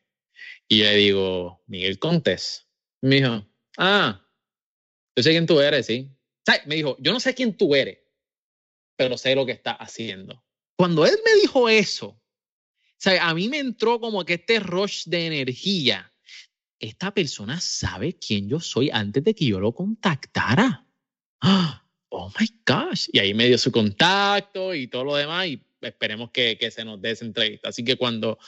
[0.68, 2.66] Y le digo, Miguel Contes.
[3.02, 3.46] Me dijo,
[3.78, 4.26] ah,
[5.14, 6.10] yo sé quién tú eres, sí.
[6.66, 7.98] Me dijo, yo no sé quién tú eres,
[8.96, 10.44] pero sé lo que estás haciendo.
[10.76, 12.20] Cuando él me dijo eso,
[13.20, 16.12] a mí me entró como que este rush de energía
[16.78, 20.84] esta persona sabe quién yo soy antes de que yo lo contactara.
[22.08, 23.08] Oh my gosh.
[23.12, 26.84] Y ahí me dio su contacto y todo lo demás y esperemos que, que se
[26.84, 27.68] nos dé esa entrevista.
[27.68, 28.38] Así que cuando,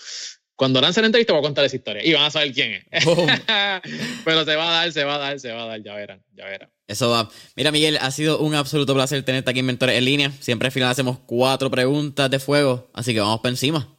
[0.56, 3.04] cuando lance la entrevista voy a contar esa historia y van a saber quién es.
[4.24, 6.22] Pero se va a dar, se va a dar, se va a dar, ya verán,
[6.34, 6.70] ya verán.
[6.86, 7.30] Eso va.
[7.54, 10.32] Mira, Miguel, ha sido un absoluto placer tenerte aquí en Mentores en línea.
[10.40, 13.94] Siempre al final hacemos cuatro preguntas de fuego, así que vamos para encima.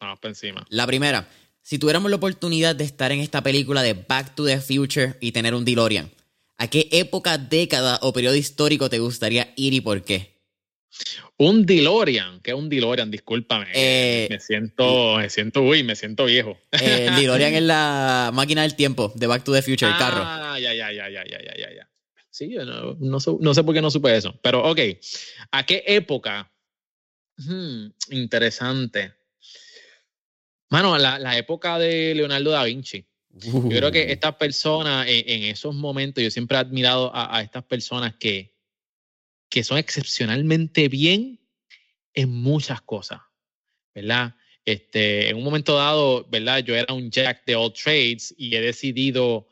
[0.00, 0.64] Vamos para encima.
[0.70, 1.28] La primera,
[1.70, 5.30] si tuviéramos la oportunidad de estar en esta película de Back to the Future y
[5.30, 6.10] tener un DeLorean,
[6.58, 10.34] ¿a qué época, década o periodo histórico te gustaría ir y por qué?
[11.36, 13.12] Un DeLorean, ¿qué es un DeLorean?
[13.12, 13.68] Discúlpame.
[13.72, 16.58] Eh, me siento, me siento, uy, me siento viejo.
[16.72, 20.24] Eh, el DeLorean es la máquina del tiempo de Back to the Future, el carro.
[20.24, 21.88] Ah, ya, ya, ya, ya, ya, ya, ya.
[22.30, 24.36] Sí, no, no, sé por qué no supe eso.
[24.42, 24.80] Pero, ok,
[25.52, 26.50] ¿a qué época?
[27.36, 29.19] Hmm, interesante.
[30.70, 33.04] Mano, la, la época de Leonardo da Vinci.
[33.32, 38.14] Yo creo que estas personas, en, esos momentos, yo siempre he admirado a, estas personas
[38.16, 38.56] que,
[39.48, 41.40] que son excepcionalmente bien
[42.12, 43.20] en muchas cosas,
[43.94, 44.34] ¿verdad?
[44.64, 46.58] Este, en un momento dado, ¿verdad?
[46.58, 49.48] Yo era un jack de all trades y he decidido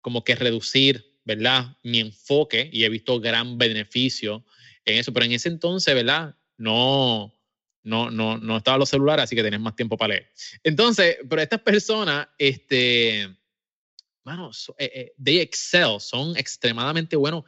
[0.00, 1.76] como que reducir, ¿verdad?
[1.84, 4.44] Mi enfoque y he visto gran beneficio
[4.84, 6.34] en eso, pero en ese entonces, ¿verdad?
[6.56, 7.39] No,
[7.90, 10.30] no, no, no estaban los celulares, así que tenés más tiempo para leer.
[10.62, 13.28] Entonces, pero estas personas, este,
[14.24, 17.44] bueno, eh, eh, they excel, son extremadamente buenos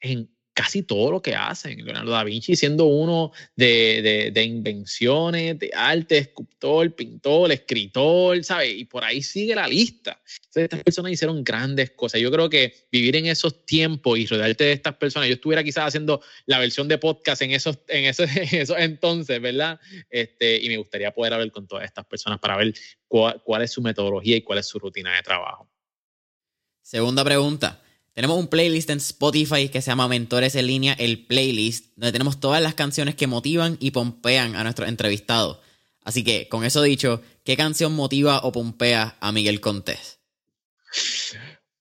[0.00, 1.84] en casi todo lo que hacen.
[1.84, 8.72] Leonardo da Vinci siendo uno de, de, invenciones, de arte, escultor, pintor, escritor, ¿sabes?
[8.74, 10.18] Y por ahí sigue la lista.
[10.24, 12.22] Entonces, estas personas hicieron grandes cosas.
[12.22, 15.88] Yo creo que vivir en esos tiempos y rodearte de estas personas, yo estuviera quizás
[15.88, 18.06] haciendo la versión de podcast en esos, en
[18.52, 19.78] esos, entonces, ¿verdad?
[20.08, 22.72] Este, y me gustaría poder hablar con todas estas personas para ver
[23.08, 25.68] cuál es su metodología y cuál es su rutina de trabajo.
[26.80, 27.82] Segunda pregunta.
[28.16, 32.40] Tenemos un playlist en Spotify que se llama Mentores en línea, el playlist, donde tenemos
[32.40, 35.58] todas las canciones que motivan y pompean a nuestros entrevistados.
[36.02, 40.18] Así que, con eso dicho, ¿qué canción motiva o pompea a Miguel Contés?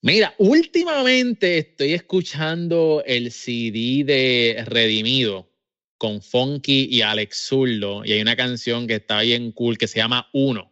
[0.02, 5.49] Mira, últimamente estoy escuchando el CD de Redimido
[5.98, 9.99] con Funky y Alex Zurdo y hay una canción que está bien cool que se
[9.99, 10.70] llama Uno.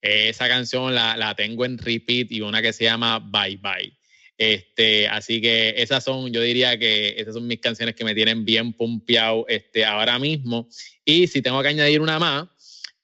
[0.00, 3.95] Esa canción la, la tengo en repeat y una que se llama Bye Bye.
[4.38, 8.44] Este, así que esas son, yo diría que esas son mis canciones que me tienen
[8.44, 10.68] bien pumpeado este, ahora mismo.
[11.04, 12.48] Y si tengo que añadir una más,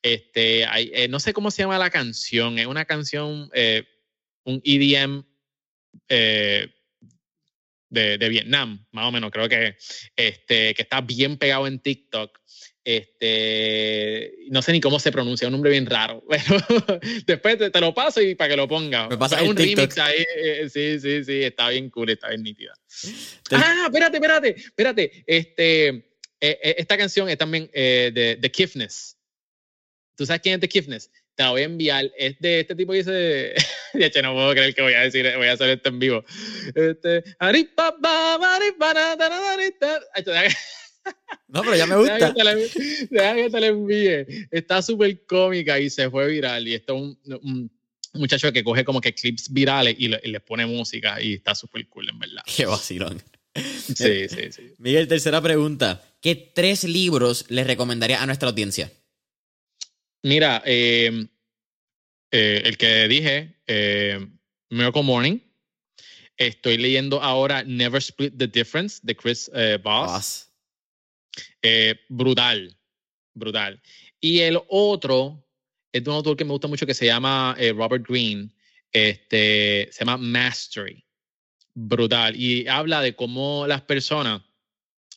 [0.02, 3.84] este, eh, no sé cómo se llama la canción, es una canción, eh,
[4.44, 5.24] un EDM
[6.08, 6.68] eh,
[7.88, 9.76] de, de, Vietnam, más o menos, creo que,
[10.16, 12.40] este, que está bien pegado en TikTok.
[12.84, 16.24] Este, no sé ni cómo se pronuncia, un nombre bien raro.
[16.28, 19.08] Pero después te, lo paso y para que lo ponga.
[19.08, 20.20] Me pasa un remix ahí.
[20.20, 22.72] Eh, eh, sí, sí, sí, está bien cool, está bien nítida.
[23.52, 25.24] Ah, espérate, espérate, espérate.
[25.26, 25.88] Este,
[26.40, 29.16] eh, esta canción es también de The Kiffness.
[30.16, 31.10] ¿Tú sabes quién es The Kiffness?
[31.34, 32.10] Te la voy a enviar.
[32.18, 33.54] Es de este tipo que dice.
[33.94, 36.24] ya che, no puedo creer que voy a decir, voy a hacer esto en vivo.
[36.74, 37.22] Este.
[41.48, 42.32] No, pero ya me gusta.
[42.32, 44.48] Deja que te la envíe.
[44.50, 46.66] Está súper cómica y se fue viral.
[46.66, 47.70] Y esto es un,
[48.14, 52.08] muchacho que coge como que clips virales y le, pone música y está súper cool,
[52.08, 52.42] en verdad.
[52.56, 53.22] Qué vacilón.
[53.54, 54.74] Sí, sí, sí.
[54.78, 56.02] Miguel, tercera pregunta.
[56.22, 58.90] ¿Qué tres libros le recomendaría a nuestra audiencia?
[60.22, 61.28] Mira, em,
[62.30, 64.26] eh, el que dije, eh,
[64.70, 65.38] Miracle Morning.
[66.38, 70.48] Estoy leyendo ahora Never Split the Difference de Chris eh, Boss.
[71.62, 72.76] Eh, brutal,
[73.34, 73.80] brutal.
[74.20, 75.44] Y el otro
[75.92, 78.50] es de un autor que me gusta mucho que se llama eh, Robert Greene.
[78.92, 81.04] Este, se llama Mastery.
[81.74, 82.36] Brutal.
[82.36, 84.42] Y habla de cómo las personas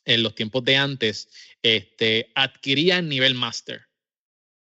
[0.06, 1.30] en los tiempos de antes
[1.62, 3.88] este, adquirían nivel master.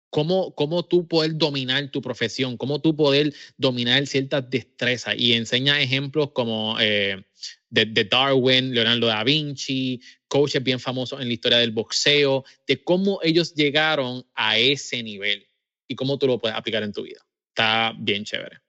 [0.09, 5.15] Cómo, cómo tú poder dominar tu profesión, cómo tú poder dominar ciertas destrezas.
[5.17, 7.23] Y enseña ejemplos como eh,
[7.69, 12.83] de, de, Darwin, Leonardo da Vinci, coaches bien famosos en la historia del boxeo, de
[12.83, 15.45] cómo ellos llegaron a ese nivel
[15.87, 17.19] y cómo tú lo puedes aplicar en tu vida.
[17.49, 18.59] Está bien chévere.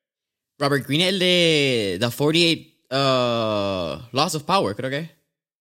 [0.59, 5.11] Robert Greene, el de The 48 uh, Laws of Power, creo que.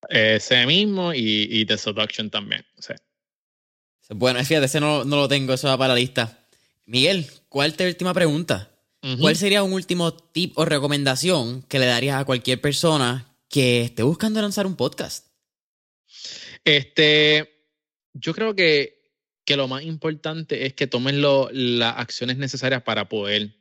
[0.10, 2.66] Ese mismo y, y The Seduction también.
[4.10, 6.46] Bueno, fíjate, ese no, no, lo tengo, eso va para la lista.
[6.86, 8.72] Miguel, ¿cuál es tu última pregunta?
[9.20, 14.04] ¿Cuál sería un último tip o recomendación que le darías a cualquier persona que esté
[14.04, 15.28] buscando lanzar un podcast?
[16.66, 17.50] Este,
[18.14, 19.14] yo creo que,
[19.46, 23.56] que lo más importante es que tomes las acciones necesarias para poder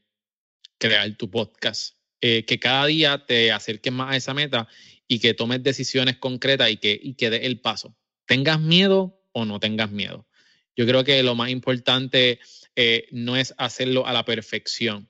[0.79, 1.95] crear tu podcast.
[2.21, 4.67] Eh, que cada día te acerques más a esa meta
[5.07, 7.97] y que tomes decisiones concretas y que, y que des el paso.
[8.27, 10.28] Tengas miedo o no tengas miedo.
[10.79, 12.39] Yo creo que lo más importante
[12.77, 15.09] eh, no es hacerlo a la perfección.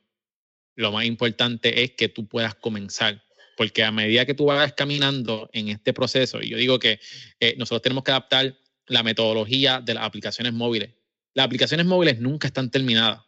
[0.74, 3.22] Lo más importante es que tú puedas comenzar.
[3.54, 7.00] Porque a medida que tú vayas caminando en este proceso, y yo digo que
[7.38, 10.94] eh, nosotros tenemos que adaptar la metodología de las aplicaciones móviles.
[11.34, 13.20] Las aplicaciones móviles nunca están terminadas.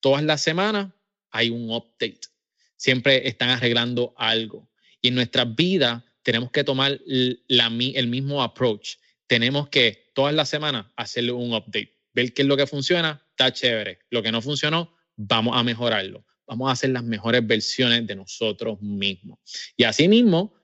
[0.00, 0.90] Todas las semanas
[1.30, 2.20] hay un update.
[2.76, 4.70] Siempre están arreglando algo.
[5.02, 8.96] Y en nuestra vida tenemos que tomar el mismo approach.
[9.26, 11.94] Tenemos que todas las semanas hacerle un update.
[12.12, 13.98] Ver qué es lo que funciona, está chévere.
[14.10, 16.24] Lo que no funcionó, vamos a mejorarlo.
[16.46, 19.38] Vamos a hacer las mejores versiones de nosotros mismos.
[19.76, 20.54] Y así mismo,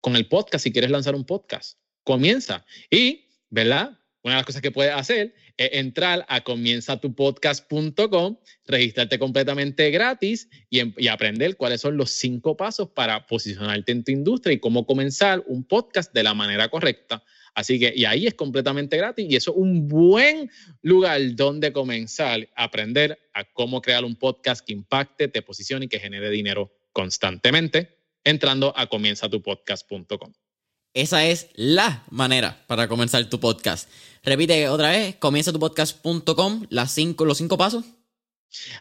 [0.00, 2.64] con el podcast, si quieres lanzar un podcast, comienza.
[2.90, 3.98] Y, ¿verdad?
[4.22, 10.92] Una de las cosas que puedes hacer es entrar a comienzatupodcast.com, registrarte completamente gratis em,
[10.96, 15.44] y, aprender cuáles son los cinco pasos para posicionarte en tu industria y cómo comenzar
[15.46, 17.22] un podcast de la manera correcta.
[17.56, 20.50] Así que, y ahí es completamente gratis y eso es un buen
[20.82, 25.88] lugar donde comenzar a aprender a cómo crear un podcast que impacte, te posicione y
[25.88, 30.34] que genere dinero constantemente, entrando a comienzatupodcast.com.
[30.92, 33.88] Esa es la manera para comenzar tu podcast.
[34.22, 37.86] Repite otra vez, comienza tu podcast.com, los cinco pasos.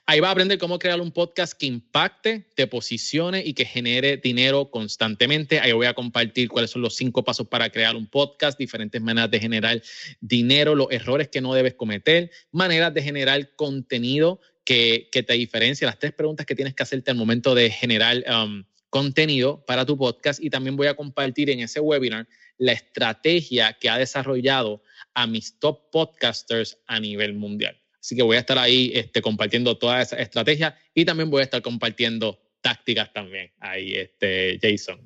[0.06, 4.18] Ahí va a aprender cómo crear un podcast que impacte, te posicione y que genere
[4.18, 5.60] dinero constantemente.
[5.60, 9.32] Ahí voy a compartir cuáles son los cinco pasos para crear un podcast, diferentes maneras
[9.32, 9.82] de generar
[10.22, 16.00] dinero, los errores que no debes cometer, maneras de generar contenido que, te diferencia, las
[16.00, 20.42] tres preguntas que tienes que hacerte al momento de generar um, contenido para tu podcast
[20.42, 22.28] y también voy a compartir en ese webinar
[22.58, 24.82] la estrategia que ha desarrollado
[25.14, 27.80] a mis top podcasters a nivel mundial.
[28.06, 31.44] Así que voy a estar ahí este, compartiendo toda esa estrategia y también voy a
[31.46, 35.02] estar compartiendo tácticas también ahí, este, Jason.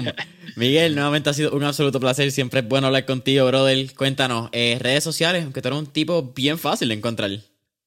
[0.56, 2.32] Miguel, nuevamente ha sido un absoluto placer.
[2.32, 3.94] Siempre es bueno hablar contigo, brother.
[3.94, 7.30] Cuéntanos, eh, redes sociales, aunque tú eres un tipo bien fácil de encontrar.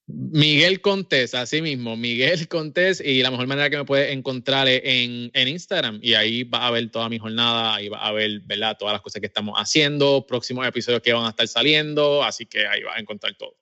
[0.05, 4.81] Miguel Contés, así mismo, Miguel Contés, y la mejor manera que me puedes encontrar es
[4.83, 8.77] en, Instagram, y ahí va a ver toda mi jornada, ahí va a ver, ¿verdad?
[8.77, 12.67] Todas las cosas que estamos haciendo, próximos episodios que van a estar saliendo, así que
[12.67, 13.55] ahí vas a encontrar todo.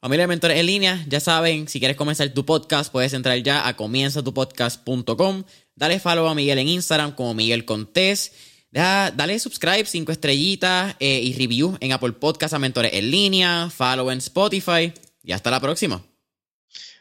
[0.00, 3.66] Familia de Mentores en línea, ya saben, si quieres comenzar tu podcast, puedes entrar ya
[3.66, 5.44] a comienzatupodcast.com,
[5.74, 8.32] dale follow a Miguel en Instagram como Miguel Contés,
[8.70, 14.10] dale subscribe, cinco estrellitas eh, y review en Apple Podcast a Mentores en línea, follow
[14.10, 14.92] en Spotify.
[15.22, 16.04] Y hasta la próxima.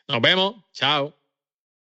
[0.07, 0.55] Nos vemos.
[0.73, 1.24] Chao.